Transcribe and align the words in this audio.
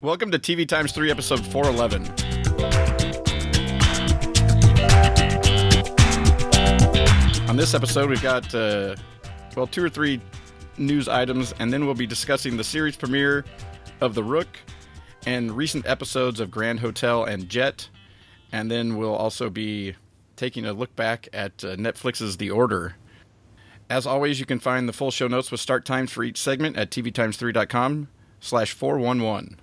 Welcome 0.00 0.30
to 0.30 0.38
TV 0.38 0.64
Times 0.64 0.92
3, 0.92 1.10
episode 1.10 1.44
411. 1.44 2.04
On 7.48 7.56
this 7.56 7.74
episode, 7.74 8.08
we've 8.08 8.22
got, 8.22 8.54
uh, 8.54 8.94
well, 9.56 9.66
two 9.66 9.84
or 9.84 9.88
three 9.88 10.20
news 10.76 11.08
items, 11.08 11.52
and 11.58 11.72
then 11.72 11.84
we'll 11.84 11.96
be 11.96 12.06
discussing 12.06 12.56
the 12.56 12.62
series 12.62 12.94
premiere 12.94 13.44
of 14.00 14.14
The 14.14 14.22
Rook 14.22 14.46
and 15.26 15.50
recent 15.50 15.84
episodes 15.84 16.38
of 16.38 16.48
Grand 16.48 16.78
Hotel 16.78 17.24
and 17.24 17.48
Jett. 17.48 17.88
And 18.52 18.70
then 18.70 18.98
we'll 18.98 19.16
also 19.16 19.50
be 19.50 19.96
taking 20.36 20.64
a 20.64 20.72
look 20.72 20.94
back 20.94 21.26
at 21.32 21.64
uh, 21.64 21.74
Netflix's 21.74 22.36
The 22.36 22.52
Order. 22.52 22.94
As 23.90 24.06
always, 24.06 24.38
you 24.38 24.46
can 24.46 24.60
find 24.60 24.88
the 24.88 24.92
full 24.92 25.10
show 25.10 25.26
notes 25.26 25.50
with 25.50 25.60
start 25.60 25.84
times 25.84 26.12
for 26.12 26.22
each 26.22 26.40
segment 26.40 26.76
at 26.76 26.92
tvtimes3.com 26.92 28.06
slash 28.38 28.70
411. 28.70 29.58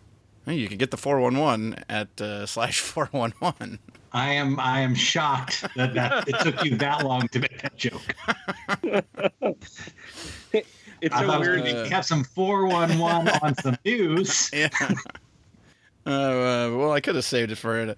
Hey, 0.46 0.56
You 0.56 0.68
can 0.68 0.78
get 0.78 0.92
the 0.92 0.98
411 0.98 1.84
at 1.90 2.22
uh, 2.22 2.46
slash 2.46 2.80
411. 2.80 3.80
I 4.14 4.30
am 4.34 4.60
I 4.60 4.80
am 4.80 4.96
shocked 4.96 5.66
that, 5.76 5.94
that 5.96 6.28
it 6.30 6.40
took 6.40 6.64
you 6.64 6.76
that 6.78 7.04
long 7.06 7.28
to 7.30 7.40
make 7.40 7.62
that 7.62 7.76
joke. 7.76 8.16
It's 11.02 11.14
I 11.14 11.22
so 11.22 11.28
thought 11.28 11.42
weird. 11.42 11.64
we 11.64 11.90
have 11.90 12.06
some 12.06 12.24
411 12.24 13.40
on 13.42 13.56
some 13.56 13.78
news. 13.84 14.50
Yeah. 14.54 14.70
Uh, 16.08 16.10
uh, 16.10 16.76
well, 16.78 16.92
I 16.92 17.02
could 17.02 17.16
have 17.16 17.26
saved 17.26 17.52
it 17.52 17.58
for 17.58 17.80
it. 17.80 17.90
At 17.90 17.98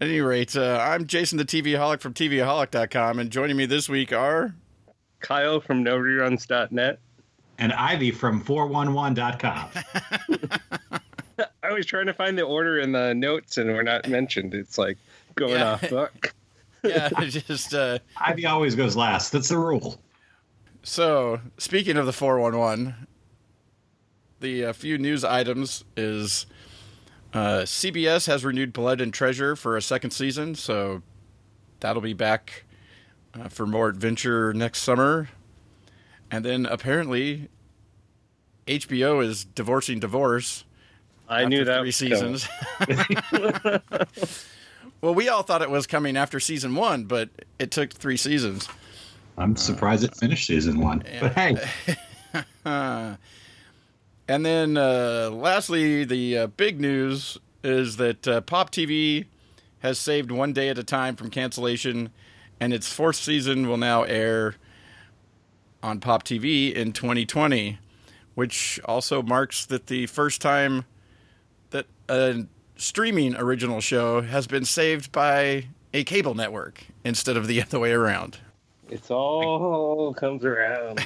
any 0.00 0.20
rate, 0.20 0.56
uh, 0.56 0.78
I'm 0.82 1.06
Jason 1.06 1.38
the 1.38 1.44
TV 1.44 1.68
Holic 1.78 2.00
from 2.00 2.12
TVaholic.com, 2.12 3.20
and 3.20 3.30
joining 3.30 3.56
me 3.56 3.64
this 3.64 3.88
week 3.88 4.12
are. 4.12 4.54
Kyle 5.20 5.60
from 5.60 5.84
NoReruns.net. 5.84 6.98
And 7.58 7.72
Ivey 7.72 8.10
from 8.10 8.42
411.com. 8.44 9.68
I 11.62 11.72
was 11.72 11.86
trying 11.86 12.06
to 12.06 12.14
find 12.14 12.36
the 12.38 12.42
order 12.42 12.78
in 12.78 12.92
the 12.92 13.14
notes, 13.14 13.58
and 13.58 13.70
we're 13.70 13.82
not 13.82 14.08
mentioned. 14.08 14.54
It's 14.54 14.78
like 14.78 14.98
going 15.34 15.52
Yeah. 15.52 15.72
off 15.72 15.90
book. 15.90 16.34
Yeah, 16.84 17.08
just. 17.28 17.72
Uh, 17.72 17.98
Ivey 18.18 18.44
always 18.44 18.74
goes 18.74 18.94
last. 18.94 19.32
That's 19.32 19.48
the 19.48 19.56
rule. 19.56 19.98
so, 20.82 21.40
speaking 21.56 21.96
of 21.96 22.04
the 22.04 22.12
411, 22.12 23.06
the 24.40 24.66
uh, 24.66 24.72
few 24.74 24.98
news 24.98 25.24
items 25.24 25.82
is 25.96 26.44
uh, 27.32 27.60
CBS 27.62 28.26
has 28.26 28.44
renewed 28.44 28.74
Blood 28.74 29.00
and 29.00 29.14
Treasure 29.14 29.56
for 29.56 29.78
a 29.78 29.80
second 29.82 30.10
season, 30.10 30.54
so 30.54 31.00
that'll 31.80 32.02
be 32.02 32.12
back 32.12 32.64
uh, 33.32 33.48
for 33.48 33.66
more 33.66 33.88
adventure 33.88 34.52
next 34.52 34.82
summer. 34.82 35.30
And 36.30 36.44
then 36.44 36.66
apparently, 36.66 37.48
HBO 38.66 39.24
is 39.24 39.46
divorcing 39.46 40.00
divorce. 40.00 40.64
I 41.28 41.44
knew 41.46 41.64
that 41.64 41.80
three 41.80 41.86
was 41.86 41.96
seasons. 41.96 42.48
well, 45.00 45.14
we 45.14 45.28
all 45.28 45.42
thought 45.42 45.62
it 45.62 45.70
was 45.70 45.86
coming 45.86 46.16
after 46.16 46.38
season 46.40 46.74
one, 46.74 47.04
but 47.04 47.30
it 47.58 47.70
took 47.70 47.92
three 47.92 48.16
seasons. 48.16 48.68
I'm 49.36 49.56
surprised 49.56 50.04
it 50.04 50.14
finished 50.16 50.46
season 50.46 50.80
one. 50.80 51.02
But 51.20 51.32
hey, 51.32 51.56
And 54.26 54.44
then, 54.44 54.76
uh, 54.78 55.30
lastly, 55.32 56.04
the 56.04 56.38
uh, 56.38 56.46
big 56.46 56.80
news 56.80 57.36
is 57.62 57.98
that 57.98 58.26
uh, 58.26 58.40
Pop 58.40 58.70
TV 58.70 59.26
has 59.80 59.98
saved 59.98 60.30
one 60.30 60.54
day 60.54 60.70
at 60.70 60.78
a 60.78 60.84
time 60.84 61.14
from 61.14 61.28
cancellation, 61.28 62.10
and 62.58 62.72
its 62.72 62.90
fourth 62.90 63.16
season 63.16 63.68
will 63.68 63.76
now 63.76 64.02
air 64.04 64.54
on 65.82 66.00
Pop 66.00 66.24
TV 66.24 66.72
in 66.72 66.92
2020, 66.92 67.78
which 68.34 68.80
also 68.86 69.20
marks 69.20 69.66
that 69.66 69.88
the 69.88 70.06
first 70.06 70.40
time 70.40 70.78
that 70.78 70.93
a 72.08 72.46
streaming 72.76 73.36
original 73.36 73.80
show 73.80 74.20
has 74.22 74.46
been 74.46 74.64
saved 74.64 75.12
by 75.12 75.66
a 75.92 76.04
cable 76.04 76.34
network 76.34 76.84
instead 77.04 77.36
of 77.36 77.46
the 77.46 77.62
other 77.62 77.78
way 77.78 77.92
around. 77.92 78.38
It's 78.90 79.10
all 79.10 80.12
comes 80.14 80.44
around. 80.44 81.04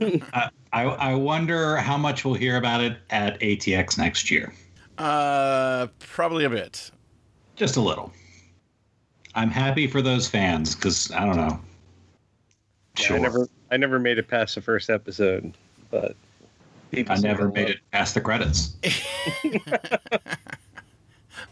I, 0.32 0.50
I 0.72 1.14
wonder 1.14 1.76
how 1.76 1.96
much 1.96 2.24
we'll 2.24 2.34
hear 2.34 2.56
about 2.56 2.80
it 2.80 2.98
at 3.10 3.38
ATX 3.40 3.96
next 3.96 4.30
year. 4.30 4.52
Uh, 4.98 5.86
probably 6.00 6.44
a 6.44 6.50
bit. 6.50 6.90
Just 7.54 7.76
a 7.76 7.80
little. 7.80 8.12
I'm 9.34 9.50
happy 9.50 9.86
for 9.86 10.02
those 10.02 10.28
fans 10.28 10.74
because 10.74 11.10
I 11.12 11.24
don't 11.24 11.36
know. 11.36 11.60
Yeah, 12.98 13.04
Sure. 13.06 13.16
I 13.16 13.20
never, 13.20 13.48
I 13.70 13.76
never 13.76 13.98
made 13.98 14.18
it 14.18 14.26
past 14.26 14.54
the 14.54 14.62
first 14.62 14.90
episode, 14.90 15.54
but 15.90 16.16
people 16.90 17.14
I 17.14 17.18
never 17.18 17.48
made 17.48 17.70
it 17.70 17.78
past 17.92 18.14
the 18.14 18.20
credits. 18.20 18.76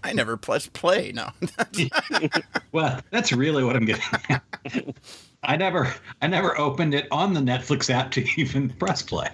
I 0.03 0.13
never 0.13 0.37
pressed 0.37 0.73
play. 0.73 1.13
No. 1.13 1.31
Well, 2.73 3.01
that's 3.13 3.33
really 3.33 3.63
what 3.63 3.77
I'm 3.77 3.85
getting 3.85 4.03
at. 4.29 4.43
I 5.45 5.57
never 5.57 5.95
I 6.21 6.27
never 6.27 6.59
opened 6.59 6.93
it 6.93 7.07
on 7.13 7.33
the 7.33 7.41
Netflix 7.41 7.89
app 7.89 8.11
to 8.13 8.27
even 8.37 8.69
press 8.71 9.01
play. 9.01 9.29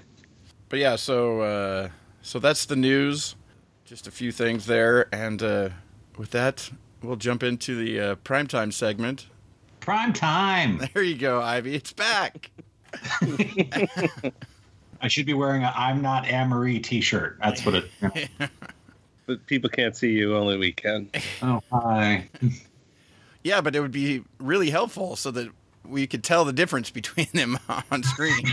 but 0.68 0.78
yeah, 0.78 0.96
so 0.96 1.40
uh, 1.40 1.88
so 2.20 2.38
that's 2.38 2.66
the 2.66 2.76
news. 2.76 3.34
Just 3.86 4.06
a 4.06 4.10
few 4.10 4.30
things 4.30 4.66
there, 4.66 5.08
and 5.14 5.42
uh, 5.42 5.70
with 6.18 6.32
that, 6.32 6.70
we'll 7.02 7.16
jump 7.16 7.42
into 7.42 7.74
the 7.76 7.98
uh, 7.98 8.14
primetime 8.16 8.72
segment. 8.74 9.26
Prime 9.80 10.12
time. 10.12 10.86
There 10.92 11.02
you 11.02 11.16
go, 11.16 11.40
Ivey. 11.40 11.74
It's 11.74 11.94
back. 11.94 12.50
I 15.00 15.08
should 15.08 15.26
be 15.26 15.34
wearing 15.34 15.62
a 15.62 15.72
I'm 15.76 16.02
not 16.02 16.26
Anne-Marie 16.26 16.80
t-shirt. 16.80 17.38
That's 17.42 17.64
what 17.64 17.74
it 17.76 18.30
But 19.26 19.46
people 19.46 19.70
can't 19.70 19.96
see 19.96 20.10
you, 20.10 20.36
only 20.36 20.56
we 20.56 20.72
can. 20.72 21.08
Oh, 21.42 21.62
hi. 21.72 22.28
Yeah, 23.42 23.62
but 23.62 23.74
it 23.74 23.80
would 23.80 23.90
be 23.90 24.22
really 24.38 24.68
helpful 24.68 25.16
so 25.16 25.30
that 25.30 25.48
we 25.82 26.06
could 26.06 26.22
tell 26.22 26.44
the 26.44 26.52
difference 26.52 26.90
between 26.90 27.28
them 27.32 27.58
on 27.90 28.02
screen. 28.02 28.44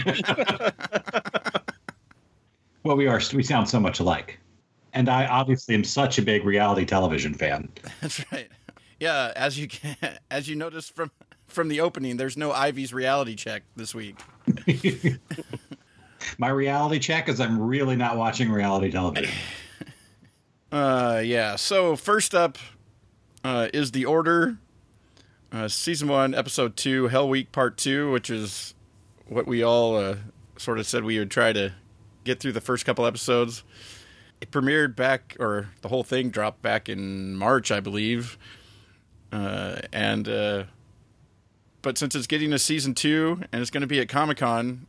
Well, 2.84 2.96
we 2.96 3.06
are 3.06 3.20
we 3.34 3.44
sound 3.44 3.68
so 3.68 3.82
much 3.82 4.00
alike. 4.00 4.40
And 4.94 5.10
I 5.10 5.26
obviously 5.26 5.76
am 5.76 5.84
such 5.84 6.18
a 6.18 6.22
big 6.22 6.46
reality 6.46 6.86
television 6.86 7.34
fan. 7.34 7.68
That's 8.00 8.24
right. 8.32 8.48
Yeah, 8.98 9.34
as 9.36 9.60
you 9.60 9.68
can, 9.68 9.98
as 10.32 10.48
you 10.48 10.56
noticed 10.56 10.96
from 10.96 11.12
from 11.48 11.68
the 11.68 11.82
opening, 11.82 12.16
there's 12.16 12.38
no 12.38 12.54
Ivey's 12.54 12.94
reality 12.94 13.36
check 13.36 13.64
this 13.76 13.94
week. 13.94 14.16
My 16.38 16.50
reality 16.50 17.00
check 17.00 17.30
is 17.30 17.40
I'm 17.40 17.60
really 17.60 17.96
not 17.96 18.18
watching 18.18 18.52
reality 18.52 18.92
television. 18.92 19.34
Uh, 20.70 21.22
yeah. 21.24 21.56
So 21.56 21.96
first 21.96 22.36
up 22.36 22.58
uh, 23.42 23.70
is 23.74 23.92
the 23.92 24.04
order, 24.04 24.58
uh, 25.50 25.70
season 25.70 26.10
one, 26.10 26.36
episode 26.36 26.76
two, 26.76 27.08
Hell 27.08 27.30
Week 27.30 27.54
Part 27.54 27.78
Two, 27.78 28.12
which 28.12 28.30
is 28.30 28.74
what 29.28 29.48
we 29.48 29.64
all 29.64 29.96
uh, 29.96 30.18
sort 30.58 30.78
of 30.78 30.86
said 30.86 31.06
we 31.06 31.20
would 31.20 31.32
try 31.32 31.54
to 31.54 31.74
get 32.26 32.42
through 32.42 32.52
the 32.52 32.60
first 32.60 32.86
couple 32.86 33.06
episodes. 33.06 33.64
It 34.42 34.52
premiered 34.52 34.94
back, 34.96 35.38
or 35.40 35.70
the 35.82 35.88
whole 35.88 36.04
thing 36.04 36.32
dropped 36.32 36.62
back 36.62 36.90
in 36.90 37.36
March, 37.36 37.72
I 37.72 37.80
believe. 37.80 38.38
Uh, 39.32 39.80
and 39.94 40.28
uh, 40.28 40.64
but 41.82 41.98
since 41.98 42.14
it's 42.14 42.28
getting 42.28 42.52
a 42.52 42.60
season 42.60 42.94
two 42.94 43.42
and 43.54 43.62
it's 43.62 43.72
going 43.72 43.82
to 43.82 43.88
be 43.88 44.02
at 44.02 44.10
Comic 44.10 44.40
Con, 44.40 44.88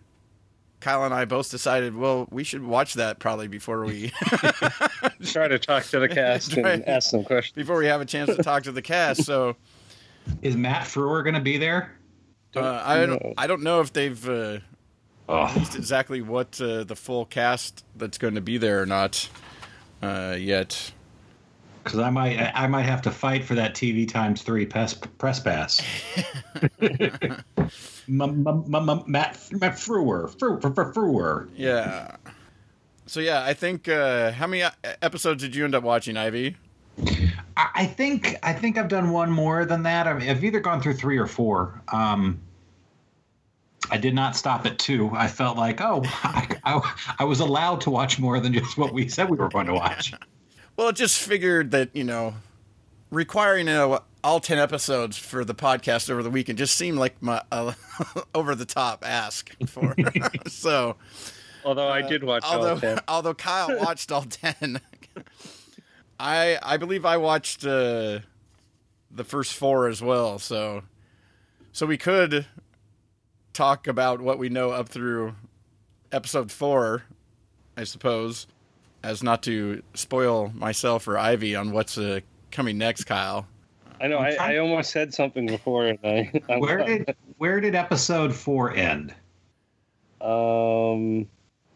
Kyle 0.80 1.04
and 1.04 1.12
I 1.12 1.24
both 1.24 1.50
decided, 1.50 1.96
well, 1.96 2.28
we 2.30 2.44
should 2.44 2.62
watch 2.62 2.94
that 2.94 3.18
probably 3.18 3.48
before 3.48 3.84
we 3.84 4.12
Try 5.24 5.48
to 5.48 5.58
talk 5.58 5.84
to 5.86 5.98
the 5.98 6.08
cast 6.12 6.52
and 6.54 6.64
Right. 6.64 6.82
ask 6.86 7.10
some 7.10 7.24
questions. 7.24 7.54
before 7.56 7.76
we 7.78 7.86
have 7.86 8.00
a 8.00 8.04
chance 8.04 8.34
to 8.34 8.42
talk 8.42 8.62
to 8.64 8.72
the 8.72 8.82
cast. 8.82 9.24
So 9.24 9.56
Is 10.42 10.56
Matt 10.56 10.82
Frewer 10.84 11.22
going 11.24 11.34
to 11.34 11.40
be 11.40 11.56
there? 11.58 11.92
uh, 12.56 12.82
I 12.84 12.96
don't 13.06 13.10
know. 13.22 13.34
I 13.36 13.46
don't 13.46 13.62
know 13.62 13.80
if 13.80 13.92
they've 13.92 14.28
uh, 14.28 14.58
Oh, 15.28 15.46
released 15.52 15.74
exactly 15.76 16.22
what 16.22 16.58
uh, 16.60 16.84
the 16.84 16.96
full 16.96 17.26
cast 17.26 17.84
that's 17.96 18.16
going 18.16 18.36
to 18.36 18.40
be 18.40 18.56
there 18.56 18.80
or 18.80 18.86
not 18.86 19.28
uh, 20.02 20.36
yet. 20.38 20.92
Because 21.88 22.00
I 22.00 22.10
might 22.10 22.38
I 22.54 22.66
might 22.66 22.82
have 22.82 23.00
to 23.02 23.10
fight 23.10 23.46
for 23.46 23.54
that 23.54 23.72
TV 23.74 24.06
times 24.06 24.42
three 24.42 24.66
press 24.66 24.92
press 24.92 25.40
pass. 25.40 25.80
M- 26.82 27.42
m- 28.06 28.46
m- 28.46 28.90
m- 28.90 29.02
Matt 29.06 29.38
Matt 29.52 29.72
Frewer 29.76 30.28
Frewer 30.36 30.60
Frewer- 30.60 30.92
Frewer. 30.92 31.48
Yeah. 31.56 32.16
So 33.06 33.20
yeah, 33.20 33.42
I 33.42 33.54
think 33.54 33.88
uh, 33.88 34.32
how 34.32 34.46
many 34.46 34.64
uh, 34.64 34.70
episodes 35.00 35.42
did 35.42 35.56
you 35.56 35.64
end 35.64 35.74
up 35.74 35.82
watching, 35.82 36.18
Ivey? 36.18 36.56
I 37.56 37.68
I 37.74 37.86
think 37.86 38.36
I 38.42 38.52
think 38.52 38.76
I've 38.76 38.88
done 38.88 39.08
one 39.08 39.30
more 39.30 39.64
than 39.64 39.82
that. 39.84 40.06
I 40.06 40.12
mean, 40.12 40.28
I've 40.28 40.44
either 40.44 40.60
gone 40.60 40.82
through 40.82 40.94
three 40.94 41.16
or 41.16 41.26
four. 41.26 41.80
Um, 41.90 42.38
I 43.90 43.96
did 43.96 44.14
not 44.14 44.36
stop 44.36 44.66
at 44.66 44.78
two. 44.78 45.10
I 45.14 45.26
felt 45.26 45.56
like, 45.56 45.80
oh, 45.80 46.02
I, 46.22 46.54
I, 46.64 46.94
I 47.20 47.24
was 47.24 47.40
allowed 47.40 47.80
to 47.82 47.90
watch 47.90 48.18
more 48.18 48.40
than 48.40 48.52
just 48.52 48.76
what 48.76 48.92
we 48.92 49.08
said 49.08 49.30
we 49.30 49.38
were 49.38 49.48
going 49.48 49.68
to 49.68 49.72
watch. 49.74 50.12
Well, 50.78 50.90
it 50.90 50.96
just 50.96 51.20
figured 51.20 51.72
that 51.72 51.90
you 51.92 52.04
know, 52.04 52.34
requiring 53.10 53.68
uh, 53.68 53.98
all 54.22 54.38
ten 54.38 54.58
episodes 54.58 55.18
for 55.18 55.44
the 55.44 55.54
podcast 55.54 56.08
over 56.08 56.22
the 56.22 56.30
weekend 56.30 56.56
just 56.56 56.78
seemed 56.78 56.98
like 56.98 57.20
my 57.20 57.42
uh, 57.50 57.72
over 58.34 58.54
the 58.54 58.64
top 58.64 59.04
ask 59.04 59.52
for. 59.66 59.96
so 60.46 60.94
Although 61.64 61.88
I 61.88 62.02
did 62.02 62.22
watch 62.22 62.44
although 62.46 62.74
all 62.74 62.78
10. 62.78 63.00
although 63.08 63.34
Kyle 63.34 63.76
watched 63.76 64.12
all 64.12 64.22
ten. 64.22 64.80
I 66.20 66.60
I 66.62 66.76
believe 66.76 67.04
I 67.04 67.16
watched 67.16 67.66
uh, 67.66 68.20
the 69.10 69.24
first 69.24 69.54
four 69.54 69.88
as 69.88 70.00
well, 70.00 70.38
so 70.38 70.82
so 71.72 71.86
we 71.86 71.98
could 71.98 72.46
talk 73.52 73.88
about 73.88 74.20
what 74.20 74.38
we 74.38 74.48
know 74.48 74.70
up 74.70 74.88
through 74.88 75.34
episode 76.12 76.52
four, 76.52 77.02
I 77.76 77.82
suppose, 77.82 78.46
as 79.02 79.22
not 79.22 79.42
to 79.44 79.82
spoil 79.94 80.50
myself 80.54 81.06
or 81.08 81.18
Ivey 81.18 81.54
on 81.54 81.72
what's 81.72 81.96
uh, 81.98 82.20
coming 82.50 82.78
next, 82.78 83.04
Kyle. 83.04 83.46
I 84.00 84.06
know. 84.08 84.18
I, 84.18 84.36
I 84.40 84.56
almost 84.58 84.90
said 84.90 85.12
something 85.12 85.46
before. 85.46 85.86
And 85.86 85.98
I, 86.04 86.30
I 86.48 86.56
Where 86.58 86.84
did 86.84 87.16
where 87.38 87.60
did 87.60 87.74
episode 87.74 88.34
four 88.34 88.72
end? 88.74 89.14
um 90.20 91.26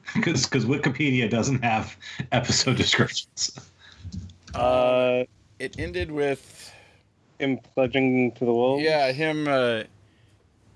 Because 0.14 0.46
Wikipedia 0.46 1.30
doesn't 1.30 1.62
have 1.62 1.96
episode 2.32 2.76
descriptions. 2.76 3.58
uh 4.54 5.24
It 5.58 5.78
ended 5.78 6.10
with 6.10 6.72
him 7.38 7.58
pledging 7.74 8.32
to 8.32 8.44
the 8.44 8.52
wolves? 8.52 8.82
yeah 8.82 9.12
him 9.12 9.46
uh, 9.48 9.82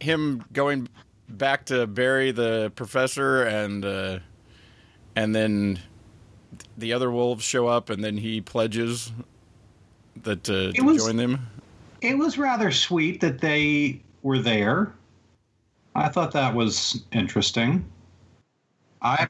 him 0.00 0.44
going 0.52 0.88
back 1.28 1.64
to 1.66 1.87
bury 1.87 2.31
the 2.31 2.72
professor 2.76 3.42
and 3.42 3.84
uh, 3.84 4.19
and 5.16 5.34
then 5.34 5.78
the 6.76 6.93
other 6.93 7.11
wolves 7.11 7.44
show 7.44 7.67
up 7.67 7.90
and 7.90 8.02
then 8.05 8.17
he 8.17 8.40
pledges 8.40 9.12
that 10.23 10.49
uh, 10.49 10.73
to 10.73 10.82
was- 10.82 11.05
join 11.05 11.17
them. 11.17 11.46
It 12.02 12.17
was 12.19 12.37
rather 12.38 12.70
sweet 12.70 13.20
that 13.23 13.40
they 13.40 14.00
were 14.23 14.38
there. 14.38 14.93
I 15.94 16.08
thought 16.08 16.31
that 16.32 16.55
was 16.55 17.05
interesting. 17.12 17.84
I, 19.00 19.26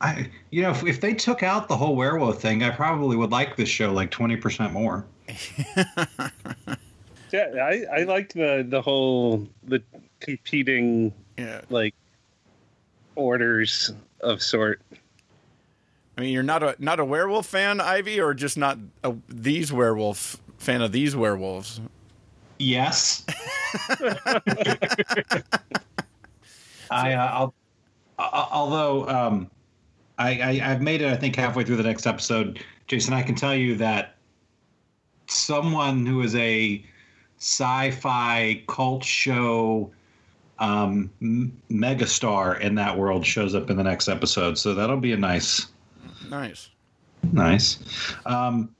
I, 0.00 0.30
you 0.50 0.62
know, 0.62 0.70
if, 0.70 0.84
if 0.86 1.00
they 1.00 1.12
took 1.12 1.42
out 1.42 1.66
the 1.68 1.76
whole 1.76 1.96
werewolf 1.96 2.40
thing, 2.40 2.62
I 2.62 2.70
probably 2.70 3.16
would 3.16 3.32
like 3.32 3.56
this 3.56 3.68
show 3.68 3.92
like 3.92 4.10
twenty 4.12 4.36
percent 4.36 4.72
more. 4.72 5.04
Yeah, 7.32 7.48
I, 7.60 8.00
I 8.00 8.04
liked 8.04 8.34
the 8.34 8.64
the 8.68 8.80
whole 8.80 9.48
the 9.64 9.82
competing 10.20 11.12
Yeah, 11.36 11.62
like 11.68 11.92
orders 13.16 13.92
of 14.20 14.40
sort. 14.40 14.80
I 16.16 16.20
mean 16.20 16.32
you're 16.32 16.42
not 16.42 16.62
a 16.62 16.76
not 16.78 17.00
a 17.00 17.04
werewolf 17.04 17.46
fan, 17.46 17.80
Ivey, 17.80 18.20
or 18.20 18.34
just 18.34 18.56
not 18.56 18.78
a, 19.02 19.14
these 19.28 19.72
werewolf 19.72 20.40
fan 20.58 20.82
of 20.82 20.92
these 20.92 21.16
werewolves. 21.16 21.80
Yes. 22.58 23.24
I, 26.90 27.12
uh, 27.14 27.30
I'll, 27.32 27.54
uh, 28.18 28.46
although 28.52 29.08
um, 29.08 29.50
I, 30.18 30.40
I, 30.40 30.70
I've 30.70 30.80
made 30.80 31.02
it, 31.02 31.10
I 31.12 31.16
think 31.16 31.34
halfway 31.36 31.64
through 31.64 31.76
the 31.76 31.82
next 31.82 32.06
episode, 32.06 32.64
Jason. 32.86 33.14
I 33.14 33.22
can 33.22 33.34
tell 33.34 33.54
you 33.54 33.74
that 33.76 34.16
someone 35.26 36.06
who 36.06 36.22
is 36.22 36.34
a 36.36 36.84
sci-fi 37.38 38.62
cult 38.68 39.04
show 39.04 39.90
um, 40.58 41.10
m- 41.20 41.60
megastar 41.70 42.60
in 42.60 42.76
that 42.76 42.96
world 42.96 43.26
shows 43.26 43.54
up 43.54 43.70
in 43.70 43.76
the 43.76 43.82
next 43.82 44.08
episode. 44.08 44.56
So 44.56 44.74
that'll 44.74 44.98
be 44.98 45.12
a 45.12 45.16
nice, 45.16 45.66
Nice. 46.40 46.70
nice. 47.32 47.78
Um, 48.26 48.74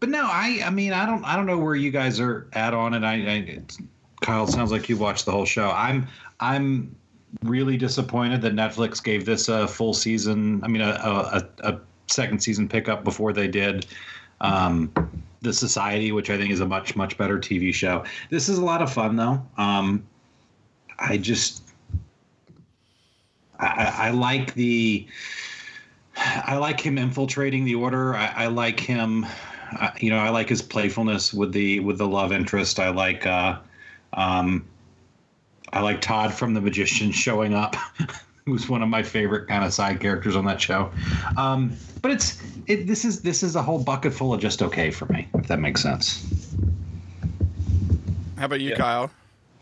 but 0.00 0.08
no, 0.08 0.24
I, 0.24 0.62
I 0.64 0.70
mean, 0.70 0.92
I 0.92 1.06
don't, 1.06 1.24
I 1.24 1.36
don't 1.36 1.46
know 1.46 1.58
where 1.58 1.76
you 1.76 1.90
guys 1.90 2.20
are 2.20 2.48
at 2.52 2.74
on 2.74 2.94
it. 2.94 3.04
I, 3.04 3.14
I 3.14 3.60
Kyle, 4.20 4.46
sounds 4.46 4.72
like 4.72 4.88
you 4.88 4.96
watched 4.96 5.24
the 5.24 5.32
whole 5.32 5.44
show. 5.44 5.70
I'm, 5.70 6.06
I'm 6.40 6.94
really 7.44 7.76
disappointed 7.76 8.42
that 8.42 8.54
Netflix 8.54 9.02
gave 9.02 9.24
this 9.24 9.48
a 9.48 9.68
full 9.68 9.94
season. 9.94 10.60
I 10.64 10.68
mean, 10.68 10.82
a, 10.82 10.90
a, 11.62 11.68
a 11.68 11.80
second 12.08 12.40
season 12.40 12.68
pickup 12.68 13.04
before 13.04 13.32
they 13.32 13.48
did 13.48 13.86
um, 14.40 14.92
the 15.40 15.52
Society, 15.52 16.12
which 16.12 16.30
I 16.30 16.36
think 16.36 16.50
is 16.50 16.60
a 16.60 16.66
much, 16.66 16.96
much 16.96 17.16
better 17.16 17.38
TV 17.38 17.72
show. 17.72 18.04
This 18.30 18.48
is 18.48 18.58
a 18.58 18.64
lot 18.64 18.82
of 18.82 18.92
fun, 18.92 19.16
though. 19.16 19.44
Um, 19.56 20.06
I 20.98 21.16
just, 21.16 21.62
I 23.58 23.94
I 23.96 24.10
like 24.10 24.54
the. 24.54 25.06
I 26.18 26.56
like 26.56 26.80
him 26.80 26.98
infiltrating 26.98 27.64
the 27.64 27.74
order. 27.74 28.14
I, 28.14 28.32
I 28.36 28.46
like 28.46 28.80
him, 28.80 29.26
uh, 29.78 29.90
you 29.98 30.10
know, 30.10 30.18
I 30.18 30.30
like 30.30 30.48
his 30.48 30.62
playfulness 30.62 31.32
with 31.32 31.52
the 31.52 31.80
with 31.80 31.98
the 31.98 32.08
love 32.08 32.32
interest. 32.32 32.80
I 32.80 32.90
like, 32.90 33.26
uh, 33.26 33.58
um, 34.14 34.64
I 35.72 35.80
like 35.80 36.00
Todd 36.00 36.32
from 36.32 36.54
The 36.54 36.60
Magician 36.60 37.12
showing 37.12 37.54
up, 37.54 37.76
who's 38.46 38.68
one 38.68 38.82
of 38.82 38.88
my 38.88 39.02
favorite 39.02 39.48
kind 39.48 39.64
of 39.64 39.72
side 39.72 40.00
characters 40.00 40.34
on 40.34 40.44
that 40.46 40.60
show. 40.60 40.90
Um, 41.36 41.76
but 42.02 42.10
it's 42.10 42.42
it, 42.66 42.86
this 42.86 43.04
is 43.04 43.22
this 43.22 43.42
is 43.42 43.56
a 43.56 43.62
whole 43.62 43.78
bucket 43.82 44.12
full 44.12 44.34
of 44.34 44.40
just 44.40 44.62
okay 44.62 44.90
for 44.90 45.06
me, 45.06 45.28
if 45.34 45.46
that 45.48 45.60
makes 45.60 45.82
sense. 45.82 46.26
How 48.36 48.46
about 48.46 48.60
you, 48.60 48.70
Yeah. 48.70 48.76
Kyle? 48.76 49.10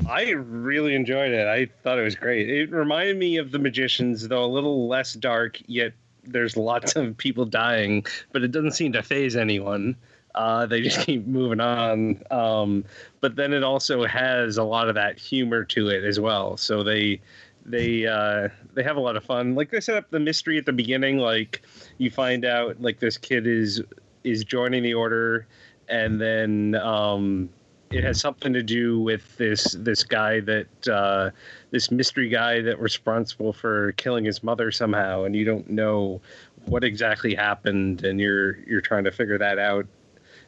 I 0.09 0.31
really 0.31 0.95
enjoyed 0.95 1.33
it. 1.33 1.47
I 1.47 1.67
thought 1.83 1.99
it 1.99 2.03
was 2.03 2.15
great. 2.15 2.51
It 2.51 2.71
reminded 2.71 3.17
me 3.17 3.39
of 3.39 3.51
The 3.51 3.59
Magicians, 3.59 4.29
though 4.29 4.45
a 4.45 4.47
little 4.47 4.87
less 4.89 5.15
dark, 5.15 5.59
yet 5.67 5.95
there's 6.27 6.57
lots 6.57 6.97
of 6.97 7.17
people 7.17 7.45
dying, 7.45 8.05
but 8.33 8.43
it 8.43 8.53
doesn't 8.53 8.73
seem 8.73 8.93
to 8.93 9.03
phase 9.03 9.37
anyone. 9.37 9.97
Uh, 10.35 10.67
they 10.67 10.83
just 10.83 11.01
keep 11.07 11.27
moving 11.27 11.61
on. 11.61 12.23
Um, 12.31 12.85
but 13.21 13.37
then 13.37 13.53
it 13.53 13.63
also 13.63 14.05
has 14.05 14.59
a 14.59 14.65
lot 14.65 14.89
of 14.89 14.95
that 14.95 15.19
humor 15.19 15.65
to 15.65 15.89
it 15.89 16.05
as 16.05 16.21
well. 16.21 16.57
So 16.57 16.83
they 16.83 17.21
they 17.65 18.07
uh, 18.07 18.49
they 18.75 18.83
have 18.83 18.97
a 18.97 19.01
lot 19.01 19.17
of 19.17 19.25
fun. 19.25 19.55
Like 19.55 19.71
they 19.71 19.81
set 19.81 19.97
up 19.97 20.11
the 20.11 20.21
mystery 20.21 20.59
at 20.59 20.67
the 20.67 20.73
beginning. 20.73 21.19
Like 21.19 21.63
you 21.99 22.11
find 22.11 22.45
out 22.45 22.81
like 22.81 23.01
this 23.01 23.19
kid 23.19 23.47
is 23.47 23.83
is 24.25 24.45
joining 24.45 24.83
the 24.83 24.95
order, 24.95 25.47
and 25.89 26.21
then 26.21 26.75
um, 26.77 27.49
it 27.91 28.03
has 28.03 28.21
something 28.21 28.53
to 28.53 28.63
do 28.63 29.01
with 29.01 29.37
this 29.37 29.77
this 29.79 30.03
guy 30.03 30.41
that 30.41 30.89
uh, 30.89 31.31
this 31.71 31.91
mystery 31.91 32.29
guy 32.29 32.61
that 32.63 32.81
responsible 32.81 33.53
for 33.53 33.93
killing 33.93 34.25
his 34.25 34.43
mother 34.43 34.71
somehow, 34.71 35.25
and 35.25 35.37
you 35.37 35.45
don't 35.45 35.71
know 35.71 36.21
what 36.67 36.83
exactly 36.83 37.35
happened, 37.35 38.05
and 38.05 38.21
you're 38.21 38.59
you're 38.67 38.81
trying 38.81 39.05
to 39.05 39.13
figure 39.13 39.39
that 39.39 39.59
out 39.59 39.87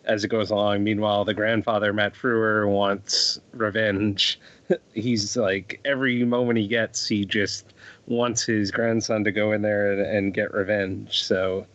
as 0.04 0.24
it 0.24 0.28
goes 0.28 0.50
along. 0.50 0.82
Meanwhile, 0.82 1.24
the 1.24 1.34
grandfather 1.34 1.92
Matt 1.92 2.14
Frewer 2.14 2.68
wants 2.68 3.40
revenge. 3.52 4.40
He's 4.94 5.36
like 5.36 5.80
every 5.84 6.24
moment 6.24 6.58
he 6.58 6.66
gets, 6.66 7.06
he 7.06 7.24
just 7.24 7.72
wants 8.06 8.44
his 8.44 8.70
grandson 8.70 9.22
to 9.24 9.32
go 9.32 9.52
in 9.52 9.62
there 9.62 9.92
and, 9.92 10.00
and 10.00 10.34
get 10.34 10.52
revenge. 10.52 11.22
So 11.22 11.66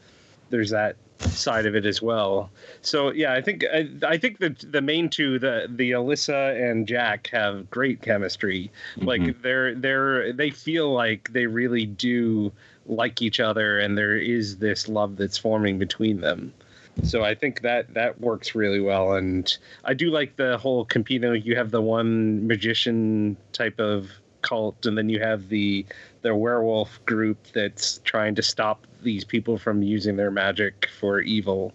there's 0.50 0.72
that 0.72 0.96
side 1.30 1.66
of 1.66 1.76
it 1.76 1.86
as 1.86 2.02
well. 2.02 2.50
So 2.82 3.12
yeah, 3.12 3.34
I 3.34 3.42
think 3.42 3.64
I, 3.74 3.90
I 4.06 4.18
think 4.18 4.40
the 4.40 4.56
the 4.70 4.82
main 4.82 5.10
two, 5.10 5.40
the 5.40 5.68
the 5.70 5.92
Alyssa 5.92 6.60
and 6.70 6.88
Jack, 6.88 7.28
have 7.32 7.70
great 7.70 8.02
chemistry. 8.02 8.72
Mm-hmm. 8.96 9.08
Like 9.08 9.42
they're 9.42 9.76
they're 9.76 10.34
they 10.34 10.50
feel 10.50 10.94
like 10.94 11.32
they 11.34 11.46
really 11.46 11.86
do 11.86 12.52
like 12.86 13.22
each 13.22 13.40
other, 13.40 13.80
and 13.80 13.98
there 13.98 14.18
is 14.18 14.58
this 14.58 14.88
love 14.88 15.16
that's 15.18 15.38
forming 15.38 15.78
between 15.80 16.22
them. 16.22 16.54
So 17.02 17.24
I 17.24 17.34
think 17.34 17.62
that 17.62 17.94
that 17.96 18.22
works 18.22 18.54
really 18.54 18.80
well, 18.80 19.14
and 19.14 19.56
I 19.84 19.94
do 19.94 20.12
like 20.12 20.36
the 20.36 20.58
whole 20.58 20.86
competing. 20.86 21.30
Like 21.32 21.46
you 21.46 21.56
have 21.56 21.72
the 21.72 21.82
one 21.82 22.46
magician 22.46 23.36
type 23.52 23.80
of 23.80 24.12
cult, 24.42 24.86
and 24.86 24.98
then 24.98 25.10
you 25.10 25.20
have 25.20 25.50
the 25.50 25.86
the 26.24 26.34
werewolf 26.34 27.06
group 27.06 27.38
that's 27.54 28.00
trying 28.00 28.34
to 28.36 28.42
stop 28.42 28.88
these 29.04 29.24
people 29.24 29.58
from 29.58 29.84
using 29.84 30.16
their 30.16 30.32
magic 30.32 30.90
for 31.00 31.20
evil, 31.20 31.74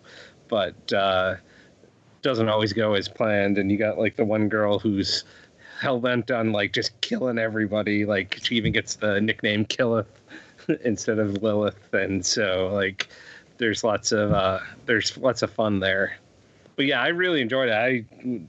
but 0.49 0.93
uh, 0.93 1.37
doesn't 2.23 2.49
always 2.49 2.73
go 2.73 2.95
as 2.95 3.09
planned. 3.09 3.59
And 3.59 3.71
you 3.71 3.79
got 3.79 3.99
like 3.99 4.17
the 4.17 4.25
one 4.25 4.49
girl 4.49 4.79
who's 4.79 5.25
hell 5.81 6.01
bent 6.01 6.31
on 6.31 6.51
like 6.51 6.73
just 6.73 6.99
killing 7.03 7.39
everybody. 7.39 8.05
Like 8.05 8.39
she 8.43 8.57
even 8.57 8.73
gets 8.73 8.97
the 8.97 9.21
nickname 9.21 9.65
Killeth 9.67 10.11
instead 10.85 11.19
of 11.19 11.43
Lilith, 11.43 11.93
and 11.93 12.25
so 12.25 12.71
like 12.73 13.09
there's 13.59 13.85
lots 13.85 14.13
of 14.13 14.33
uh, 14.33 14.61
there's 14.87 15.17
lots 15.19 15.43
of 15.43 15.53
fun 15.53 15.81
there. 15.81 16.17
But 16.77 16.87
yeah, 16.87 17.03
I 17.03 17.09
really 17.09 17.41
enjoyed 17.41 17.69
it. 17.69 17.73
I 17.73 18.05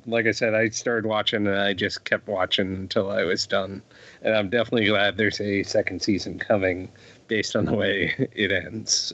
like 0.06 0.28
I 0.28 0.32
said, 0.32 0.54
I 0.54 0.70
started 0.70 1.08
watching 1.08 1.46
and 1.46 1.58
I 1.58 1.74
just 1.74 2.06
kept 2.06 2.28
watching 2.28 2.74
until 2.76 3.12
I 3.12 3.24
was 3.24 3.46
done. 3.46 3.82
And 4.22 4.36
I'm 4.36 4.50
definitely 4.50 4.86
glad 4.86 5.18
there's 5.18 5.40
a 5.40 5.64
second 5.64 6.02
season 6.02 6.40
coming 6.40 6.90
based 7.28 7.56
on 7.56 7.66
the 7.66 7.74
way 7.74 8.14
it 8.34 8.52
ends. 8.52 9.14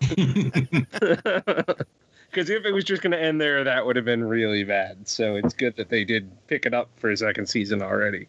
Because 2.32 2.48
if 2.48 2.64
it 2.64 2.72
was 2.72 2.84
just 2.84 3.02
going 3.02 3.10
to 3.10 3.20
end 3.20 3.42
there, 3.42 3.62
that 3.62 3.84
would 3.84 3.94
have 3.94 4.06
been 4.06 4.24
really 4.24 4.64
bad. 4.64 5.06
So 5.06 5.36
it's 5.36 5.52
good 5.52 5.76
that 5.76 5.90
they 5.90 6.02
did 6.02 6.30
pick 6.46 6.64
it 6.64 6.72
up 6.72 6.88
for 6.96 7.10
a 7.10 7.16
second 7.16 7.46
season 7.46 7.82
already. 7.82 8.26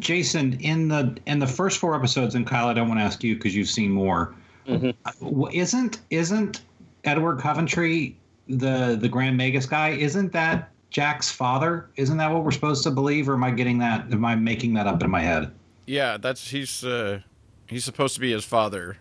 Jason, 0.00 0.54
in 0.60 0.88
the 0.88 1.16
in 1.26 1.38
the 1.38 1.46
first 1.46 1.78
four 1.78 1.94
episodes, 1.94 2.34
and 2.34 2.44
Kyle, 2.44 2.66
I 2.66 2.74
don't 2.74 2.88
want 2.88 2.98
to 2.98 3.04
ask 3.04 3.22
you 3.22 3.36
because 3.36 3.54
you've 3.54 3.68
seen 3.68 3.92
more. 3.92 4.34
Mhm. 4.66 4.94
Uh, 5.04 5.46
Isn't 5.52 6.00
isn't 6.10 6.62
Edward 7.04 7.38
Coventry 7.38 8.16
the 8.48 8.98
the 9.00 9.08
Grand 9.08 9.36
Magus 9.36 9.64
guy? 9.64 9.90
Isn't 9.90 10.32
that 10.32 10.68
Jack's 10.90 11.30
father? 11.30 11.88
Isn't 11.96 12.16
that 12.18 12.32
what 12.32 12.44
we're 12.44 12.50
supposed 12.52 12.82
to 12.84 12.90
believe, 12.90 13.28
or 13.28 13.34
am 13.34 13.44
I 13.44 13.50
getting 13.50 13.78
that? 13.78 14.12
Am 14.12 14.24
I 14.24 14.34
making 14.36 14.74
that 14.74 14.86
up 14.86 15.02
in 15.02 15.10
my 15.10 15.20
head? 15.20 15.52
Yeah, 15.86 16.16
that's 16.16 16.48
he's 16.50 16.84
uh, 16.84 17.20
he's 17.68 17.84
supposed 17.84 18.14
to 18.14 18.20
be 18.20 18.32
his 18.32 18.44
father. 18.44 18.96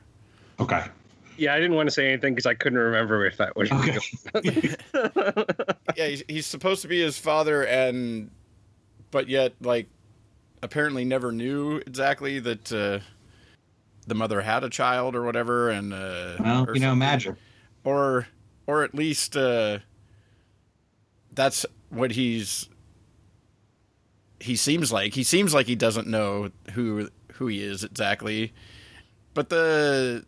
Okay. 0.59 0.83
Yeah, 1.37 1.53
I 1.53 1.59
didn't 1.59 1.75
want 1.75 1.87
to 1.87 1.91
say 1.91 2.07
anything 2.07 2.33
because 2.33 2.45
I 2.45 2.53
couldn't 2.53 2.79
remember 2.79 3.25
if 3.25 3.35
that 3.37 3.55
was 3.57 3.69
Okay. 3.69 3.97
yeah, 5.95 6.07
he's, 6.07 6.23
he's 6.29 6.45
supposed 6.45 6.81
to 6.83 6.87
be 6.87 7.01
his 7.01 7.17
father, 7.17 7.65
and 7.65 8.31
but 9.11 9.27
yet, 9.27 9.53
like, 9.61 9.87
apparently 10.63 11.03
never 11.05 11.31
knew 11.33 11.77
exactly 11.77 12.39
that 12.39 12.71
uh, 12.71 12.99
the 14.07 14.15
mother 14.15 14.41
had 14.41 14.63
a 14.63 14.69
child 14.69 15.15
or 15.15 15.23
whatever, 15.23 15.69
and 15.69 15.93
uh, 15.93 16.35
Well, 16.39 16.67
you 16.73 16.79
know, 16.79 16.87
something. 16.91 16.99
magic. 16.99 17.35
or 17.83 18.27
or 18.67 18.83
at 18.83 18.95
least 18.95 19.35
uh, 19.35 19.79
that's 21.35 21.65
what 21.89 22.11
he's. 22.11 22.69
He 24.39 24.55
seems 24.55 24.91
like. 24.91 25.13
He 25.13 25.23
seems 25.23 25.53
like 25.53 25.67
he 25.67 25.75
doesn't 25.75 26.07
know 26.07 26.51
who 26.73 27.09
who 27.33 27.47
he 27.47 27.63
is 27.63 27.83
exactly, 27.83 28.53
but 29.33 29.49
the 29.49 30.25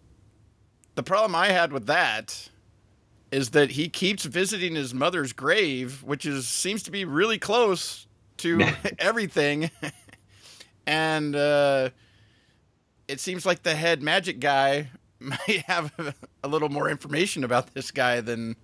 the 0.96 1.04
problem 1.04 1.36
I 1.36 1.48
had 1.48 1.72
with 1.72 1.86
that 1.88 2.50
is 3.32 3.52
that 3.52 3.72
he 3.72 3.90
keeps 3.90 4.24
visiting 4.24 4.76
his 4.76 4.94
mother's 4.94 5.34
grave, 5.34 6.04
which 6.04 6.26
is 6.26 6.48
seems 6.48 6.84
to 6.84 6.92
be 6.92 7.06
really 7.06 7.38
close 7.38 8.08
to 8.38 8.62
everything, 9.00 9.70
and 10.88 11.36
uh, 11.36 11.90
it 13.08 13.20
seems 13.20 13.46
like 13.46 13.64
the 13.64 13.76
head 13.76 14.02
magic 14.02 14.40
guy 14.40 14.90
might 15.20 15.64
have 15.68 15.92
a 16.44 16.48
little 16.48 16.70
more 16.70 16.90
information 16.90 17.44
about 17.44 17.74
this 17.74 17.92
guy 17.92 18.22
than, 18.22 18.56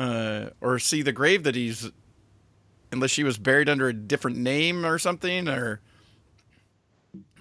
uh, 0.00 0.50
or 0.60 0.80
see 0.80 1.02
the 1.02 1.12
grave 1.12 1.44
that 1.44 1.54
he's, 1.54 1.90
unless 2.90 3.10
she 3.10 3.22
was 3.22 3.38
buried 3.38 3.68
under 3.68 3.88
a 3.88 3.92
different 3.92 4.38
name 4.38 4.84
or 4.84 4.98
something, 4.98 5.48
or 5.48 5.80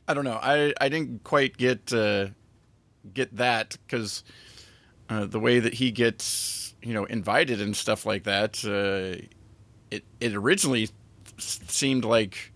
I 0.08 0.14
don't 0.14 0.26
know. 0.26 0.40
I 0.42 0.74
I 0.80 0.90
didn't 0.90 1.24
quite 1.24 1.58
get. 1.58 1.92
Uh, 1.92 2.28
get 3.14 3.36
that 3.38 3.78
because 3.86 4.24
uh, 5.10 5.26
the 5.26 5.40
way 5.40 5.60
that 5.60 5.74
he 5.74 5.92
gets 5.92 6.76
you 6.82 6.94
know 6.94 7.06
invited 7.06 7.62
and 7.62 7.76
stuff 7.76 8.06
like 8.06 8.24
that 8.24 8.64
uh, 8.66 9.22
it 9.92 10.04
it 10.20 10.36
originally 10.36 10.90
seemed 11.38 12.06
like 12.06 12.54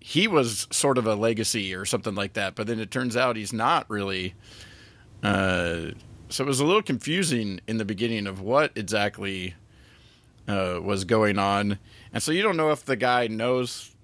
he 0.00 0.28
was 0.28 0.66
sort 0.70 0.98
of 0.98 1.06
a 1.06 1.14
legacy 1.14 1.74
or 1.74 1.84
something 1.84 2.14
like 2.14 2.34
that 2.34 2.54
but 2.54 2.66
then 2.66 2.78
it 2.78 2.90
turns 2.90 3.16
out 3.16 3.36
he's 3.36 3.52
not 3.52 3.88
really 3.88 4.34
uh, 5.22 5.86
so 6.28 6.44
it 6.44 6.46
was 6.46 6.60
a 6.60 6.64
little 6.64 6.82
confusing 6.82 7.60
in 7.66 7.78
the 7.78 7.84
beginning 7.84 8.26
of 8.26 8.40
what 8.40 8.72
exactly 8.74 9.54
uh, 10.48 10.80
was 10.82 11.04
going 11.04 11.38
on. 11.38 11.78
And 12.12 12.22
so 12.22 12.32
you 12.32 12.42
don't 12.42 12.56
know 12.56 12.70
if 12.70 12.84
the 12.84 12.96
guy 12.96 13.26
knows 13.26 13.94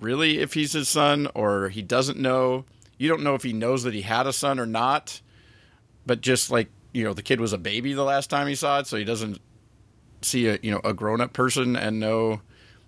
really 0.00 0.38
if 0.38 0.54
he's 0.54 0.72
his 0.72 0.88
son 0.88 1.28
or 1.34 1.68
he 1.68 1.82
doesn't 1.82 2.18
know. 2.18 2.64
You 2.98 3.08
don't 3.08 3.22
know 3.22 3.34
if 3.34 3.42
he 3.42 3.52
knows 3.52 3.84
that 3.84 3.94
he 3.94 4.02
had 4.02 4.26
a 4.26 4.32
son 4.32 4.58
or 4.58 4.66
not, 4.66 5.20
but 6.06 6.20
just 6.20 6.50
like 6.50 6.68
you 6.92 7.04
know, 7.04 7.12
the 7.12 7.22
kid 7.22 7.40
was 7.40 7.52
a 7.52 7.58
baby 7.58 7.92
the 7.92 8.04
last 8.04 8.30
time 8.30 8.48
he 8.48 8.54
saw 8.54 8.80
it, 8.80 8.86
so 8.86 8.96
he 8.96 9.04
doesn't 9.04 9.40
see 10.22 10.48
a 10.48 10.58
you 10.62 10.70
know 10.70 10.80
a 10.84 10.92
grown 10.92 11.20
up 11.20 11.32
person 11.32 11.76
and 11.76 12.00
know 12.00 12.40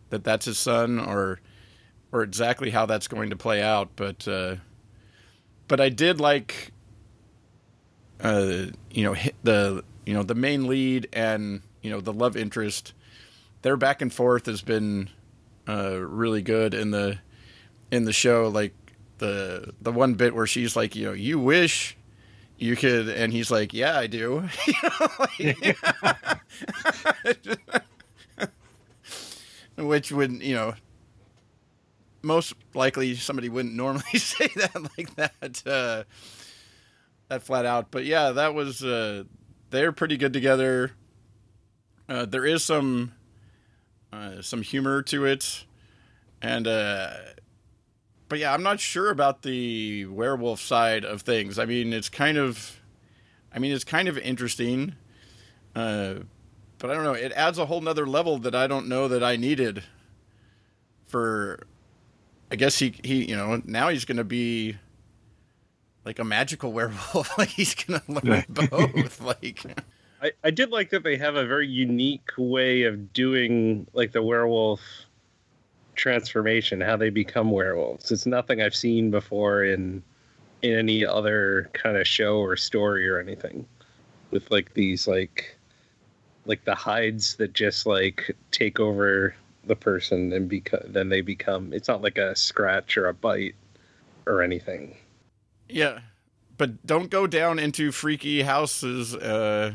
that 0.09 0.25
that's 0.25 0.47
his 0.47 0.59
son 0.59 0.99
or 0.99 1.41
or 2.13 2.23
exactly 2.23 2.71
how 2.71 2.87
that's 2.87 3.09
going 3.09 3.31
to 3.31 3.37
play 3.37 3.63
out. 3.63 3.91
But 3.97 4.27
uh, 4.27 4.57
but 5.69 5.81
I 5.81 5.91
did 5.91 6.21
like 6.21 6.70
uh, 8.23 8.67
you 8.91 9.05
know 9.05 9.15
the 9.43 9.85
you 10.07 10.15
know 10.15 10.23
the 10.23 10.35
main 10.35 10.67
lead 10.67 11.09
and 11.13 11.63
you 11.83 11.91
know 11.91 12.01
the 12.01 12.13
love 12.13 12.37
interest. 12.37 12.93
Their 13.63 13.77
back 13.77 14.01
and 14.01 14.13
forth 14.13 14.47
has 14.47 14.63
been 14.63 15.11
uh, 15.69 15.99
really 15.99 16.43
good 16.43 16.75
in 16.75 16.91
the 16.91 17.19
in 17.91 18.05
the 18.05 18.13
show. 18.13 18.49
Like 18.49 18.75
the 19.19 19.73
the 19.81 19.93
one 19.93 20.15
bit 20.15 20.35
where 20.35 20.47
she's 20.47 20.75
like, 20.77 20.97
you 20.97 21.07
know, 21.07 21.13
you 21.13 21.39
wish 21.39 21.97
you 22.59 22.77
could, 22.77 23.09
and 23.09 23.33
he's 23.33 23.51
like, 23.51 23.73
yeah, 23.73 23.99
I 23.99 24.07
do. 24.07 24.49
Which 29.77 30.13
would 30.13 30.43
you 30.43 30.55
know, 30.55 30.75
most 32.23 32.55
likely 32.75 33.15
somebody 33.15 33.49
wouldn't 33.49 33.75
normally 33.75 34.03
say 34.19 34.49
that 34.57 34.77
like 34.99 35.15
that. 35.17 35.63
Uh, 35.67 36.05
that 37.31 37.45
flat 37.45 37.65
out, 37.65 37.91
but 37.93 38.05
yeah, 38.05 38.33
that 38.33 38.55
was 38.55 38.85
uh, 38.85 39.23
they're 39.71 39.93
pretty 39.93 40.17
good 40.17 40.33
together. 40.33 40.91
Uh, 42.09 42.27
there 42.27 42.45
is 42.45 42.63
some 42.63 43.13
uh, 44.13 44.43
some 44.43 44.63
humor 44.63 45.01
to 45.03 45.25
it, 45.25 45.65
and 46.43 46.67
uh, 46.67 47.13
but 48.29 48.41
yeah, 48.41 48.53
I'm 48.53 48.65
not 48.65 48.81
sure 48.81 49.11
about 49.11 49.43
the 49.43 50.07
werewolf 50.07 50.61
side 50.61 51.05
of 51.05 51.23
things. 51.23 51.57
I 51.57 51.67
mean, 51.67 51.93
it's 51.93 52.09
kind 52.09 52.37
of, 52.37 52.81
I 53.55 53.61
mean, 53.61 53.71
it's 53.71 53.85
kind 53.85 54.09
of 54.09 54.19
interesting, 54.19 54.97
uh, 55.77 56.15
but 56.79 56.91
I 56.91 56.95
don't 56.95 57.05
know. 57.05 57.13
It 57.13 57.31
adds 57.33 57.59
a 57.59 57.67
whole 57.67 57.81
nother 57.81 58.09
level 58.09 58.39
that 58.39 58.57
I 58.57 58.67
don't 58.67 58.89
know 58.89 59.07
that 59.07 59.23
I 59.23 59.37
needed. 59.37 59.85
For, 61.07 61.61
I 62.51 62.57
guess 62.57 62.81
he 62.81 62.95
he 63.05 63.25
you 63.27 63.37
know 63.37 63.63
now 63.65 63.89
he's 63.89 64.05
gonna 64.05 64.25
be. 64.25 64.79
Like 66.05 66.19
a 66.19 66.25
magical 66.25 66.73
werewolf, 66.73 67.31
like 67.39 67.49
he's 67.49 67.75
gonna 67.75 68.03
learn 68.09 68.45
both. 68.49 69.21
Like, 69.21 69.65
I, 70.23 70.33
I 70.45 70.51
did 70.51 70.71
like 70.71 70.91
that 70.91 71.03
they 71.03 71.17
have 71.17 71.37
a 71.37 71.47
very 71.47 71.69
unique 71.69 72.31
way 72.37 72.83
of 72.83 73.13
doing 73.13 73.87
like 73.93 74.13
the 74.13 74.23
werewolf 74.23 74.81
transformation, 75.95 76.81
how 76.81 76.97
they 76.97 77.11
become 77.11 77.51
werewolves. 77.51 78.11
It's 78.11 78.27
nothing 78.27 78.61
I've 78.61 78.75
seen 78.75 79.11
before 79.11 79.65
in 79.65 80.03
in 80.63 80.75
any 80.79 81.07
other 81.07 81.71
kind 81.73 81.97
of 81.97 82.07
show 82.07 82.39
or 82.39 82.57
story 82.57 83.09
or 83.09 83.19
anything. 83.19 83.67
With 84.31 84.51
like 84.51 84.75
these 84.75 85.07
like 85.07 85.57
like 86.47 86.65
the 86.65 86.75
hides 86.75 87.37
that 87.37 87.53
just 87.53 87.87
like 87.87 88.35
take 88.51 88.81
over 88.81 89.35
the 89.65 89.77
person 89.77 90.33
and 90.33 90.49
become 90.49 90.81
then 90.87 91.11
they 91.11 91.21
become 91.21 91.73
it's 91.73 91.89
not 91.89 92.03
like 92.03 92.17
a 92.17 92.35
scratch 92.35 92.97
or 92.97 93.09
a 93.09 93.15
bite 93.15 93.55
or 94.27 94.43
anything. 94.43 94.97
Yeah, 95.73 96.01
but 96.57 96.87
don't 96.87 97.11
go 97.11 97.27
down 97.27 97.59
into 97.59 97.93
freaky 97.93 98.43
houses 98.43 99.15
uh, 99.15 99.75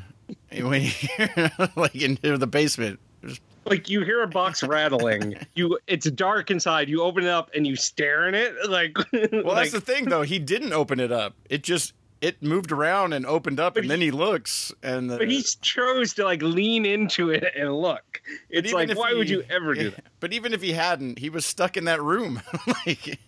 when 0.52 0.90
like 1.76 1.96
into 1.96 2.38
the 2.38 2.48
basement. 2.48 3.00
Just- 3.24 3.42
like 3.66 3.90
you 3.90 4.04
hear 4.04 4.22
a 4.22 4.28
box 4.28 4.62
rattling 4.62 5.36
you 5.56 5.80
it's 5.88 6.08
dark 6.12 6.52
inside 6.52 6.88
you 6.88 7.02
open 7.02 7.24
it 7.24 7.30
up 7.30 7.50
and 7.56 7.66
you 7.66 7.76
stare 7.76 8.28
in 8.28 8.36
it 8.36 8.54
like 8.70 8.96
Well, 9.32 9.56
that's 9.56 9.72
the 9.72 9.82
thing, 9.82 10.06
though. 10.06 10.22
He 10.22 10.38
didn't 10.38 10.72
open 10.74 11.00
it 11.00 11.12
up. 11.12 11.34
It 11.50 11.64
just 11.64 11.94
it 12.22 12.42
moved 12.42 12.72
around 12.72 13.14
and 13.14 13.26
opened 13.26 13.60
up, 13.60 13.74
But 13.74 13.84
and 13.84 13.92
then 13.92 14.02
he 14.02 14.10
looks, 14.10 14.74
and 14.82 15.10
the, 15.10 15.18
but 15.18 15.30
he 15.30 15.42
chose 15.62 16.14
to 16.16 16.24
like 16.24 16.42
lean 16.42 16.86
into 16.86 17.30
it 17.30 17.44
and 17.56 17.76
look 17.76 18.22
it's 18.50 18.72
like 18.72 18.96
why 18.98 19.14
would 19.14 19.30
you 19.30 19.44
ever 19.50 19.74
do 19.74 19.90
that 19.90 20.06
But 20.20 20.34
even 20.34 20.54
if 20.54 20.62
he 20.62 20.74
hadn't, 20.74 21.20
he 21.20 21.30
was 21.30 21.46
stuck 21.46 21.76
in 21.76 21.86
that 21.86 22.02
room. 22.02 22.42
like 22.86 23.20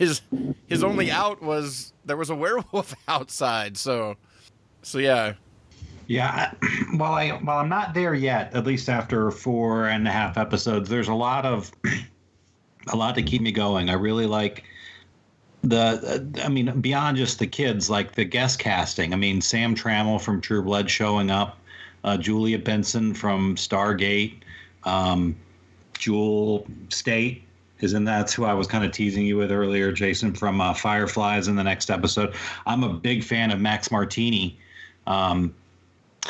his 0.00 0.22
his 0.66 0.82
only 0.82 1.10
out 1.10 1.42
was 1.42 1.92
there 2.06 2.16
was 2.16 2.30
a 2.30 2.34
werewolf 2.34 2.94
outside. 3.08 3.76
So 3.76 4.16
so 4.82 4.98
yeah, 4.98 5.34
Yeah, 6.06 6.54
while 6.96 7.12
I 7.12 7.32
while 7.32 7.58
I'm 7.58 7.68
not 7.68 7.92
there 7.92 8.14
yet, 8.14 8.54
at 8.54 8.66
least 8.66 8.88
after 8.88 9.30
four 9.30 9.88
and 9.88 10.08
a 10.08 10.10
half 10.10 10.38
episodes, 10.38 10.88
there's 10.88 11.08
a 11.08 11.14
lot 11.14 11.44
of 11.44 11.70
a 12.88 12.96
lot 12.96 13.14
to 13.16 13.22
keep 13.22 13.42
me 13.42 13.52
going. 13.52 13.90
I 13.90 13.92
really 13.92 14.26
like 14.26 14.64
the 15.62 16.26
I 16.42 16.48
mean 16.48 16.80
beyond 16.80 17.18
just 17.18 17.38
the 17.38 17.46
kids, 17.46 17.90
like 17.90 18.14
the 18.14 18.24
guest 18.24 18.58
casting. 18.58 19.12
I 19.12 19.16
mean 19.16 19.42
Sam 19.42 19.74
Trammell 19.74 20.18
from 20.18 20.40
True 20.40 20.62
Blood 20.62 20.90
showing 20.90 21.30
up, 21.30 21.58
uh, 22.04 22.16
Julia 22.16 22.58
Benson 22.58 23.12
from 23.12 23.54
Stargate, 23.56 24.40
um, 24.84 25.36
Jewel 25.98 26.66
Staite 26.88 27.44
is 27.82 27.94
in 27.94 28.04
that's 28.04 28.32
who 28.32 28.44
I 28.44 28.54
was 28.54 28.66
kind 28.66 28.84
of 28.84 28.92
teasing 28.92 29.24
you 29.24 29.36
with 29.36 29.50
earlier, 29.50 29.92
Jason 29.92 30.34
from 30.34 30.60
uh, 30.60 30.74
Fireflies 30.74 31.48
in 31.48 31.56
the 31.56 31.64
next 31.64 31.90
episode. 31.90 32.34
I'm 32.66 32.84
a 32.84 32.92
big 32.92 33.24
fan 33.24 33.50
of 33.50 33.60
Max 33.60 33.90
Martini. 33.90 34.58
Um, 35.06 35.54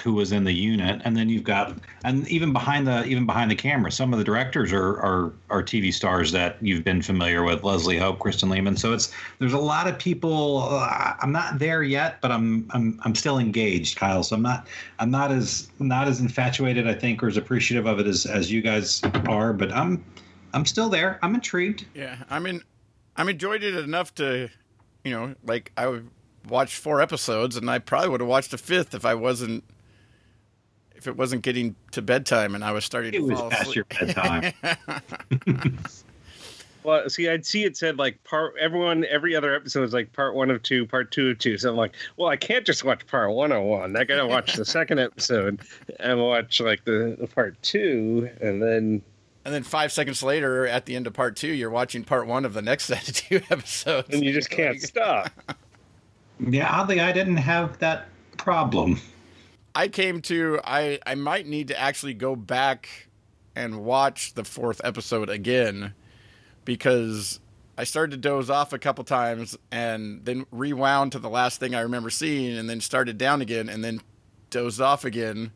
who 0.03 0.15
was 0.15 0.33
in 0.33 0.45
the 0.45 0.53
unit, 0.53 1.03
and 1.05 1.17
then 1.17 1.29
you've 1.29 1.45
got, 1.45 1.77
and 2.05 2.27
even 2.29 2.53
behind 2.53 2.87
the 2.87 3.05
even 3.05 3.27
behind 3.27 3.51
the 3.51 3.57
camera, 3.57 3.91
some 3.91 4.13
of 4.13 4.19
the 4.19 4.25
directors 4.25 4.73
are 4.73 4.99
are 5.01 5.33
are 5.51 5.63
TV 5.63 5.93
stars 5.93 6.33
that 6.33 6.57
you've 6.61 6.85
been 6.85 7.03
familiar 7.03 7.43
with, 7.43 7.65
Leslie 7.65 7.99
Hope, 7.99 8.19
Kristen 8.19 8.49
Lehman. 8.49 8.77
So 8.77 8.93
it's 8.93 9.13
there's 9.39 9.53
a 9.53 9.59
lot 9.59 9.89
of 9.89 9.99
people. 9.99 10.69
Uh, 10.71 11.15
I'm 11.21 11.33
not 11.33 11.59
there 11.59 11.83
yet, 11.83 12.21
but 12.21 12.31
I'm 12.31 12.69
I'm 12.71 13.01
I'm 13.05 13.15
still 13.15 13.39
engaged, 13.39 13.99
Kyle. 13.99 14.23
So 14.23 14.37
I'm 14.37 14.43
not 14.43 14.67
I'm 14.99 15.11
not 15.11 15.33
as 15.33 15.69
not 15.79 16.09
as 16.09 16.21
infatuated, 16.21 16.87
I 16.87 16.95
think, 16.95 17.23
or 17.23 17.29
as 17.29 17.37
appreciative 17.37 17.87
of 17.87 17.99
it 17.99 18.07
as 18.07 18.27
as 18.27 18.51
you 18.51 18.63
guys 18.63 19.03
are. 19.29 19.53
But 19.53 19.73
I'm 19.73 20.05
I'm 20.55 20.65
still 20.67 20.89
there. 20.89 21.19
I'm 21.23 21.35
intrigued. 21.35 21.87
yeah. 21.95 22.17
I 22.29 22.39
mean, 22.39 22.63
I'm 23.17 23.29
enjoyed 23.29 23.63
it 23.63 23.75
enough 23.77 24.15
to, 24.17 24.49
you 25.05 25.11
know, 25.13 25.35
like 25.45 25.73
I 25.77 26.01
watched 26.49 26.77
four 26.77 27.01
episodes, 27.01 27.57
and 27.57 27.71
I 27.71 27.79
probably 27.79 28.09
would 28.11 28.21
have 28.21 28.29
watched 28.29 28.53
a 28.53 28.59
fifth 28.59 28.95
if 28.95 29.05
I 29.05 29.15
wasn't. 29.15 29.65
If 30.95 31.07
it 31.07 31.17
wasn't 31.17 31.41
getting 31.43 31.77
to 31.93 32.03
bedtime 32.03 32.55
and 32.55 32.63
I 32.63 32.73
was 32.73 32.85
starting 32.85 33.15
It 33.15 33.19
to 33.21 33.25
was 33.25 33.39
fall 33.41 33.49
past 33.49 33.63
asleep. 33.71 33.77
your 33.77 33.85
bedtime. 33.87 34.53
Well, 36.83 37.11
see, 37.11 37.29
I'd 37.29 37.45
see 37.45 37.65
it 37.65 37.77
said 37.77 37.99
like 37.99 38.23
part 38.25 38.55
everyone 38.59 39.05
every 39.11 39.37
other 39.37 39.55
episode 39.55 39.83
is 39.85 39.93
like 39.93 40.15
part 40.15 40.35
one 40.35 40.51
of 40.51 40.63
two, 40.63 40.87
part 40.87 41.11
two 41.11 41.29
of 41.31 41.39
two. 41.39 41.59
So 41.59 41.69
I'm 41.71 41.77
like, 41.77 41.95
well, 42.17 42.29
I 42.31 42.37
can't 42.37 42.65
just 42.65 42.85
watch 42.85 43.07
part 43.07 43.31
one 43.33 43.53
of 43.53 43.63
one. 43.65 43.95
I 43.97 44.05
gotta 44.05 44.27
watch 44.27 44.55
the 44.55 44.65
second 44.65 44.99
episode 44.99 45.61
and 45.99 46.19
watch 46.21 46.59
like 46.59 46.83
the, 46.87 47.17
the 47.21 47.27
part 47.27 47.61
two, 47.63 48.31
and 48.41 48.63
then 48.63 49.03
And 49.45 49.55
then 49.55 49.63
five 49.63 49.91
seconds 49.91 50.23
later, 50.23 50.67
at 50.67 50.85
the 50.87 50.95
end 50.97 51.07
of 51.07 51.15
part 51.15 51.35
two, 51.37 51.49
you're 51.49 51.71
watching 51.71 52.05
part 52.05 52.27
one 52.27 52.45
of 52.45 52.53
the 52.53 52.63
next 52.63 52.85
set 52.87 53.09
of 53.09 53.15
two 53.15 53.41
episodes. 53.51 54.15
and 54.15 54.23
you 54.25 54.33
just 54.33 54.51
can't 54.51 54.81
stop. 54.81 55.31
Yeah, 56.43 56.71
oddly, 56.75 57.01
I 57.01 57.13
didn't 57.13 57.37
have 57.37 57.79
that 57.81 58.09
problem. 58.39 58.99
I 59.75 59.89
came 59.89 60.23
to 60.23 60.59
I 60.65 60.99
I 61.05 61.15
might 61.15 61.47
need 61.47 61.69
to 61.69 61.79
actually 61.79 62.15
go 62.15 62.35
back 62.35 62.89
and 63.55 63.85
watch 63.85 64.33
the 64.33 64.45
fourth 64.45 64.81
episode 64.83 65.29
again 65.29 65.93
because 66.65 67.41
I 67.77 67.85
started 67.85 68.13
to 68.13 68.17
doze 68.17 68.49
off 68.49 68.73
a 68.73 68.79
couple 68.79 69.05
times 69.05 69.57
and 69.71 70.25
then 70.25 70.47
rewound 70.51 71.13
to 71.13 71.19
the 71.19 71.29
last 71.29 71.61
thing 71.61 71.75
I 71.75 71.81
remember 71.81 72.09
seeing 72.09 72.57
and 72.57 72.71
then 72.71 72.81
started 72.81 73.19
down 73.19 73.43
again 73.43 73.69
and 73.69 73.85
then 73.85 74.01
dozed 74.49 74.81
off 74.81 75.05
again. 75.05 75.53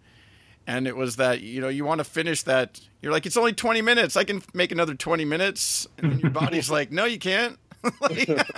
And 0.67 0.87
it 0.87 0.97
was 0.97 1.17
that, 1.17 1.41
you 1.43 1.61
know, 1.61 1.69
you 1.69 1.85
want 1.85 1.99
to 1.99 2.05
finish 2.05 2.43
that. 2.45 2.81
You're 3.03 3.13
like, 3.13 3.27
it's 3.27 3.37
only 3.37 3.53
20 3.53 3.83
minutes. 3.83 4.17
I 4.17 4.25
can 4.25 4.43
make 4.55 4.73
another 4.73 4.95
20 4.95 5.25
minutes. 5.25 5.87
And 5.99 6.13
then 6.13 6.19
your 6.21 6.31
body's 6.31 6.71
like, 6.71 6.91
no, 6.91 7.05
you 7.05 7.19
can't. 7.19 7.59
Like- 8.01 8.29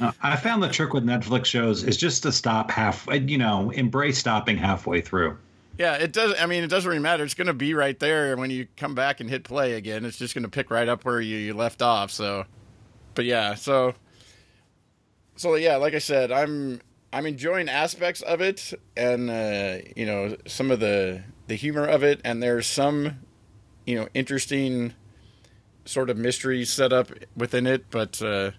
Uh, 0.00 0.12
I 0.22 0.36
found 0.36 0.62
the 0.62 0.68
trick 0.68 0.92
with 0.92 1.04
Netflix 1.04 1.46
shows 1.46 1.82
is 1.82 1.96
just 1.96 2.22
to 2.22 2.30
stop 2.30 2.70
half, 2.70 3.08
you 3.12 3.36
know, 3.36 3.70
embrace 3.70 4.16
stopping 4.16 4.56
halfway 4.56 5.00
through. 5.00 5.36
Yeah, 5.76 5.94
it 5.94 6.12
does. 6.12 6.34
I 6.38 6.46
mean, 6.46 6.62
it 6.62 6.68
doesn't 6.68 6.88
really 6.88 7.02
matter. 7.02 7.24
It's 7.24 7.34
going 7.34 7.48
to 7.48 7.52
be 7.52 7.74
right 7.74 7.98
there 7.98 8.36
when 8.36 8.48
you 8.50 8.68
come 8.76 8.94
back 8.94 9.18
and 9.20 9.28
hit 9.28 9.42
play 9.42 9.72
again. 9.72 10.04
It's 10.04 10.16
just 10.16 10.34
going 10.34 10.44
to 10.44 10.48
pick 10.50 10.70
right 10.70 10.88
up 10.88 11.04
where 11.04 11.20
you, 11.20 11.36
you 11.36 11.54
left 11.54 11.82
off. 11.82 12.12
So, 12.12 12.44
but 13.14 13.24
yeah, 13.24 13.54
so, 13.56 13.94
so 15.36 15.56
yeah, 15.56 15.76
like 15.76 15.94
I 15.94 15.98
said, 15.98 16.30
I'm 16.30 16.80
I'm 17.12 17.26
enjoying 17.26 17.68
aspects 17.68 18.22
of 18.22 18.40
it, 18.40 18.72
and 18.96 19.30
uh, 19.30 19.78
you 19.96 20.06
know 20.06 20.36
some 20.46 20.70
of 20.70 20.80
the 20.80 21.22
the 21.46 21.54
humor 21.54 21.84
of 21.84 22.02
it, 22.02 22.20
and 22.24 22.42
there's 22.42 22.66
some 22.66 23.20
you 23.86 23.96
know 23.96 24.08
interesting 24.14 24.94
sort 25.84 26.10
of 26.10 26.18
mystery 26.18 26.64
set 26.64 26.92
up 26.92 27.10
within 27.36 27.66
it, 27.66 27.86
but. 27.90 28.20
Uh, 28.22 28.52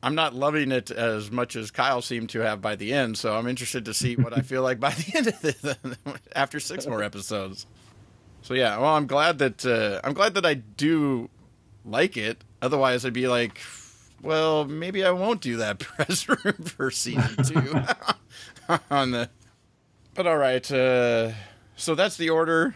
I'm 0.00 0.14
not 0.14 0.32
loving 0.32 0.70
it 0.70 0.92
as 0.92 1.30
much 1.30 1.56
as 1.56 1.72
Kyle 1.72 2.00
seemed 2.02 2.30
to 2.30 2.38
have 2.38 2.62
by 2.62 2.76
the 2.76 2.92
end, 2.92 3.18
so 3.18 3.36
I'm 3.36 3.48
interested 3.48 3.84
to 3.86 3.92
see 3.92 4.14
what 4.14 4.36
I 4.36 4.42
feel 4.42 4.62
like 4.62 4.78
by 4.78 4.90
the 4.92 5.12
end 5.16 5.26
of 5.26 5.40
the 5.40 6.20
after 6.36 6.60
six 6.60 6.86
more 6.86 7.02
episodes. 7.02 7.66
So 8.42 8.54
yeah, 8.54 8.78
well, 8.78 8.94
I'm 8.94 9.06
glad 9.06 9.38
that 9.40 9.66
uh, 9.66 10.00
I'm 10.04 10.14
glad 10.14 10.34
that 10.34 10.46
I 10.46 10.54
do 10.54 11.28
like 11.84 12.16
it. 12.16 12.44
Otherwise, 12.62 13.04
I'd 13.04 13.12
be 13.12 13.26
like, 13.26 13.60
well, 14.22 14.64
maybe 14.64 15.04
I 15.04 15.10
won't 15.10 15.40
do 15.40 15.56
that 15.56 15.78
press 15.78 16.28
room 16.28 16.64
for 16.64 16.90
season 16.90 17.44
two. 17.44 17.80
On 18.90 19.12
the, 19.12 19.30
but 20.14 20.26
all 20.26 20.36
right. 20.36 20.70
Uh, 20.70 21.32
so 21.76 21.94
that's 21.94 22.16
the 22.16 22.30
order. 22.30 22.74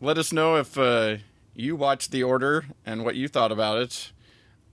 Let 0.00 0.18
us 0.18 0.32
know 0.32 0.56
if 0.56 0.78
uh, 0.78 1.16
you 1.54 1.76
watched 1.76 2.10
the 2.10 2.22
order 2.22 2.66
and 2.84 3.04
what 3.04 3.14
you 3.14 3.28
thought 3.28 3.52
about 3.52 3.78
it 3.78 4.12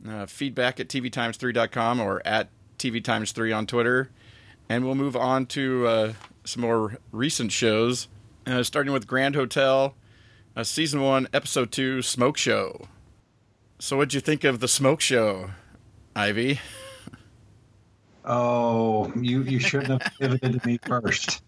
uh, 0.08 0.26
feedback 0.26 0.80
at 0.80 0.88
tvtimes3.com 0.88 2.00
or 2.00 2.22
at 2.26 2.50
tvtimes3 2.80 3.56
on 3.56 3.68
Twitter. 3.68 4.10
And 4.70 4.86
we'll 4.86 4.96
move 4.96 5.16
on 5.16 5.46
to 5.48 5.88
uh, 5.88 6.14
some 6.44 6.62
more 6.62 6.98
recent 7.12 7.52
shows, 7.52 8.08
uh, 8.48 8.64
starting 8.64 8.94
with 8.94 9.08
Grand 9.08 9.36
Hotel, 9.36 9.96
uh, 10.56 10.64
Season 10.64 11.02
1, 11.02 11.28
Episode 11.34 11.72
2, 11.72 12.02
Smoke 12.02 12.38
Show. 12.38 12.88
So, 13.80 13.98
what'd 13.98 14.14
you 14.14 14.22
think 14.22 14.44
of 14.44 14.60
the 14.60 14.68
Smoke 14.68 15.02
Show, 15.02 15.52
Ivey? 16.16 16.60
Oh, 18.26 19.12
you 19.16 19.42
you 19.44 19.60
shouldn't 19.60 20.02
have 20.02 20.14
pivoted 20.20 20.62
to 20.62 20.68
me 20.68 20.78
first. 20.86 21.42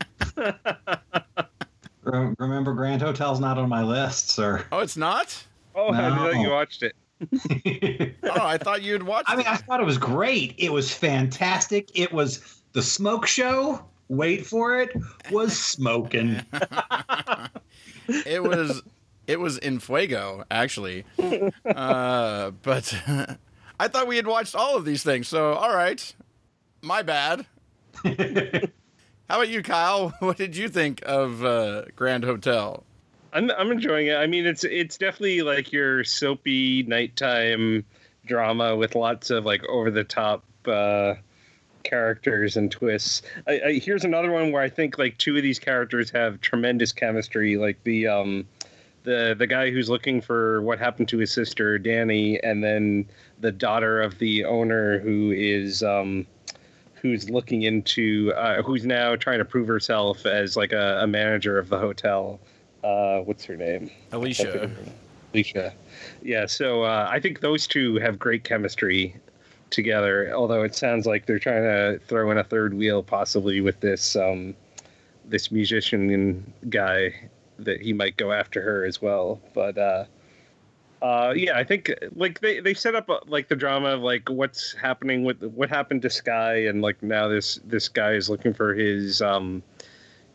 Remember, 2.04 2.74
Grand 2.74 3.02
Hotel's 3.02 3.40
not 3.40 3.58
on 3.58 3.70
my 3.70 3.84
list, 3.84 4.30
sir. 4.30 4.66
Oh, 4.72 4.80
it's 4.80 4.98
not? 4.98 5.46
Oh, 5.76 5.92
I 5.94 6.10
No. 6.10 6.16
thought 6.16 6.42
you 6.42 6.50
watched 6.50 6.84
it. 6.84 6.96
Oh, 8.24 8.46
I 8.46 8.58
thought 8.58 8.82
you'd 8.82 9.04
watched 9.04 9.30
I 9.30 9.36
mean, 9.36 9.46
I 9.48 9.56
thought 9.56 9.80
it 9.80 9.86
was 9.86 9.98
great. 10.00 10.56
It 10.58 10.72
was 10.74 10.92
fantastic. 10.94 11.90
It 11.98 12.12
was 12.12 12.62
the 12.74 12.82
smoke 12.82 13.28
show. 13.28 13.86
Wait 14.10 14.46
for 14.46 14.80
it. 14.80 14.90
Was 15.32 15.58
smoking. 15.58 16.42
It 18.26 18.44
was 18.44 18.82
it 19.28 19.40
was 19.40 19.58
in 19.60 19.80
Fuego, 19.80 20.44
actually. 20.52 21.06
Uh, 21.66 22.52
but 22.64 22.94
I 23.80 23.88
thought 23.88 24.08
we 24.08 24.16
had 24.16 24.28
watched 24.28 24.56
all 24.56 24.78
of 24.78 24.86
these 24.86 25.04
things. 25.04 25.28
So, 25.28 25.54
all 25.54 25.76
right, 25.76 26.14
my 26.82 27.02
bad. 27.02 27.46
How 28.04 29.38
about 29.38 29.50
you, 29.50 29.64
Kyle? 29.64 30.14
What 30.20 30.38
did 30.38 30.56
you 30.56 30.70
think 30.70 31.02
of 31.06 31.44
uh, 31.44 31.86
Grand 31.96 32.24
Hotel? 32.24 32.84
I'm 33.32 33.50
I'm 33.52 33.72
enjoying 33.72 34.08
it. 34.08 34.16
I 34.16 34.28
mean, 34.28 34.46
it's 34.46 34.64
it's 34.64 34.98
definitely 34.98 35.42
like 35.42 35.72
your 35.72 36.04
soapy 36.04 36.84
nighttime 36.84 37.84
drama 38.26 38.76
with 38.76 38.96
lots 38.96 39.32
of 39.32 39.46
like 39.46 39.64
over 39.68 39.90
the 39.90 40.04
top 40.04 40.44
uh, 40.68 41.16
characters 41.84 42.58
and 42.58 42.72
twists. 42.72 43.22
I, 43.48 43.62
I, 43.66 43.74
here's 43.74 44.06
another 44.06 44.32
one 44.32 44.52
where 44.52 44.62
I 44.62 44.70
think 44.70 44.98
like 44.98 45.18
two 45.18 45.36
of 45.36 45.44
these 45.44 45.60
characters 45.60 46.10
have 46.12 46.42
tremendous 46.42 46.92
chemistry. 46.92 47.58
Like 47.58 47.84
the 47.84 48.08
um 48.08 48.46
the 49.04 49.36
the 49.38 49.48
guy 49.48 49.72
who's 49.72 49.90
looking 49.90 50.22
for 50.22 50.62
what 50.62 50.80
happened 50.80 51.10
to 51.10 51.18
his 51.18 51.32
sister 51.32 51.78
Danny, 51.78 52.42
and 52.44 52.64
then 52.64 53.06
the 53.40 53.52
daughter 53.52 54.02
of 54.02 54.18
the 54.20 54.46
owner 54.46 55.00
who 55.00 55.32
is 55.32 55.84
um 55.84 56.26
who's 56.96 57.30
looking 57.30 57.64
into 57.64 58.34
uh, 58.36 58.62
who's 58.62 58.86
now 58.86 59.16
trying 59.16 59.40
to 59.40 59.46
prove 59.46 59.68
herself 59.68 60.26
as 60.26 60.56
like 60.56 60.72
a, 60.72 61.02
a 61.04 61.08
manager 61.08 61.60
of 61.60 61.70
the 61.70 61.78
hotel. 61.78 62.40
Uh, 62.84 63.20
what's 63.20 63.44
her 63.46 63.56
name? 63.56 63.90
Alicia. 64.12 64.70
Alicia. 65.34 65.74
Yeah, 66.22 66.46
so 66.46 66.84
uh, 66.84 67.08
I 67.10 67.20
think 67.20 67.42
those 67.42 67.68
two 67.68 67.96
have 67.96 68.20
great 68.20 68.44
chemistry 68.44 69.16
together. 69.70 70.34
Although 70.34 70.64
it 70.64 70.76
sounds 70.76 71.06
like 71.06 71.26
they're 71.26 71.40
trying 71.40 71.64
to 71.64 72.00
throw 72.08 72.32
in 72.32 72.38
a 72.38 72.44
third 72.44 72.74
wheel, 72.74 73.04
possibly 73.04 73.60
with 73.60 73.80
this 73.82 74.16
um, 74.16 74.56
this 75.26 75.52
musician 75.52 76.54
guy 76.70 77.14
that 77.60 77.82
he 77.82 77.94
might 77.94 78.18
go 78.18 78.32
after 78.32 78.62
her 78.62 78.86
as 78.86 79.02
well. 79.02 79.42
But 79.54 79.78
uh, 79.78 80.06
uh, 81.02 81.34
yeah, 81.36 81.58
I 81.58 81.64
think 81.64 81.94
like 82.16 82.40
they 82.40 82.62
they 82.62 82.74
set 82.74 82.96
up 82.96 83.10
uh, 83.10 83.20
like 83.28 83.50
the 83.50 83.56
drama 83.56 83.90
of 83.90 84.02
like 84.02 84.30
what's 84.30 84.74
happening 84.74 85.24
with 85.24 85.44
what 85.44 85.70
happened 85.70 86.02
to 86.04 86.10
Sky, 86.10 86.66
and 86.66 86.82
like 86.82 87.04
now 87.04 87.28
this 87.28 87.60
this 87.66 87.90
guy 87.90 88.14
is 88.14 88.30
looking 88.30 88.54
for 88.54 88.74
his 88.74 89.22
um 89.22 89.62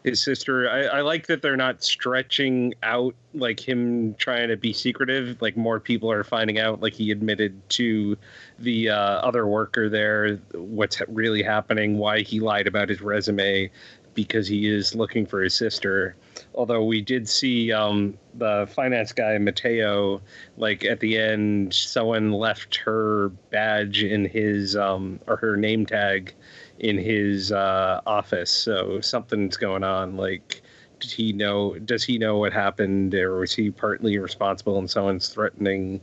his 0.04 0.22
sister. 0.22 0.70
I, 0.70 0.98
I 0.98 1.00
like 1.00 1.26
that 1.26 1.42
they're 1.42 1.56
not 1.56 1.82
stretching 1.82 2.74
out 2.82 3.14
like 3.34 3.66
him 3.66 4.14
trying 4.14 4.48
to 4.48 4.56
be 4.56 4.72
secretive. 4.72 5.40
Like 5.40 5.56
more 5.56 5.80
people 5.80 6.10
are 6.10 6.24
finding 6.24 6.58
out. 6.58 6.80
Like 6.80 6.92
he 6.92 7.10
admitted 7.10 7.68
to 7.70 8.16
the 8.58 8.90
uh, 8.90 8.96
other 8.96 9.46
worker 9.46 9.88
there 9.88 10.36
what's 10.52 11.00
really 11.08 11.42
happening, 11.42 11.98
why 11.98 12.20
he 12.20 12.40
lied 12.40 12.66
about 12.66 12.88
his 12.88 13.00
resume 13.00 13.70
because 14.18 14.48
he 14.48 14.66
is 14.66 14.96
looking 14.96 15.24
for 15.24 15.40
his 15.40 15.54
sister. 15.54 16.16
Although 16.56 16.82
we 16.82 17.00
did 17.00 17.28
see 17.28 17.70
um, 17.70 18.18
the 18.34 18.68
finance 18.74 19.12
guy 19.12 19.38
Mateo, 19.38 20.20
like 20.56 20.84
at 20.84 20.98
the 20.98 21.16
end, 21.16 21.72
someone 21.72 22.32
left 22.32 22.74
her 22.74 23.28
badge 23.50 24.02
in 24.02 24.24
his 24.24 24.74
um, 24.74 25.20
or 25.28 25.36
her 25.36 25.56
name 25.56 25.86
tag 25.86 26.34
in 26.80 26.98
his 26.98 27.52
uh, 27.52 28.00
office. 28.08 28.50
So 28.50 29.00
something's 29.00 29.56
going 29.56 29.84
on. 29.84 30.16
Like, 30.16 30.62
did 30.98 31.12
he 31.12 31.32
know? 31.32 31.78
Does 31.78 32.02
he 32.02 32.18
know 32.18 32.38
what 32.38 32.52
happened, 32.52 33.14
or 33.14 33.38
was 33.38 33.54
he 33.54 33.70
partly 33.70 34.18
responsible 34.18 34.78
and 34.80 34.90
someone's 34.90 35.28
threatening? 35.28 36.00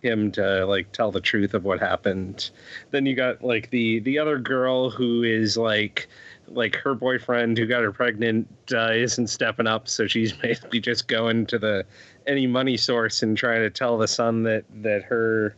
him 0.00 0.30
to 0.30 0.64
like 0.64 0.92
tell 0.92 1.10
the 1.10 1.20
truth 1.20 1.54
of 1.54 1.64
what 1.64 1.80
happened 1.80 2.50
then 2.92 3.04
you 3.04 3.16
got 3.16 3.42
like 3.42 3.68
the 3.70 3.98
the 3.98 4.16
other 4.16 4.38
girl 4.38 4.90
who 4.90 5.24
is 5.24 5.56
like 5.56 6.06
like 6.50 6.76
her 6.76 6.94
boyfriend 6.94 7.58
who 7.58 7.66
got 7.66 7.82
her 7.82 7.92
pregnant 7.92 8.48
uh, 8.72 8.90
isn't 8.92 9.28
stepping 9.28 9.66
up 9.66 9.88
so 9.88 10.06
she's 10.06 10.32
basically 10.42 10.80
just 10.80 11.08
going 11.08 11.46
to 11.46 11.58
the 11.58 11.84
any 12.26 12.46
money 12.46 12.76
source 12.76 13.22
and 13.22 13.36
trying 13.36 13.60
to 13.60 13.70
tell 13.70 13.98
the 13.98 14.08
son 14.08 14.42
that 14.42 14.64
that 14.82 15.02
her 15.02 15.54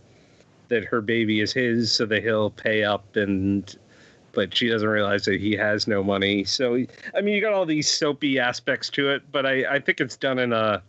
that 0.69 0.85
her 0.85 1.01
baby 1.01 1.41
is 1.41 1.53
his 1.53 1.91
so 1.91 2.07
that 2.07 2.23
he'll 2.23 2.51
pay 2.51 2.85
up 2.85 3.17
and 3.17 3.77
but 4.33 4.57
she 4.57 4.69
doesn't 4.69 4.89
realize 4.89 5.25
that 5.25 5.41
he 5.41 5.53
has 5.53 5.87
no 5.89 6.03
money 6.03 6.45
so 6.45 6.75
i 7.15 7.21
mean 7.21 7.35
you 7.35 7.41
got 7.41 7.53
all 7.53 7.67
these 7.67 7.89
soapy 7.89 8.39
aspects 8.39 8.89
to 8.89 9.11
it 9.11 9.23
but 9.33 9.45
i 9.45 9.65
i 9.75 9.79
think 9.81 10.01
it's 10.01 10.17
done 10.17 10.39
in 10.39 10.53
a 10.53 10.83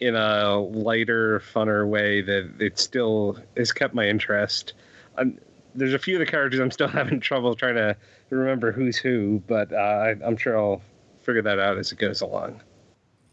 in 0.00 0.14
a 0.14 0.58
lighter, 0.58 1.40
funner 1.40 1.86
way 1.86 2.20
that 2.22 2.50
it 2.60 2.78
still 2.78 3.38
has 3.56 3.72
kept 3.72 3.94
my 3.94 4.08
interest. 4.08 4.74
I'm, 5.16 5.38
there's 5.74 5.94
a 5.94 5.98
few 5.98 6.16
of 6.16 6.20
the 6.20 6.26
characters 6.26 6.60
I'm 6.60 6.70
still 6.70 6.88
having 6.88 7.20
trouble 7.20 7.54
trying 7.54 7.74
to 7.76 7.96
remember 8.36 8.72
who's 8.72 8.96
who, 8.96 9.42
but 9.46 9.72
uh, 9.72 9.76
I, 9.76 10.14
I'm 10.24 10.36
sure 10.36 10.58
I'll 10.58 10.82
figure 11.22 11.42
that 11.42 11.58
out 11.58 11.78
as 11.78 11.92
it 11.92 11.98
goes 11.98 12.20
along. 12.20 12.60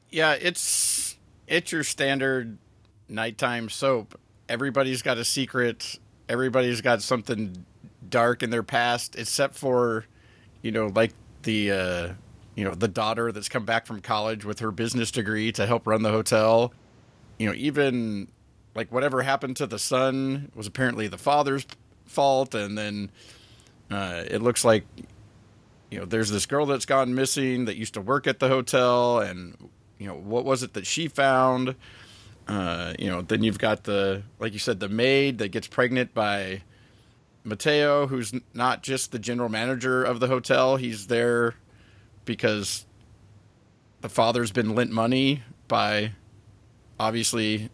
Yeah, 0.10 0.34
it's 0.34 1.18
it's 1.48 1.72
your 1.72 1.84
standard 1.84 2.58
nighttime 3.10 3.70
soap. 3.70 4.20
everybody's 4.50 5.02
got 5.02 5.18
a 5.18 5.26
secret. 5.26 6.00
Everybody's 6.28 6.82
got 6.82 7.02
something 7.02 7.66
dark 8.10 8.44
in 8.44 8.50
their 8.50 8.64
past, 8.64 9.16
except 9.16 9.56
for, 9.56 10.06
you 10.62 10.72
know, 10.72 10.88
like 10.88 11.12
the, 11.44 11.72
uh, 11.72 12.14
you 12.56 12.64
know, 12.64 12.74
the 12.74 12.88
daughter 12.88 13.32
that's 13.32 13.50
come 13.50 13.66
back 13.66 13.86
from 13.86 14.02
college 14.02 14.46
with 14.46 14.60
her 14.60 14.72
business 14.72 15.12
degree 15.12 15.52
to 15.52 15.66
help 15.66 15.86
run 15.86 16.02
the 16.02 16.12
hotel. 16.12 16.74
You 17.38 17.48
know, 17.48 17.54
even 17.56 18.30
like 18.74 18.92
whatever 18.92 19.22
happened 19.22 19.58
to 19.58 19.68
the 19.68 19.80
son 19.80 20.52
was 20.56 20.68
apparently 20.68 21.08
the 21.08 21.18
father's 21.18 21.66
fault, 22.06 22.56
and 22.56 22.78
then 22.78 23.12
uh, 23.92 24.24
it 24.28 24.42
looks 24.42 24.66
like, 24.66 24.86
you 25.92 26.00
know, 26.00 26.06
there's 26.06 26.30
this 26.30 26.46
girl 26.46 26.66
that's 26.66 26.86
gone 26.86 27.16
missing 27.16 27.66
that 27.66 27.78
used 27.78 27.94
to 27.94 28.02
work 28.02 28.28
at 28.28 28.40
the 28.40 28.48
hotel, 28.48 29.20
and 29.20 29.70
you 29.98 30.08
know, 30.08 30.16
what 30.16 30.46
was 30.46 30.64
it 30.64 30.74
that 30.74 30.86
she 30.86 31.08
found? 31.08 31.76
Uh, 32.48 32.94
you 33.00 33.10
know, 33.10 33.22
then 33.22 33.44
you've 33.44 33.60
got 33.60 33.84
the, 33.84 34.24
like 34.40 34.54
you 34.54 34.60
said, 34.60 34.80
the 34.80 34.90
maid 34.90 35.40
that 35.40 35.50
gets 35.50 35.68
pregnant 35.68 36.14
by 36.14 36.62
Mateo, 37.44 38.08
who's 38.08 38.34
not 38.54 38.84
just 38.84 39.12
the 39.12 39.20
general 39.20 39.50
manager 39.50 40.04
of 40.04 40.20
the 40.20 40.28
hotel. 40.28 40.76
He's 40.76 41.08
there 41.08 41.56
because 42.26 42.86
the 44.02 44.10
father's 44.10 44.52
been 44.52 44.76
lent 44.76 44.92
money 44.92 45.44
by 45.68 46.12
obviously 47.00 47.70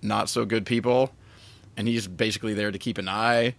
not 0.00 0.28
so 0.28 0.44
good 0.44 0.66
people. 0.66 1.12
And 1.76 1.88
he's 1.88 2.06
basically 2.06 2.54
there 2.54 2.70
to 2.70 2.78
keep 2.78 2.98
an 2.98 3.08
eye, 3.08 3.56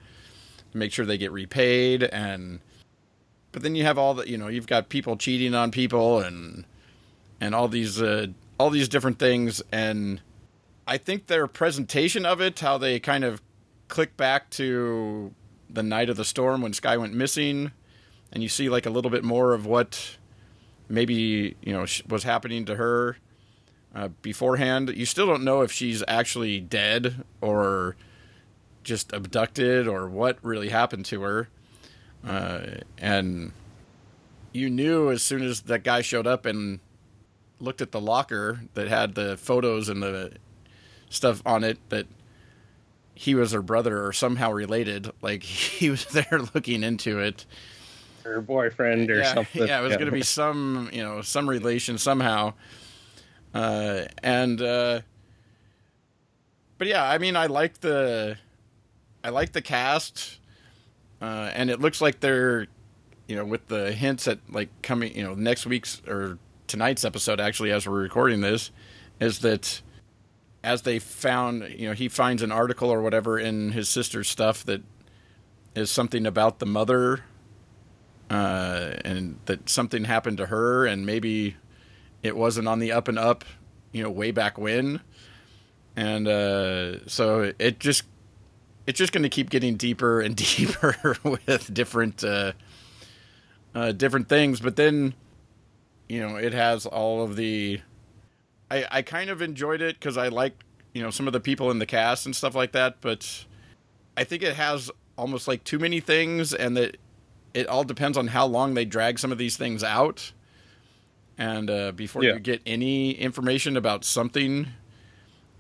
make 0.76 0.92
sure 0.92 1.06
they 1.06 1.18
get 1.18 1.32
repaid. 1.32 2.04
And, 2.04 2.60
but 3.52 3.64
then 3.64 3.76
you 3.76 3.84
have 3.84 3.98
all 3.98 4.14
the, 4.14 4.30
you 4.30 4.38
know, 4.38 4.48
you've 4.48 4.68
got 4.68 4.90
people 4.90 5.18
cheating 5.18 5.56
on 5.56 5.72
people 5.72 6.20
and, 6.20 6.66
and 7.42 7.56
all 7.56 7.68
these, 7.68 8.02
uh, 8.02 8.28
all 8.60 8.70
these 8.70 8.90
different 8.90 9.20
things. 9.20 9.62
And, 9.72 10.22
I 10.88 10.98
think 10.98 11.28
their 11.28 11.48
presentation 11.48 12.26
of 12.26 12.42
it, 12.42 12.60
how 12.60 12.78
they 12.78 13.00
kind 13.00 13.24
of 13.24 13.42
click 13.88 14.16
back 14.18 14.50
to 14.52 15.34
the 15.70 15.84
night 15.84 16.10
of 16.10 16.18
the 16.18 16.26
storm 16.26 16.62
when 16.62 16.74
Sky 16.74 16.98
went 16.98 17.14
missing, 17.14 17.72
and 18.32 18.44
you 18.44 18.50
see 18.50 18.70
like 18.70 18.86
a 18.86 18.90
little 18.90 19.12
bit 19.12 19.24
more 19.24 19.54
of 19.54 19.66
what 19.66 20.18
maybe 20.88 21.56
you 21.62 21.74
know 21.74 21.86
was 22.08 22.24
happening 22.24 22.66
to 22.66 22.76
her 22.76 23.18
uh, 23.96 24.10
beforehand. 24.22 24.94
You 24.96 25.06
still 25.06 25.26
don't 25.26 25.44
know 25.44 25.62
if 25.62 25.72
she's 25.72 26.04
actually 26.08 26.60
dead 26.60 27.24
or 27.42 27.96
just 28.86 29.12
abducted 29.12 29.88
or 29.88 30.08
what 30.08 30.38
really 30.42 30.70
happened 30.70 31.04
to 31.06 31.22
her. 31.24 31.50
Uh, 32.26 32.62
and 32.98 33.52
you 34.54 34.70
knew 34.70 35.12
as 35.12 35.22
soon 35.22 35.44
as 35.44 35.62
that 35.62 35.84
guy 35.84 36.02
showed 36.02 36.26
up 36.26 36.46
and 36.46 36.80
looked 37.60 37.82
at 37.82 37.92
the 37.92 38.00
locker 38.00 38.62
that 38.74 38.88
had 38.88 39.16
the 39.16 39.36
photos 39.36 39.90
and 39.90 40.02
the 40.02 40.32
stuff 41.10 41.42
on 41.46 41.64
it 41.64 41.78
that 41.90 42.08
he 43.14 43.36
was 43.36 43.52
her 43.52 43.62
brother 43.62 44.06
or 44.06 44.14
somehow 44.14 44.52
related. 44.52 45.12
Like 45.22 45.44
he 45.44 45.90
was 45.90 46.06
there 46.06 46.40
looking 46.54 46.84
into 46.84 47.20
it. 47.20 47.46
Her 48.24 48.42
boyfriend 48.42 49.12
or 49.12 49.20
yeah, 49.20 49.34
something. 49.34 49.68
Yeah, 49.68 49.80
it 49.80 49.84
was 49.84 49.92
yeah. 49.92 49.98
going 49.98 50.12
to 50.12 50.16
be 50.16 50.24
some, 50.24 50.90
you 50.94 51.04
know, 51.04 51.22
some 51.22 51.50
relation 51.50 51.98
somehow. 51.98 52.54
Uh, 53.54 54.06
and, 54.24 54.62
uh, 54.62 55.02
but 56.78 56.88
yeah, 56.88 57.08
I 57.08 57.18
mean, 57.20 57.36
I 57.36 57.46
like 57.46 57.80
the, 57.82 58.38
I 59.26 59.30
like 59.30 59.54
the 59.54 59.62
cast, 59.64 60.38
uh, 61.20 61.50
and 61.56 61.72
it 61.72 61.82
looks 61.82 62.00
like 62.00 62.20
they're, 62.20 62.68
you 63.28 63.36
know, 63.36 63.44
with 63.44 63.66
the 63.70 63.92
hints 63.92 64.28
at 64.28 64.38
like 64.52 64.70
coming, 64.84 65.16
you 65.16 65.24
know, 65.24 65.34
next 65.34 65.66
week's 65.66 66.00
or 66.08 66.38
tonight's 66.68 67.04
episode 67.04 67.40
actually, 67.40 67.72
as 67.72 67.88
we're 67.88 68.04
recording 68.04 68.42
this, 68.42 68.70
is 69.20 69.40
that 69.40 69.82
as 70.64 70.84
they 70.84 71.00
found, 71.00 71.68
you 71.76 71.88
know, 71.88 71.96
he 71.96 72.08
finds 72.08 72.44
an 72.44 72.52
article 72.52 72.92
or 72.92 73.02
whatever 73.02 73.40
in 73.40 73.72
his 73.72 73.90
sister's 73.90 74.30
stuff 74.30 74.64
that 74.66 74.84
is 75.76 75.90
something 75.90 76.28
about 76.28 76.60
the 76.60 76.68
mother, 76.68 77.24
uh, 78.30 78.92
and 79.04 79.40
that 79.46 79.68
something 79.68 80.04
happened 80.04 80.38
to 80.38 80.46
her, 80.46 80.86
and 80.86 81.04
maybe 81.04 81.56
it 82.22 82.38
wasn't 82.38 82.68
on 82.68 82.78
the 82.78 82.92
up 82.92 83.08
and 83.08 83.18
up, 83.18 83.44
you 83.92 84.04
know, 84.04 84.12
way 84.12 84.30
back 84.30 84.60
when, 84.60 85.02
and 85.96 86.28
uh, 86.28 87.04
so 87.08 87.52
it 87.58 87.80
just 87.80 88.04
it's 88.88 88.98
just 88.98 89.12
going 89.14 89.24
to 89.24 89.30
keep 89.30 89.50
getting 89.50 89.76
deeper 89.78 90.22
and 90.22 90.36
deeper 90.56 91.18
with 91.24 91.74
different 91.74 92.24
uh, 92.24 92.54
uh, 93.74 93.92
different 93.92 94.30
things, 94.30 94.60
but 94.60 94.76
then 94.76 95.14
you 96.08 96.20
know 96.20 96.36
it 96.36 96.54
has 96.54 96.86
all 96.86 97.24
of 97.24 97.36
the 97.36 97.82
I, 98.72 98.86
I 98.92 99.02
kind 99.02 99.30
of 99.30 99.42
enjoyed 99.42 99.82
it 99.82 99.96
because 100.00 100.18
I 100.18 100.28
like 100.30 100.54
you 100.94 101.02
know 101.02 101.10
some 101.10 101.28
of 101.28 101.34
the 101.34 101.40
people 101.40 101.72
in 101.72 101.80
the 101.80 101.86
cast 101.86 102.26
and 102.26 102.36
stuff 102.36 102.56
like 102.56 102.72
that, 102.74 103.02
but 103.02 103.46
I 104.18 104.24
think 104.24 104.44
it 104.44 104.56
has 104.56 104.90
almost 105.18 105.48
like 105.48 105.64
too 105.64 105.80
many 105.80 106.00
things, 106.00 106.54
and 106.54 106.76
that 106.78 106.98
it 107.54 107.68
all 107.68 107.84
depends 107.84 108.18
on 108.18 108.28
how 108.28 108.46
long 108.46 108.74
they 108.74 108.86
drag 108.86 109.18
some 109.20 109.32
of 109.32 109.38
these 109.38 109.58
things 109.58 109.84
out, 109.84 110.32
and 111.38 111.70
uh, 111.70 111.92
before 111.92 112.24
Yeah. 112.24 112.34
you 112.34 112.40
get 112.40 112.62
any 112.66 113.12
information 113.12 113.78
about 113.78 114.04
something. 114.06 114.68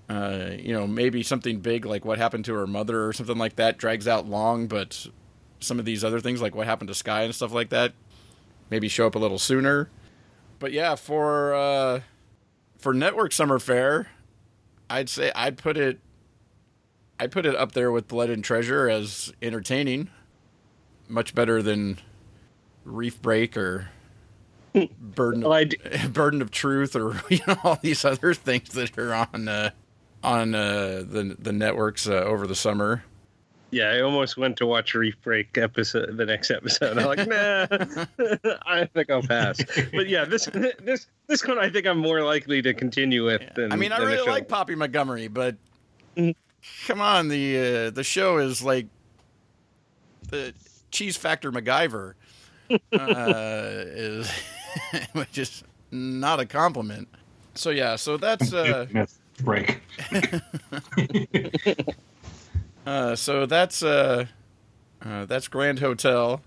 Uh, 0.07 0.51
you 0.59 0.71
know, 0.71 0.85
maybe 0.85 1.23
something 1.23 1.59
big 1.59 1.85
like 1.85 2.05
what 2.05 2.17
happened 2.19 2.45
to 2.45 2.53
her 2.53 2.67
mother 2.67 3.05
or 3.07 3.13
something 3.13 3.37
like 3.37 3.55
that 3.55 3.77
drags 3.77 4.07
out 4.07 4.27
long, 4.27 4.67
but 4.67 5.07
some 5.59 5.79
of 5.79 5.85
these 5.85 6.03
other 6.03 6.19
things 6.19 6.41
like 6.41 6.53
what 6.53 6.67
happened 6.67 6.89
to 6.89 6.93
Sky 6.93 7.23
and 7.23 7.33
stuff 7.33 7.51
like 7.51 7.69
that 7.69 7.93
maybe 8.69 8.87
show 8.87 9.07
up 9.07 9.15
a 9.15 9.19
little 9.19 9.39
sooner. 9.39 9.89
But 10.59 10.71
yeah, 10.71 10.95
for 10.95 11.53
uh, 11.53 12.01
for 12.77 12.93
network 12.93 13.31
summer 13.31 13.59
fair, 13.59 14.07
I'd 14.89 15.09
say 15.09 15.31
I'd 15.35 15.57
put 15.57 15.77
it 15.77 15.99
I'd 17.19 17.31
put 17.31 17.45
it 17.45 17.55
up 17.55 17.71
there 17.73 17.91
with 17.91 18.07
Blood 18.07 18.29
and 18.29 18.43
Treasure 18.43 18.89
as 18.89 19.33
entertaining. 19.41 20.09
Much 21.07 21.35
better 21.35 21.61
than 21.61 21.97
Reef 22.83 23.21
Break 23.21 23.55
or 23.57 23.89
Burden 24.99 25.41
Well, 25.41 25.65
d- 25.65 25.77
Burden 26.11 26.41
of 26.41 26.51
Truth 26.51 26.95
or 26.95 27.21
you 27.29 27.39
know 27.47 27.57
all 27.63 27.79
these 27.81 28.03
other 28.05 28.33
things 28.33 28.69
that 28.69 28.97
are 28.97 29.13
on 29.13 29.47
uh, 29.47 29.71
on 30.25 30.55
uh, 30.55 31.03
the 31.07 31.35
the 31.39 31.53
networks 31.53 32.07
uh, 32.07 32.13
over 32.13 32.47
the 32.47 32.55
summer. 32.55 33.03
Yeah, 33.71 33.89
I 33.89 34.01
almost 34.01 34.38
went 34.38 34.57
to 34.57 34.65
watch 34.65 34.93
Reef 34.95 35.15
Break 35.21 35.57
episode, 35.57 36.15
the 36.15 36.25
next 36.25 36.49
episode. 36.49 36.97
I'm 36.97 37.05
like, 37.05 37.27
nah, 37.27 37.67
I 38.65 38.85
think 38.93 39.09
I'll 39.09 39.21
pass. 39.21 39.57
But 39.91 40.07
yeah, 40.07 40.25
this 40.25 40.45
this 40.79 41.07
this 41.27 41.45
one 41.45 41.57
I 41.59 41.69
think 41.69 41.85
I'm 41.85 41.97
more 41.97 42.21
likely 42.21 42.61
to 42.61 42.73
continue 42.73 43.25
with. 43.25 43.41
Than, 43.55 43.71
I 43.71 43.75
mean, 43.75 43.91
I 43.91 43.99
than 43.99 44.07
the 44.09 44.15
really 44.15 44.29
like 44.29 44.47
Poppy 44.47 44.75
Montgomery, 44.75 45.27
but 45.27 45.55
Mhm. 46.17 46.35
come 46.88 47.01
on, 47.01 47.27
the 47.27 47.57
uh, 47.57 47.89
the 47.91 48.03
show 48.03 48.38
is 48.38 48.61
like 48.63 48.88
the 50.29 50.53
cheese 50.91 51.17
factor 51.17 51.51
MacGyver, 51.51 52.13
uh, 52.71 52.77
is 52.97 54.31
which 55.13 55.38
is 55.38 55.63
not 55.91 56.39
a 56.39 56.45
compliment. 56.45 57.09
So 57.55 57.69
yeah, 57.71 57.97
so 57.97 58.17
that's 58.17 58.53
uh, 58.53 58.88
Myth 58.91 59.19
break. 59.43 59.81
uh, 62.85 63.15
so 63.15 63.45
that's 63.45 63.83
uh, 63.83 64.25
uh, 65.03 65.25
that's 65.25 65.47
Grand 65.47 65.79
Hotel. 65.79 66.41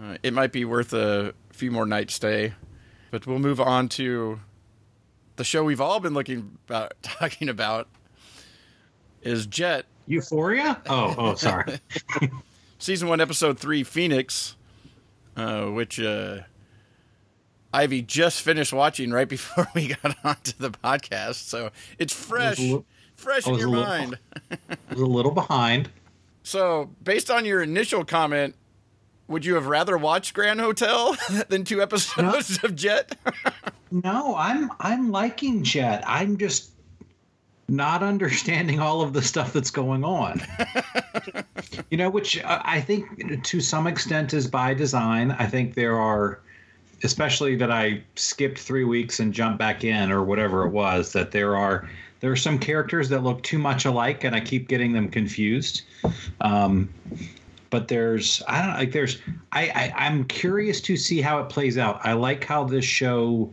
Uh, 0.00 0.16
it 0.22 0.32
might 0.32 0.52
be 0.52 0.64
worth 0.64 0.92
a 0.92 1.34
few 1.50 1.70
more 1.70 1.86
nights 1.86 2.14
stay, 2.14 2.52
but 3.10 3.26
we'll 3.26 3.38
move 3.38 3.60
on 3.60 3.88
to 3.88 4.40
the 5.36 5.44
show 5.44 5.64
we've 5.64 5.80
all 5.80 6.00
been 6.00 6.14
looking 6.14 6.58
about 6.66 6.94
talking 7.02 7.48
about 7.48 7.88
is 9.22 9.46
Jett 9.46 9.86
Euphoria? 10.06 10.80
Oh, 10.88 11.14
oh, 11.18 11.34
sorry. 11.34 11.80
season 12.78 13.08
one, 13.08 13.20
episode 13.20 13.58
three, 13.58 13.82
Phoenix, 13.82 14.56
uh, 15.36 15.66
which 15.66 15.98
uh, 15.98 16.40
Ivey 17.76 18.00
just 18.02 18.40
finished 18.42 18.72
watching 18.72 19.10
right 19.10 19.28
before 19.28 19.68
we 19.74 19.88
got 19.88 20.16
onto 20.24 20.52
the 20.58 20.70
podcast, 20.70 21.46
so 21.46 21.70
it's 21.98 22.14
fresh, 22.14 22.58
li- 22.58 22.82
fresh 23.16 23.46
in 23.46 23.54
your 23.56 23.68
little- 23.68 23.84
mind. 23.84 24.18
I 24.50 24.56
was 24.90 25.00
a 25.00 25.06
little 25.06 25.32
behind. 25.32 25.90
So, 26.42 26.90
based 27.02 27.28
on 27.28 27.44
your 27.44 27.60
initial 27.60 28.04
comment, 28.04 28.54
would 29.26 29.44
you 29.44 29.56
have 29.56 29.66
rather 29.66 29.98
watched 29.98 30.32
Grand 30.32 30.60
Hotel 30.60 31.16
than 31.48 31.64
two 31.64 31.82
episodes 31.82 32.62
of 32.62 32.76
Jett? 32.76 33.18
No, 33.90 34.36
I'm 34.36 34.70
I'm 34.78 35.10
liking 35.10 35.64
Jett. 35.64 36.04
I'm 36.06 36.36
just 36.38 36.70
not 37.68 38.04
understanding 38.04 38.78
all 38.78 39.00
of 39.00 39.12
the 39.12 39.22
stuff 39.22 39.52
that's 39.52 39.72
going 39.72 40.04
on. 40.04 40.40
you 41.90 41.96
know, 41.98 42.10
which 42.10 42.40
uh, 42.44 42.62
I 42.64 42.80
think 42.80 43.42
to 43.42 43.60
some 43.60 43.88
extent 43.88 44.32
is 44.32 44.46
by 44.46 44.72
design. 44.72 45.32
I 45.32 45.46
think 45.46 45.74
there 45.74 45.98
are, 45.98 46.38
especially 47.02 47.56
that 47.56 47.70
I 47.70 48.02
skipped 48.14 48.58
three 48.58 48.84
weeks 48.84 49.20
and 49.20 49.32
jumped 49.32 49.58
back 49.58 49.84
in 49.84 50.10
or 50.10 50.22
whatever 50.22 50.66
it 50.66 50.70
was. 50.70 51.12
That 51.12 51.30
there 51.30 51.56
are 51.56 51.88
there 52.20 52.32
are 52.32 52.36
some 52.36 52.58
characters 52.58 53.08
that 53.10 53.22
look 53.22 53.42
too 53.42 53.58
much 53.58 53.84
alike, 53.84 54.24
and 54.24 54.34
I 54.34 54.40
keep 54.40 54.68
getting 54.68 54.92
them 54.92 55.08
confused. 55.08 55.82
Um, 56.40 56.88
but 57.70 57.88
there's 57.88 58.42
I 58.48 58.64
don't 58.64 58.74
like 58.74 58.92
there's 58.92 59.18
I, 59.52 59.68
I 59.68 60.06
I'm 60.06 60.24
curious 60.24 60.80
to 60.82 60.96
see 60.96 61.20
how 61.20 61.38
it 61.40 61.48
plays 61.48 61.78
out. 61.78 62.00
I 62.04 62.12
like 62.12 62.44
how 62.44 62.64
this 62.64 62.84
show 62.84 63.52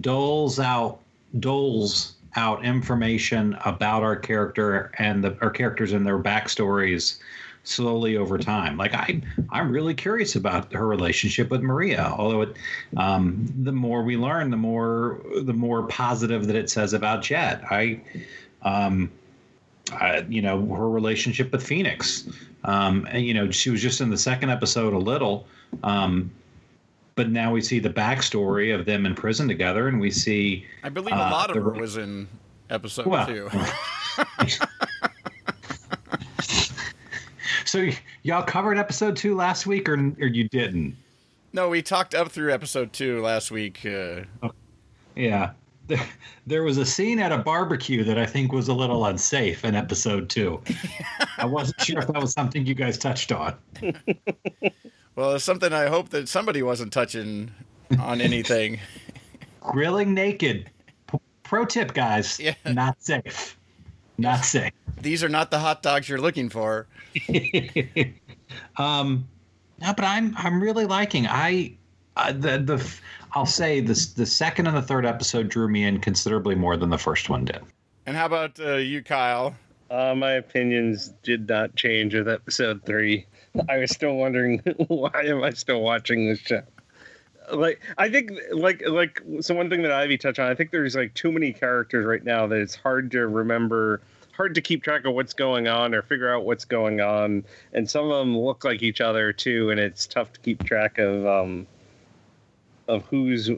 doles 0.00 0.58
out 0.58 1.00
doles 1.38 2.16
out 2.36 2.64
information 2.64 3.56
about 3.64 4.02
our 4.02 4.16
character 4.16 4.92
and 4.98 5.22
the 5.22 5.36
our 5.40 5.50
characters 5.50 5.92
and 5.92 6.06
their 6.06 6.18
backstories 6.18 7.18
slowly 7.64 8.16
over 8.16 8.38
time. 8.38 8.76
Like 8.76 8.94
I, 8.94 9.20
I'm 9.50 9.70
really 9.70 9.94
curious 9.94 10.34
about 10.36 10.72
her 10.72 10.86
relationship 10.86 11.50
with 11.50 11.62
Maria. 11.62 12.12
Although 12.16 12.42
it, 12.42 12.56
um, 12.96 13.46
the 13.62 13.72
more 13.72 14.02
we 14.02 14.16
learn, 14.16 14.50
the 14.50 14.56
more 14.56 15.20
the 15.42 15.52
more 15.52 15.84
positive 15.84 16.46
that 16.46 16.56
it 16.56 16.70
says 16.70 16.92
about 16.92 17.22
Jett. 17.22 17.62
I, 17.70 18.00
um, 18.62 19.10
I, 19.92 20.24
you 20.28 20.42
know, 20.42 20.64
her 20.74 20.88
relationship 20.88 21.52
with 21.52 21.66
Phoenix. 21.66 22.28
Um, 22.64 23.06
and 23.10 23.24
you 23.24 23.34
know, 23.34 23.50
she 23.50 23.70
was 23.70 23.80
just 23.80 24.00
in 24.00 24.10
the 24.10 24.18
second 24.18 24.50
episode 24.50 24.92
a 24.92 24.98
little. 24.98 25.46
Um, 25.82 26.30
but 27.14 27.28
now 27.30 27.52
we 27.52 27.60
see 27.60 27.78
the 27.78 27.90
backstory 27.90 28.74
of 28.74 28.86
them 28.86 29.04
in 29.04 29.14
prison 29.14 29.46
together, 29.48 29.88
and 29.88 30.00
we 30.00 30.10
see. 30.10 30.66
I 30.82 30.88
believe 30.88 31.14
a 31.14 31.26
uh, 31.26 31.30
lot 31.30 31.50
of 31.50 31.56
the- 31.56 31.62
her 31.62 31.70
was 31.70 31.96
in 31.96 32.28
episode 32.70 33.06
Well, 33.06 33.26
two. 33.26 33.50
So 37.70 37.80
y- 37.80 37.96
y'all 38.24 38.42
covered 38.42 38.78
episode 38.78 39.16
two 39.16 39.36
last 39.36 39.64
week, 39.66 39.88
or 39.88 39.94
or 40.20 40.26
you 40.26 40.48
didn't? 40.48 40.96
no, 41.52 41.68
we 41.68 41.82
talked 41.82 42.14
up 42.14 42.30
through 42.30 42.52
episode 42.52 42.92
two 42.92 43.20
last 43.22 43.50
week. 43.50 43.84
Uh, 43.86 44.22
Yeah. 45.16 45.52
There, 45.88 46.06
there 46.46 46.62
was 46.62 46.78
a 46.78 46.86
scene 46.86 47.18
at 47.18 47.32
a 47.32 47.38
barbecue 47.38 48.04
that 48.04 48.16
I 48.18 48.24
think 48.26 48.52
was 48.52 48.68
a 48.68 48.72
little 48.74 49.04
unsafe 49.06 49.64
in 49.64 49.74
episode 49.74 50.28
two. 50.30 50.62
I 51.36 51.44
wasn't 51.46 51.80
sure 51.80 51.98
if 52.00 52.06
that 52.06 52.20
was 52.20 52.32
something 52.32 52.64
you 52.64 52.74
guys 52.74 52.96
touched 52.96 53.32
on. 53.32 53.54
well, 55.16 55.34
it's 55.34 55.44
something 55.44 55.72
I 55.72 55.86
hope 55.88 56.10
that 56.10 56.28
somebody 56.28 56.62
wasn't 56.62 56.92
touching 56.92 57.50
on 57.98 58.20
anything. 58.20 58.78
Grilling 59.60 60.14
naked. 60.14 60.70
P- 61.10 61.18
pro 61.42 61.64
tip, 61.64 61.92
guys. 61.94 62.38
Yeah. 62.38 62.54
Not 62.66 63.02
safe. 63.02 63.56
Not 64.20 64.44
safe. 64.44 64.72
These 65.00 65.24
are 65.24 65.30
not 65.30 65.50
the 65.50 65.58
hot 65.58 65.82
dogs 65.82 66.06
you're 66.06 66.20
looking 66.20 66.50
for. 66.50 66.86
um, 68.76 69.26
no, 69.80 69.94
but 69.94 70.04
I'm 70.04 70.36
I'm 70.36 70.62
really 70.62 70.84
liking. 70.84 71.26
I 71.26 71.72
uh, 72.16 72.32
the 72.32 72.58
the 72.58 72.94
I'll 73.32 73.46
say 73.46 73.80
this 73.80 74.12
the 74.12 74.26
second 74.26 74.66
and 74.66 74.76
the 74.76 74.82
third 74.82 75.06
episode 75.06 75.48
drew 75.48 75.68
me 75.68 75.84
in 75.84 76.00
considerably 76.00 76.54
more 76.54 76.76
than 76.76 76.90
the 76.90 76.98
first 76.98 77.30
one 77.30 77.46
did. 77.46 77.62
And 78.04 78.14
how 78.14 78.26
about 78.26 78.60
uh, 78.60 78.74
you, 78.74 79.02
Kyle? 79.02 79.54
Uh, 79.90 80.14
my 80.14 80.32
opinions 80.32 81.14
did 81.22 81.48
not 81.48 81.74
change 81.74 82.14
with 82.14 82.28
episode 82.28 82.84
three. 82.84 83.26
I 83.70 83.78
was 83.78 83.90
still 83.90 84.16
wondering 84.16 84.58
why 84.88 85.22
am 85.24 85.42
I 85.42 85.50
still 85.50 85.80
watching 85.80 86.28
this 86.28 86.40
show? 86.40 86.62
Like 87.52 87.80
I 87.98 88.08
think 88.08 88.32
like 88.52 88.82
like 88.86 89.22
so 89.40 89.54
one 89.54 89.70
thing 89.70 89.82
that 89.82 89.92
Ivey 89.92 90.18
touched 90.18 90.38
on, 90.38 90.50
I 90.50 90.54
think 90.54 90.70
there's 90.70 90.94
like 90.94 91.14
too 91.14 91.32
many 91.32 91.52
characters 91.52 92.06
right 92.06 92.24
now 92.24 92.46
that 92.46 92.60
it's 92.60 92.74
hard 92.74 93.10
to 93.12 93.26
remember 93.26 94.00
hard 94.32 94.54
to 94.54 94.60
keep 94.60 94.82
track 94.82 95.04
of 95.04 95.14
what's 95.14 95.34
going 95.34 95.68
on 95.68 95.94
or 95.94 96.02
figure 96.02 96.32
out 96.32 96.44
what's 96.44 96.64
going 96.64 97.00
on. 97.00 97.44
And 97.72 97.90
some 97.90 98.10
of 98.10 98.18
them 98.18 98.38
look 98.38 98.64
like 98.64 98.82
each 98.82 99.00
other 99.00 99.32
too, 99.32 99.70
and 99.70 99.78
it's 99.78 100.06
tough 100.06 100.32
to 100.32 100.40
keep 100.40 100.64
track 100.64 100.98
of 100.98 101.26
um 101.26 101.66
of 102.88 103.04
who's 103.06 103.50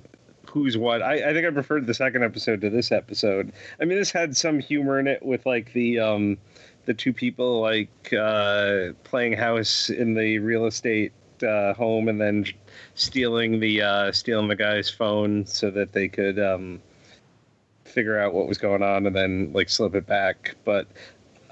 who's 0.53 0.77
what. 0.77 1.03
I, 1.03 1.31
I 1.31 1.33
think 1.33 1.47
I 1.47 1.51
preferred 1.51 1.87
the 1.87 1.95
second 1.95 2.23
episode 2.23 2.61
to 2.61 2.71
this 2.71 2.93
episode. 2.93 3.53
I 3.81 3.85
mean, 3.85 3.99
this 3.99 4.11
had 4.11 4.37
some 4.37 4.59
humor 4.61 4.99
in 4.99 5.07
it 5.07 5.25
with 5.25 5.47
like 5.47 5.73
the 5.73 5.99
um, 5.99 6.39
the 6.85 6.95
two 6.95 7.13
people 7.13 7.61
like 7.61 8.13
uh, 8.13 8.89
playing 9.05 9.33
house 9.33 9.89
in 9.89 10.15
the 10.15 10.39
real 10.39 10.67
estate 10.67 11.13
uh, 11.43 11.75
home 11.75 12.09
and 12.09 12.21
then 12.21 12.47
stealing 12.95 13.61
the 13.61 13.83
uh, 13.83 14.13
stealing 14.13 14.49
the 14.49 14.57
guy's 14.57 14.91
phone 14.91 15.47
so 15.47 15.71
that 15.71 15.93
they 15.93 16.09
could 16.09 16.39
um, 16.39 16.81
figure 17.85 18.19
out 18.19 18.35
what 18.35 18.49
was 18.49 18.59
going 18.59 18.83
on 18.83 19.07
and 19.07 19.15
then 19.15 19.53
like 19.53 19.69
slip 19.69 19.95
it 19.95 20.07
back. 20.07 20.57
But 20.65 20.87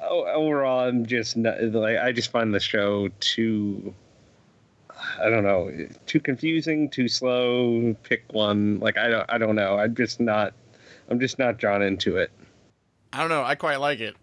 overall, 0.00 0.88
I'm 0.88 1.06
just 1.06 1.36
not, 1.36 1.62
like 1.62 1.98
I 1.98 2.12
just 2.12 2.30
find 2.30 2.54
the 2.54 2.60
show 2.60 3.08
too. 3.20 3.94
I 5.22 5.30
don't 5.30 5.44
know, 5.44 5.70
too 6.06 6.20
confusing, 6.20 6.90
too 6.90 7.08
slow. 7.08 7.94
Pick 8.02 8.24
one. 8.32 8.80
Like 8.80 8.98
I 8.98 9.08
don't, 9.08 9.26
I 9.28 9.38
don't 9.38 9.56
know. 9.56 9.78
I'm 9.78 9.94
just 9.94 10.20
not, 10.20 10.52
I'm 11.08 11.20
just 11.20 11.38
not 11.38 11.56
drawn 11.58 11.82
into 11.82 12.16
it. 12.16 12.30
I 13.12 13.20
don't 13.20 13.28
know. 13.28 13.42
I 13.42 13.54
quite 13.54 13.80
like 13.80 14.00
it. 14.00 14.16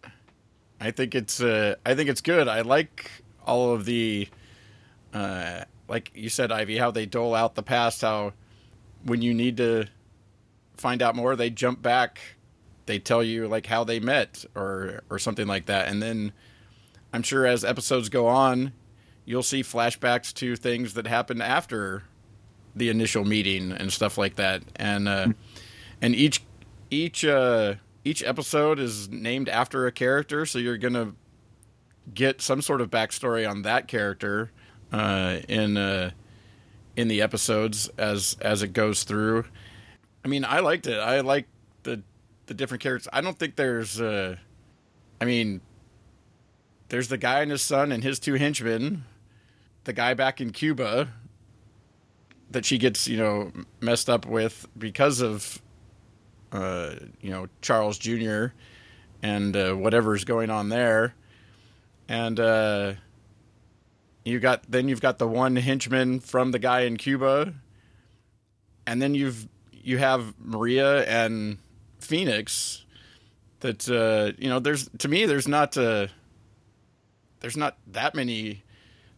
I 0.80 0.92
think 0.92 1.16
it's 1.16 1.42
uh, 1.42 1.76
I 1.86 1.96
think 1.96 2.10
it's 2.10 2.22
good. 2.22 2.48
I 2.48 2.62
like 2.62 3.12
all 3.46 3.74
of 3.74 3.86
the, 3.86 4.28
uh, 5.14 5.64
like 5.88 6.12
you 6.16 6.30
said, 6.30 6.52
Ivey, 6.52 6.78
how 6.78 6.92
they 6.92 7.06
dole 7.06 7.34
out 7.34 7.56
the 7.56 7.64
past. 7.64 8.02
How 8.02 8.34
when 9.04 9.22
you 9.22 9.34
need 9.34 9.58
to 9.58 9.86
find 10.76 11.02
out 11.02 11.16
more, 11.16 11.36
they 11.36 11.50
jump 11.50 11.82
back. 11.82 12.20
They 12.86 13.00
tell 13.00 13.24
you 13.24 13.48
like 13.48 13.66
how 13.66 13.84
they 13.84 14.00
met 14.00 14.46
or 14.56 15.04
or 15.10 15.20
something 15.20 15.48
like 15.48 15.66
that, 15.68 15.88
and 15.88 16.02
then 16.02 16.34
I'm 17.14 17.24
sure 17.24 17.46
as 17.46 17.64
episodes 17.64 18.10
go 18.10 18.28
on, 18.28 18.74
you'll 19.26 19.44
see 19.44 19.64
flashbacks 19.64 20.34
to 20.36 20.56
things 20.56 20.94
that 20.94 21.08
happened 21.08 21.42
after 21.42 22.04
the 22.76 22.90
initial 22.90 23.26
meeting 23.26 23.72
and 23.72 23.92
stuff 23.92 24.18
like 24.18 24.36
that. 24.36 24.64
And 24.76 25.08
uh, 25.08 25.28
and 26.02 26.16
each 26.16 26.44
each 26.90 27.26
uh, 27.26 27.76
each 28.04 28.24
episode 28.24 28.80
is 28.80 29.10
named 29.10 29.50
after 29.50 29.88
a 29.88 29.92
character, 29.92 30.46
so 30.46 30.60
you're 30.60 30.78
gonna 30.78 31.14
get 32.14 32.42
some 32.42 32.62
sort 32.62 32.80
of 32.80 32.90
backstory 32.90 33.50
on 33.50 33.64
that 33.64 33.88
character 33.88 34.52
uh, 34.92 35.38
in 35.48 35.78
uh, 35.78 36.12
in 36.96 37.08
the 37.08 37.22
episodes 37.22 37.90
as 37.98 38.38
as 38.42 38.64
it 38.64 38.74
goes 38.74 39.04
through. 39.04 39.46
I 40.24 40.28
mean, 40.28 40.46
I 40.46 40.60
liked 40.60 40.88
it. 40.88 40.98
I 40.98 41.22
like 41.22 41.48
the 41.84 42.02
the 42.48 42.54
different 42.54 42.82
characters. 42.82 43.08
I 43.14 43.22
don't 43.22 43.38
think 43.38 43.56
there's. 43.56 44.02
Uh, 44.02 44.36
I 45.20 45.26
mean, 45.26 45.62
there's 46.90 47.08
the 47.08 47.18
guy 47.18 47.42
and 47.42 47.52
his 47.52 47.62
son 47.62 47.92
and 47.92 48.04
his 48.04 48.20
two 48.20 48.36
henchmen. 48.36 49.06
The 49.84 49.94
guy 49.94 50.14
back 50.14 50.42
in 50.42 50.52
Cuba 50.52 51.10
that 52.52 52.66
she 52.66 52.78
gets, 52.78 53.08
you 53.08 53.18
know, 53.18 53.52
messed 53.82 54.10
up 54.10 54.26
with 54.26 54.68
because 54.78 55.22
of, 55.22 55.62
uh, 56.52 56.96
you 57.22 57.30
know, 57.30 57.48
Charles 57.62 57.98
Jr. 57.98 58.48
and 59.22 59.56
uh, 59.56 59.74
whatever's 59.74 60.24
going 60.24 60.50
on 60.50 60.70
there, 60.70 61.14
and 62.08 62.40
uh, 62.40 62.94
you 64.28 64.40
got 64.40 64.64
then 64.70 64.88
you've 64.88 65.02
got 65.02 65.18
the 65.18 65.28
one 65.28 65.56
henchman 65.56 66.20
from 66.20 66.52
the 66.52 66.60
guy 66.60 66.82
in 66.82 66.98
Cuba, 66.98 67.54
and 68.86 69.02
then 69.02 69.16
you've 69.16 69.48
you 69.72 69.98
have 69.98 70.34
Maria 70.40 71.04
and 71.06 71.58
Phoenix. 72.00 72.84
That 73.62 73.90
uh, 73.90 74.38
you 74.38 74.50
know, 74.50 74.60
there's 74.60 74.90
to 75.00 75.08
me, 75.08 75.26
there's 75.26 75.48
not 75.48 75.78
uh, 75.78 76.08
there's 77.40 77.58
not 77.58 77.78
that 77.88 78.16
many 78.16 78.64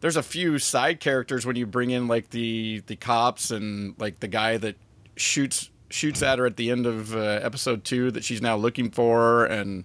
there's 0.00 0.16
a 0.16 0.22
few 0.22 0.58
side 0.58 1.00
characters 1.00 1.46
when 1.46 1.56
you 1.56 1.66
bring 1.66 1.90
in 1.90 2.08
like 2.08 2.30
the 2.30 2.82
the 2.86 2.96
cops 2.96 3.50
and 3.50 3.94
like 3.98 4.20
the 4.20 4.28
guy 4.28 4.56
that 4.56 4.76
shoots 5.16 5.70
shoots 5.90 6.22
at 6.22 6.38
her 6.38 6.46
at 6.46 6.56
the 6.56 6.70
end 6.70 6.86
of 6.86 7.14
uh, 7.14 7.18
episode 7.42 7.84
two 7.84 8.10
that 8.10 8.24
she's 8.24 8.40
now 8.40 8.56
looking 8.56 8.90
for 8.90 9.46
and 9.46 9.84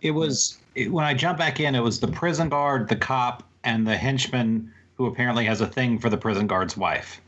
It 0.00 0.12
was 0.12 0.58
it, 0.74 0.90
when 0.90 1.04
I 1.04 1.12
jump 1.14 1.38
back 1.38 1.60
in. 1.60 1.74
It 1.74 1.80
was 1.80 2.00
the 2.00 2.08
prison 2.08 2.48
guard, 2.48 2.88
the 2.88 2.96
cop, 2.96 3.42
and 3.64 3.86
the 3.86 3.96
henchman 3.96 4.70
who 4.96 5.06
apparently 5.06 5.44
has 5.44 5.60
a 5.60 5.66
thing 5.66 5.98
for 5.98 6.08
the 6.08 6.16
prison 6.16 6.46
guard's 6.46 6.76
wife. 6.76 7.20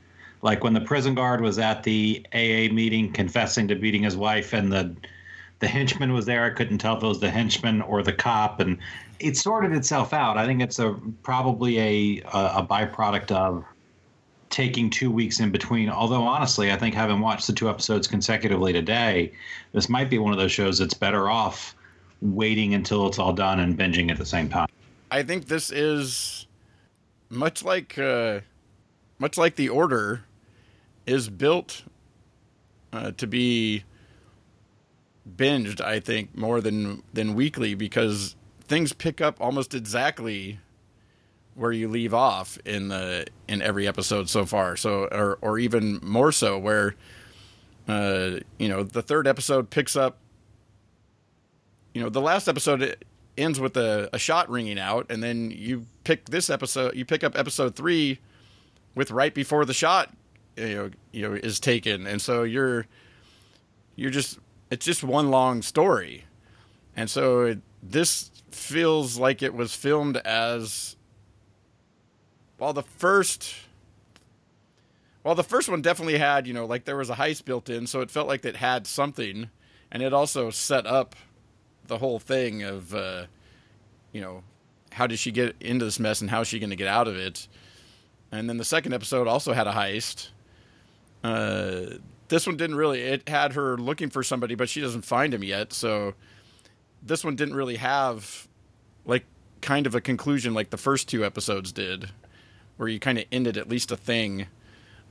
Like 0.43 0.63
when 0.63 0.75
the 0.75 0.81
prison 0.81 1.15
guard 1.15 1.41
was 1.41 1.59
at 1.59 1.83
the 1.83 2.25
AA 2.33 2.73
meeting 2.73 3.13
confessing 3.13 3.67
to 3.69 3.75
beating 3.75 4.03
his 4.03 4.17
wife, 4.17 4.53
and 4.53 4.73
the 4.73 4.95
the 5.59 5.67
henchman 5.67 6.13
was 6.13 6.27
there. 6.27 6.45
I 6.45 6.51
couldn't 6.51 6.79
tell 6.79 6.99
if 6.99 7.03
it 7.03 7.07
was 7.07 7.21
the 7.21 7.31
henchman 7.31 7.81
or 7.83 8.03
the 8.03 8.13
cop, 8.13 8.61
and 8.61 8.79
it 9.19 9.37
sorted 9.37 9.73
itself 9.73 10.13
out. 10.13 10.37
I 10.37 10.45
think 10.45 10.61
it's 10.61 10.79
a 10.79 10.95
probably 11.23 11.79
a 11.79 12.23
a, 12.33 12.59
a 12.59 12.67
byproduct 12.69 13.33
of 13.33 13.65
taking 14.51 14.91
two 14.91 15.11
weeks 15.11 15.41
in 15.41 15.51
between. 15.51 15.89
Although 15.89 16.23
honestly, 16.23 16.71
I 16.71 16.77
think 16.77 16.95
having 16.95 17.21
watched 17.21 17.47
the 17.47 17.53
two 17.53 17.69
episodes 17.69 18.07
consecutively 18.07 18.73
today, 18.73 19.33
this 19.73 19.89
might 19.89 20.11
be 20.11 20.19
one 20.19 20.33
of 20.33 20.39
those 20.39 20.53
shows 20.53 20.79
that's 20.79 20.95
better 20.95 21.29
off 21.29 21.75
waiting 22.23 22.75
until 22.75 23.07
it's 23.07 23.19
all 23.19 23.33
done 23.33 23.61
and 23.61 23.77
binging 23.77 24.11
at 24.11 24.19
the 24.19 24.27
same 24.27 24.49
time. 24.49 24.69
I 25.11 25.23
think 25.23 25.47
this 25.47 25.71
is 25.71 26.47
much 27.29 27.65
like 27.65 27.99
uh, 27.99 28.41
much 29.19 29.39
like 29.39 29.57
the 29.57 29.69
order 29.69 30.25
is 31.07 31.29
built 31.29 31.83
uh, 32.93 33.13
to 33.13 33.27
be 33.27 33.85
binged. 35.37 35.81
I 35.81 36.01
think 36.01 36.37
more 36.37 36.61
than 36.61 37.03
than 37.13 37.35
weekly 37.35 37.75
because 37.75 38.37
things 38.65 38.93
pick 38.93 39.21
up 39.21 39.41
almost 39.41 39.75
exactly 39.75 40.59
where 41.55 41.73
you 41.73 41.89
leave 41.89 42.13
off 42.13 42.59
in 42.65 42.89
the 42.89 43.27
in 43.49 43.63
every 43.63 43.87
episode 43.87 44.29
so 44.29 44.45
far. 44.45 44.77
So 44.77 45.05
or 45.13 45.39
or 45.41 45.59
even 45.59 46.01
more 46.03 46.33
so 46.33 46.59
where 46.59 46.95
uh, 47.89 48.41
you 48.59 48.69
know 48.69 48.83
the 48.83 49.03
third 49.03 49.27
episode 49.27 49.71
picks 49.71 49.97
up. 49.97 50.19
You 51.95 52.03
know 52.03 52.09
the 52.11 52.21
last 52.21 52.47
episode 52.47 52.97
ends 53.37 53.61
with 53.61 53.77
a, 53.77 54.09
a 54.13 54.19
shot 54.19 54.49
ringing 54.49 54.79
out, 54.79 55.07
and 55.11 55.23
then 55.23 55.51
you 55.51 55.87
pick 56.05 56.27
this 56.27 56.51
episode. 56.51 56.95
You 56.95 57.05
pick 57.05 57.25
up 57.25 57.37
episode 57.37 57.75
three 57.77 58.19
with 58.95 59.11
right 59.11 59.35
before 59.35 59.65
the 59.65 59.75
shot, 59.75 60.15
you 60.57 60.75
know, 60.75 60.91
you 61.13 61.23
know, 61.23 61.35
is 61.35 61.61
taken, 61.61 62.07
and 62.07 62.21
so 62.21 62.43
you're 62.43 62.87
you're 63.95 64.11
just 64.11 64.39
it's 64.71 64.85
just 64.85 65.05
one 65.05 65.31
long 65.31 65.63
story, 65.63 66.25
and 66.97 67.09
so 67.11 67.43
it, 67.43 67.59
this 67.83 68.31
feels 68.51 69.19
like 69.19 69.43
it 69.43 69.55
was 69.55 69.75
filmed 69.75 70.17
as 70.19 70.97
while 72.59 72.73
the 72.73 72.83
first 72.83 73.55
well 75.23 75.35
the 75.35 75.45
first 75.45 75.69
one 75.69 75.83
definitely 75.83 76.17
had 76.17 76.47
you 76.47 76.55
know 76.55 76.65
like 76.65 76.87
there 76.87 76.97
was 76.97 77.11
a 77.11 77.15
heist 77.17 77.45
built 77.45 77.69
in 77.69 77.87
so 77.87 78.01
it 78.01 78.11
felt 78.11 78.27
like 78.27 78.45
it 78.47 78.57
had 78.57 78.87
something 78.87 79.51
and 79.93 80.03
it 80.03 80.15
also 80.15 80.49
set 80.49 80.87
up 80.87 81.15
the 81.89 81.99
whole 81.99 82.19
thing 82.19 82.63
of 82.63 82.95
uh, 82.95 83.27
you 84.13 84.21
know 84.21 84.43
how 84.93 85.07
did 85.07 85.19
she 85.19 85.31
get 85.31 85.55
into 85.61 85.85
this 85.85 86.01
mess 86.01 86.21
and 86.21 86.31
how 86.31 86.41
is 86.41 86.49
she 86.49 86.59
going 86.59 86.71
to 86.71 86.77
get 86.77 86.89
out 86.89 87.07
of 87.09 87.17
it? 87.17 87.49
And 88.33 88.49
then 88.49 88.57
the 88.57 88.65
second 88.65 88.95
episode 88.95 89.29
also 89.29 89.53
had 89.53 89.67
a 89.67 89.73
heist. 89.73 90.29
Uh, 91.23 91.99
this 92.29 92.47
one 92.47 92.57
didn't 92.57 92.77
really 92.77 93.01
it 93.03 93.29
had 93.29 93.53
her 93.53 93.77
looking 93.77 94.11
for 94.11 94.23
somebody 94.23 94.55
but 94.55 94.69
she 94.69 94.81
doesn't 94.81 95.03
find 95.03 95.33
him 95.33 95.43
yet 95.43 95.73
so 95.73 96.15
this 97.03 97.25
one 97.25 97.37
didn't 97.37 97.55
really 97.55 97.77
have 97.77 98.49
like 99.05 99.25
kind 99.61 99.87
of 99.87 99.95
a 99.95 100.01
conclusion 100.01 100.55
like 100.55 100.71
the 100.71 100.77
first 100.77 101.09
two 101.09 101.25
episodes 101.25 101.73
did 101.73 102.11
where 102.77 102.89
you 102.89 102.99
kind 102.99 103.19
of 103.19 103.25
ended 103.33 103.57
at 103.57 103.69
least 103.69 103.91
a 103.91 103.97
thing 103.97 104.47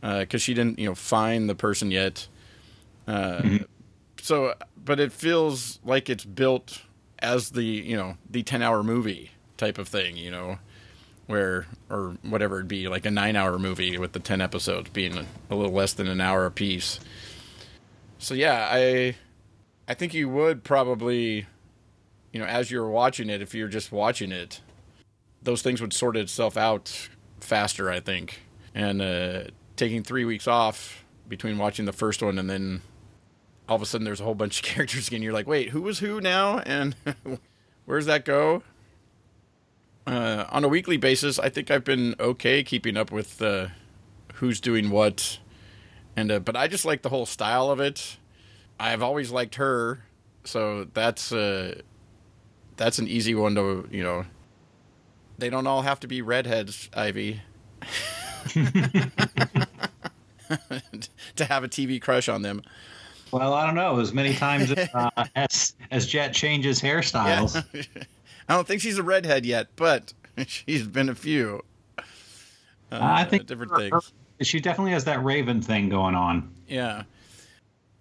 because 0.02 0.42
uh, 0.42 0.44
she 0.44 0.54
didn't 0.54 0.80
you 0.80 0.88
know 0.88 0.96
find 0.96 1.50
the 1.50 1.56
person 1.56 1.92
yet. 1.92 2.28
Uh, 3.08 3.42
mm-hmm. 3.42 3.64
So 4.26 4.56
but 4.76 5.00
it 5.00 5.12
feels 5.12 5.80
like 5.86 6.10
it's 6.10 6.26
built 6.26 6.82
as 7.20 7.52
the 7.52 7.64
you 7.64 7.96
know 7.96 8.18
the 8.28 8.42
10 8.42 8.64
hour 8.64 8.82
movie 8.82 9.30
type 9.56 9.78
of 9.78 9.88
thing 9.88 10.18
you 10.18 10.32
know 10.32 10.58
where 11.28 11.68
or 11.92 12.16
whatever 12.24 12.56
it'd 12.58 12.68
be 12.68 12.88
like 12.88 13.06
a 13.06 13.12
nine 13.12 13.36
hour 13.36 13.60
movie 13.60 14.00
with 14.00 14.14
the 14.14 14.20
10 14.20 14.42
episodes 14.42 14.90
being 14.90 15.16
a, 15.16 15.56
little 15.56 15.72
less 15.72 15.94
than 15.94 16.08
an 16.08 16.20
hour 16.20 16.48
a 16.48 16.52
piece 16.52 17.00
so 18.18 18.34
yeah 18.34 18.68
i 18.72 19.16
i 19.88 19.94
think 19.94 20.12
you 20.12 20.28
would 20.28 20.64
probably 20.64 21.46
you 22.32 22.40
know 22.40 22.46
as 22.48 22.72
you're 22.72 22.90
watching 22.90 23.30
it 23.30 23.44
if 23.44 23.54
you're 23.54 23.68
just 23.68 23.92
watching 23.92 24.32
it 24.32 24.60
those 25.44 25.62
things 25.62 25.80
would 25.80 25.94
sort 25.94 26.18
itself 26.18 26.58
out 26.58 27.10
faster 27.40 27.92
i 27.92 28.00
think. 28.00 28.42
And 28.74 29.02
uh, 29.02 29.44
taking 29.78 30.04
three 30.04 30.26
weeks 30.26 30.48
off 30.48 31.06
between 31.30 31.58
watching 31.58 31.86
the 31.86 31.94
first 31.94 32.22
one 32.22 32.38
and 32.38 32.50
then 32.50 32.82
all 33.68 33.76
of 33.76 33.82
a 33.82 33.86
sudden 33.86 34.06
there's 34.06 34.22
a 34.22 34.24
whole 34.24 34.36
bunch 34.36 34.60
of 34.60 34.66
characters 34.74 35.08
again 35.08 35.22
you're 35.22 35.34
like 35.34 35.48
wait 35.48 35.70
who 35.70 35.82
was 35.82 36.00
who 36.00 36.20
now 36.22 36.60
and 36.60 36.96
where 37.86 37.98
does 37.98 38.06
that 38.06 38.26
go 38.26 38.64
uh, 40.08 40.46
on 40.50 40.64
a 40.64 40.68
weekly 40.68 40.98
basis, 40.98 41.40
I 41.40 41.50
think 41.50 41.72
I've 41.72 41.84
been 41.84 42.16
okay 42.20 42.64
keeping 42.64 42.96
up 42.96 43.12
with 43.12 43.42
uh, 43.42 43.70
who's 44.36 44.60
doing 44.60 44.92
what, 44.92 45.40
and 46.16 46.32
uh, 46.32 46.40
but 46.40 46.56
I 46.56 46.68
just 46.68 46.86
like 46.86 47.02
the 47.02 47.10
whole 47.10 47.26
style 47.26 47.72
of 47.72 47.80
it. 47.80 48.18
I've 48.80 49.02
always 49.02 49.32
liked 49.32 49.56
her, 49.56 50.04
so 50.44 50.86
that's 50.94 51.32
uh, 51.32 51.82
that's 52.78 53.00
an 53.00 53.08
easy 53.08 53.34
one 53.34 53.56
to 53.56 53.88
you 53.92 54.04
know. 54.04 54.26
They 55.38 55.50
don't 55.50 55.66
all 55.68 55.82
have 55.82 56.00
to 56.02 56.08
be 56.08 56.22
redheads, 56.22 56.90
Ivey. 56.94 57.42
to 61.36 61.46
have 61.46 61.64
a 61.64 61.68
TV 61.68 62.00
crush 62.02 62.30
on 62.30 62.42
them. 62.44 62.62
Well, 63.36 63.54
I 63.54 63.66
don't 63.66 63.76
know. 63.76 64.00
As 64.00 64.14
many 64.14 64.34
times 64.34 64.72
uh, 64.94 65.10
as 65.36 65.76
as 65.92 66.08
Jett 66.08 66.34
changes 66.34 66.80
hairstyles. 66.80 67.62
Yeah. 67.74 68.04
I 68.48 68.56
don't 68.56 68.66
think 68.66 68.80
she's 68.80 68.98
a 68.98 69.04
redhead 69.04 69.46
yet, 69.46 69.68
but 69.76 70.14
she's 70.48 70.88
been 70.88 71.10
a 71.10 71.16
few. 71.16 71.62
Uh, 71.98 72.04
I 72.92 73.26
think 73.26 73.46
different 73.48 73.74
her, 73.74 73.90
things. 73.90 74.14
She 74.42 74.62
definitely 74.62 74.94
has 74.94 75.04
that 75.04 75.22
Raven 75.22 75.62
thing 75.62 75.90
going 75.90 76.16
on. 76.16 76.50
Yeah, 76.70 77.04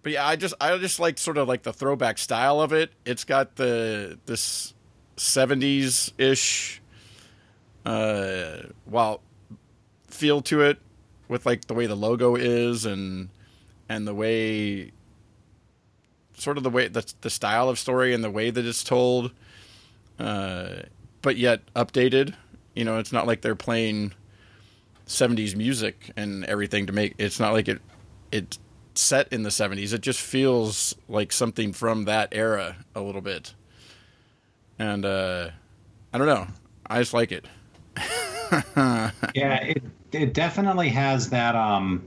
but 0.05 0.13
yeah, 0.13 0.25
I 0.25 0.37
just 0.37 0.55
I 0.61 0.79
just 0.79 1.01
like 1.01 1.19
sort 1.19 1.37
of 1.37 1.49
like 1.49 1.65
the 1.65 1.73
throwback 1.73 2.19
style 2.19 2.61
of 2.61 2.73
it. 2.73 2.93
It's 3.05 3.25
got 3.25 3.57
the 3.57 4.21
this 4.27 4.73
seventies 5.17 6.13
ish, 6.17 6.81
uh, 7.85 8.59
well, 8.87 9.21
feel 10.07 10.43
to 10.43 10.61
it 10.61 10.79
with 11.27 11.45
like 11.45 11.65
the 11.65 11.75
way 11.75 11.87
the 11.87 11.97
logo 11.97 12.37
is 12.37 12.87
and 12.87 13.31
and 13.89 14.07
the 14.07 14.15
way 14.15 14.93
sort 16.45 16.57
of 16.57 16.63
the 16.63 16.71
way 16.71 16.87
the 16.87 17.05
the 17.23 17.31
style 17.31 17.69
of 17.69 17.79
story 17.79 18.15
and 18.15 18.23
the 18.23 18.31
way 18.31 18.51
that 18.51 18.65
it's 18.65 18.85
told 18.85 19.33
uh, 20.19 20.83
but 21.23 21.37
yet 21.37 21.63
updated. 21.75 22.35
You 22.75 22.85
know, 22.85 22.99
it's 22.99 23.13
not 23.13 23.27
like 23.27 23.41
they're 23.41 23.55
playing 23.55 24.13
70s 25.07 25.55
music 25.57 26.11
and 26.17 26.45
everything 26.45 26.87
to 26.87 26.93
make 26.93 27.15
it's 27.19 27.39
not 27.39 27.53
like 27.53 27.69
it 27.69 27.81
it's 28.33 28.59
set 28.95 29.33
in 29.33 29.43
the 29.43 29.51
70s. 29.51 29.93
It 29.93 30.01
just 30.01 30.21
feels 30.21 30.95
like 31.09 31.33
something 31.33 31.73
from 31.73 32.05
that 32.05 32.29
era 32.33 32.77
a 32.95 33.01
little 33.01 33.21
bit. 33.21 33.55
And 34.79 35.05
uh, 35.05 35.51
I 36.13 36.19
don't 36.19 36.27
know. 36.27 36.47
I 36.87 36.99
just 37.01 37.15
like 37.15 37.33
it. 37.33 37.47
yeah, 38.77 39.11
it 39.35 39.83
it 40.13 40.35
definitely 40.35 40.89
has 40.91 41.31
that 41.31 41.55
um 41.57 42.05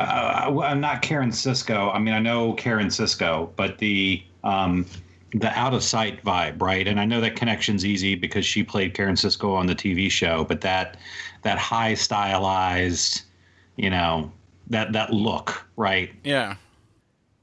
uh, 0.00 0.60
I'm 0.62 0.80
not 0.80 1.02
Karen 1.02 1.30
Sisco. 1.30 1.94
I 1.94 1.98
mean, 1.98 2.14
I 2.14 2.18
know 2.18 2.54
Karen 2.54 2.88
Sisco, 2.88 3.50
but 3.56 3.76
the 3.78 4.22
um, 4.42 4.86
the 5.34 5.50
out 5.58 5.74
of 5.74 5.82
sight 5.82 6.24
vibe, 6.24 6.60
right? 6.60 6.88
And 6.88 6.98
I 6.98 7.04
know 7.04 7.20
that 7.20 7.36
connection's 7.36 7.84
easy 7.84 8.14
because 8.14 8.46
she 8.46 8.62
played 8.62 8.94
Karen 8.94 9.14
Sisco 9.14 9.54
on 9.54 9.66
the 9.66 9.74
TV 9.74 10.10
show, 10.10 10.44
but 10.44 10.62
that 10.62 10.96
that 11.42 11.58
high 11.58 11.94
stylized, 11.94 13.22
you 13.76 13.90
know, 13.90 14.32
that 14.68 14.92
that 14.94 15.12
look, 15.12 15.66
right? 15.76 16.10
Yeah, 16.24 16.56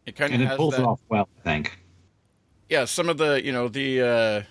it 0.08 0.15
kind 0.15 0.34
of 0.34 0.41
and 0.41 0.50
it 0.50 0.58
pulls 0.58 0.76
that, 0.78 0.84
off 0.84 1.00
well, 1.10 1.30
I 1.39 1.43
think. 1.43 1.78
Yeah, 2.70 2.86
some 2.86 3.08
of 3.08 3.20
the 3.20 3.43
you 3.46 3.52
know 3.52 3.67
the 3.67 4.02
uh, 4.02 4.41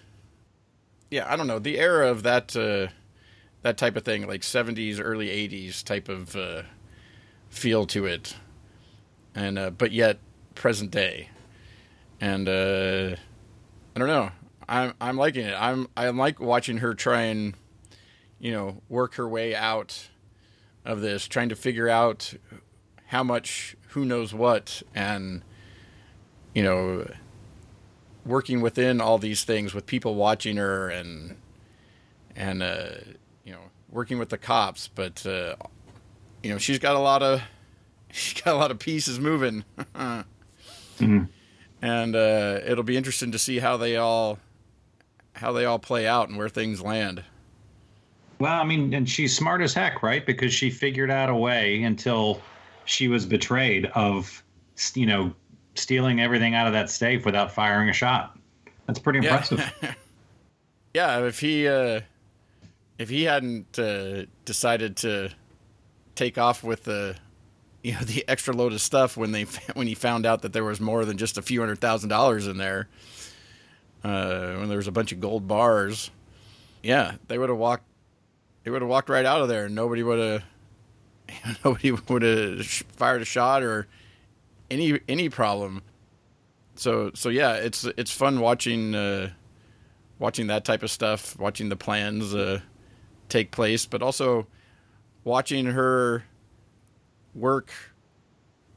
yeah 1.10 1.30
I 1.30 1.34
don't 1.34 1.48
know 1.48 1.58
the 1.58 1.80
era 1.80 2.08
of 2.08 2.22
that 2.22 2.54
uh, 2.54 2.92
that 3.62 3.78
type 3.78 3.96
of 3.96 4.04
thing, 4.04 4.28
like 4.28 4.42
'70s, 4.42 5.00
early 5.02 5.26
'80s 5.26 5.82
type 5.82 6.08
of 6.08 6.36
uh, 6.36 6.62
feel 7.50 7.86
to 7.86 8.06
it, 8.06 8.36
and 9.34 9.58
uh, 9.58 9.70
but 9.70 9.92
yet 9.92 10.18
present 10.54 10.90
day 10.90 11.28
and 12.20 12.48
uh, 12.48 13.16
I 13.94 13.98
don't 13.98 14.08
know. 14.08 14.30
I'm 14.68 14.94
I'm 15.00 15.16
liking 15.16 15.46
it. 15.46 15.54
I'm 15.58 15.88
I 15.96 16.08
like 16.08 16.40
watching 16.40 16.78
her 16.78 16.94
try 16.94 17.22
and 17.22 17.54
you 18.38 18.52
know 18.52 18.82
work 18.88 19.14
her 19.14 19.28
way 19.28 19.54
out 19.54 20.08
of 20.84 21.00
this, 21.00 21.28
trying 21.28 21.48
to 21.50 21.56
figure 21.56 21.88
out 21.88 22.34
how 23.06 23.22
much 23.22 23.76
who 23.90 24.04
knows 24.04 24.34
what, 24.34 24.82
and 24.94 25.42
you 26.54 26.62
know 26.62 27.08
working 28.24 28.60
within 28.60 29.00
all 29.00 29.18
these 29.18 29.44
things 29.44 29.72
with 29.72 29.86
people 29.86 30.16
watching 30.16 30.56
her 30.56 30.88
and 30.88 31.36
and 32.34 32.62
uh, 32.62 32.88
you 33.44 33.52
know 33.52 33.60
working 33.90 34.18
with 34.18 34.30
the 34.30 34.38
cops, 34.38 34.88
but 34.88 35.24
uh, 35.26 35.54
you 36.46 36.52
know 36.52 36.58
she's 36.58 36.78
got 36.78 36.96
a 36.96 37.00
lot 37.00 37.22
of 37.22 37.42
she's 38.10 38.40
got 38.40 38.54
a 38.54 38.58
lot 38.58 38.70
of 38.70 38.78
pieces 38.78 39.18
moving. 39.18 39.64
mm-hmm 40.98 41.24
and 41.82 42.16
uh, 42.16 42.60
it'll 42.66 42.84
be 42.84 42.96
interesting 42.96 43.32
to 43.32 43.38
see 43.38 43.58
how 43.58 43.76
they 43.76 43.96
all 43.96 44.38
how 45.34 45.52
they 45.52 45.64
all 45.64 45.78
play 45.78 46.06
out 46.06 46.28
and 46.28 46.38
where 46.38 46.48
things 46.48 46.80
land. 46.80 47.22
Well, 48.38 48.60
I 48.60 48.64
mean, 48.64 48.92
and 48.94 49.08
she's 49.08 49.36
smart 49.36 49.60
as 49.62 49.74
heck, 49.74 50.02
right? 50.02 50.24
Because 50.24 50.52
she 50.52 50.70
figured 50.70 51.10
out 51.10 51.28
a 51.28 51.34
way 51.34 51.82
until 51.82 52.40
she 52.86 53.08
was 53.08 53.26
betrayed 53.26 53.86
of, 53.94 54.42
you 54.94 55.06
know, 55.06 55.32
stealing 55.74 56.20
everything 56.20 56.54
out 56.54 56.66
of 56.66 56.72
that 56.72 56.90
safe 56.90 57.24
without 57.24 57.52
firing 57.52 57.88
a 57.88 57.92
shot. 57.92 58.38
That's 58.86 58.98
pretty 58.98 59.18
impressive. 59.18 59.58
Yeah, 59.82 59.94
yeah 60.94 61.26
if 61.26 61.38
he 61.38 61.68
uh, 61.68 62.00
if 62.98 63.08
he 63.08 63.24
hadn't 63.24 63.78
uh, 63.78 64.24
decided 64.44 64.96
to 64.98 65.30
take 66.16 66.38
off 66.38 66.64
with 66.64 66.84
the 66.84 67.16
you 67.82 67.92
know 67.92 68.00
the 68.04 68.24
extra 68.28 68.54
load 68.54 68.72
of 68.72 68.80
stuff 68.80 69.16
when 69.16 69.32
they 69.32 69.42
when 69.74 69.86
he 69.86 69.94
found 69.94 70.26
out 70.26 70.42
that 70.42 70.52
there 70.52 70.64
was 70.64 70.80
more 70.80 71.04
than 71.04 71.16
just 71.16 71.38
a 71.38 71.42
few 71.42 71.60
hundred 71.60 71.80
thousand 71.80 72.08
dollars 72.08 72.46
in 72.46 72.56
there. 72.56 72.88
Uh, 74.04 74.54
when 74.56 74.68
there 74.68 74.76
was 74.76 74.86
a 74.86 74.92
bunch 74.92 75.10
of 75.10 75.20
gold 75.20 75.48
bars, 75.48 76.10
yeah, 76.82 77.14
they 77.26 77.38
would 77.38 77.48
have 77.48 77.58
walked. 77.58 77.84
They 78.62 78.70
would 78.70 78.82
have 78.82 78.88
walked 78.88 79.08
right 79.08 79.24
out 79.24 79.40
of 79.40 79.48
there, 79.48 79.66
and 79.66 79.74
nobody 79.74 80.02
would 80.02 80.18
have. 80.18 80.44
Nobody 81.64 81.90
would 81.90 82.22
have 82.22 82.64
fired 82.64 83.20
a 83.20 83.24
shot 83.24 83.64
or 83.64 83.88
any 84.70 85.00
any 85.08 85.28
problem. 85.28 85.82
So 86.76 87.10
so 87.14 87.30
yeah, 87.30 87.54
it's 87.54 87.84
it's 87.84 88.12
fun 88.12 88.38
watching 88.38 88.94
uh, 88.94 89.30
watching 90.20 90.46
that 90.48 90.64
type 90.64 90.84
of 90.84 90.90
stuff, 90.90 91.36
watching 91.36 91.68
the 91.68 91.74
plans 91.74 92.32
uh, 92.32 92.60
take 93.28 93.50
place, 93.50 93.86
but 93.86 94.02
also 94.02 94.46
watching 95.26 95.66
her 95.66 96.22
work 97.34 97.72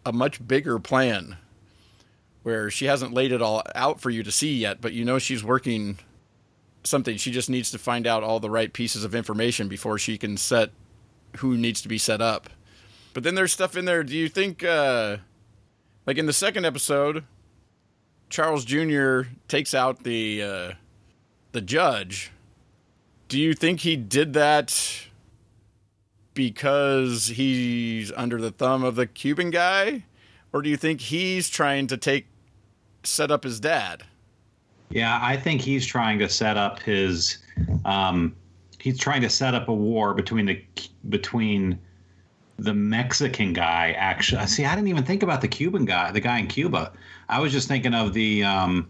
a 0.04 0.12
much 0.12 0.46
bigger 0.46 0.80
plan 0.80 1.38
where 2.42 2.72
she 2.72 2.86
hasn't 2.86 3.14
laid 3.14 3.32
it 3.32 3.40
all 3.40 3.62
out 3.76 4.02
for 4.02 4.10
you 4.10 4.24
to 4.24 4.32
see 4.32 4.56
yet, 4.56 4.82
but 4.82 4.92
you 4.92 5.06
know 5.06 5.20
she's 5.20 5.44
working 5.44 6.00
something. 6.84 7.18
She 7.18 7.32
just 7.32 7.52
needs 7.52 7.70
to 7.70 7.78
find 7.78 8.08
out 8.08 8.24
all 8.24 8.40
the 8.40 8.50
right 8.50 8.74
pieces 8.74 9.04
of 9.04 9.14
information 9.14 9.68
before 9.68 10.00
she 10.00 10.18
can 10.18 10.38
set 10.38 10.72
who 11.38 11.56
needs 11.56 11.84
to 11.84 11.88
be 11.88 12.00
set 12.00 12.20
up. 12.20 12.50
But 13.14 13.24
then 13.24 13.36
there's 13.36 13.54
stuff 13.54 13.78
in 13.78 13.86
there. 13.86 14.04
Do 14.04 14.18
you 14.18 14.28
think, 14.28 14.64
uh, 14.64 15.18
like 16.08 16.18
in 16.18 16.26
the 16.26 16.34
second 16.34 16.66
episode, 16.66 17.26
Charles 18.30 18.66
Jr. 18.66 19.22
takes 19.48 19.76
out 19.76 20.04
the 20.04 20.42
uh, 20.42 20.72
the 21.52 21.62
judge. 21.62 22.32
Do 23.28 23.40
you 23.40 23.54
think 23.54 23.82
he 23.82 23.96
did 23.96 24.34
that 24.34 25.09
because 26.34 27.28
he's 27.28 28.12
under 28.14 28.40
the 28.40 28.52
thumb 28.52 28.84
of 28.84 28.96
the 28.96 29.08
Cuban 29.08 29.50
guy, 29.50 30.06
or 30.54 30.62
do 30.62 30.70
you 30.70 30.78
think 30.78 31.02
he's 31.02 31.50
trying 31.50 31.88
to 31.88 31.98
take 31.98 32.28
set 33.04 33.32
up 33.32 33.44
his 33.44 33.60
dad? 33.60 34.04
Yeah, 34.90 35.20
I 35.22 35.38
think 35.38 35.62
he's 35.62 35.86
trying 35.86 36.20
to 36.20 36.30
set 36.30 36.58
up 36.58 36.80
his. 36.80 37.40
Um, 37.86 38.36
he's 38.80 38.98
trying 38.98 39.22
to 39.22 39.30
set 39.30 39.54
up 39.54 39.68
a 39.68 39.74
war 39.74 40.14
between 40.14 40.46
the 40.46 40.64
between 41.10 41.80
the 42.58 42.74
Mexican 42.74 43.54
guy. 43.54 43.92
Actually, 43.98 44.48
see, 44.48 44.66
I 44.66 44.76
didn't 44.76 44.88
even 44.88 45.04
think 45.04 45.24
about 45.24 45.42
the 45.42 45.48
Cuban 45.48 45.86
guy, 45.86 46.12
the 46.12 46.20
guy 46.20 46.40
in 46.40 46.48
Cuba. 46.48 46.92
I 47.28 47.40
was 47.40 47.52
just 47.52 47.68
thinking 47.68 47.94
of 47.94 48.14
the 48.14 48.44
um, 48.44 48.90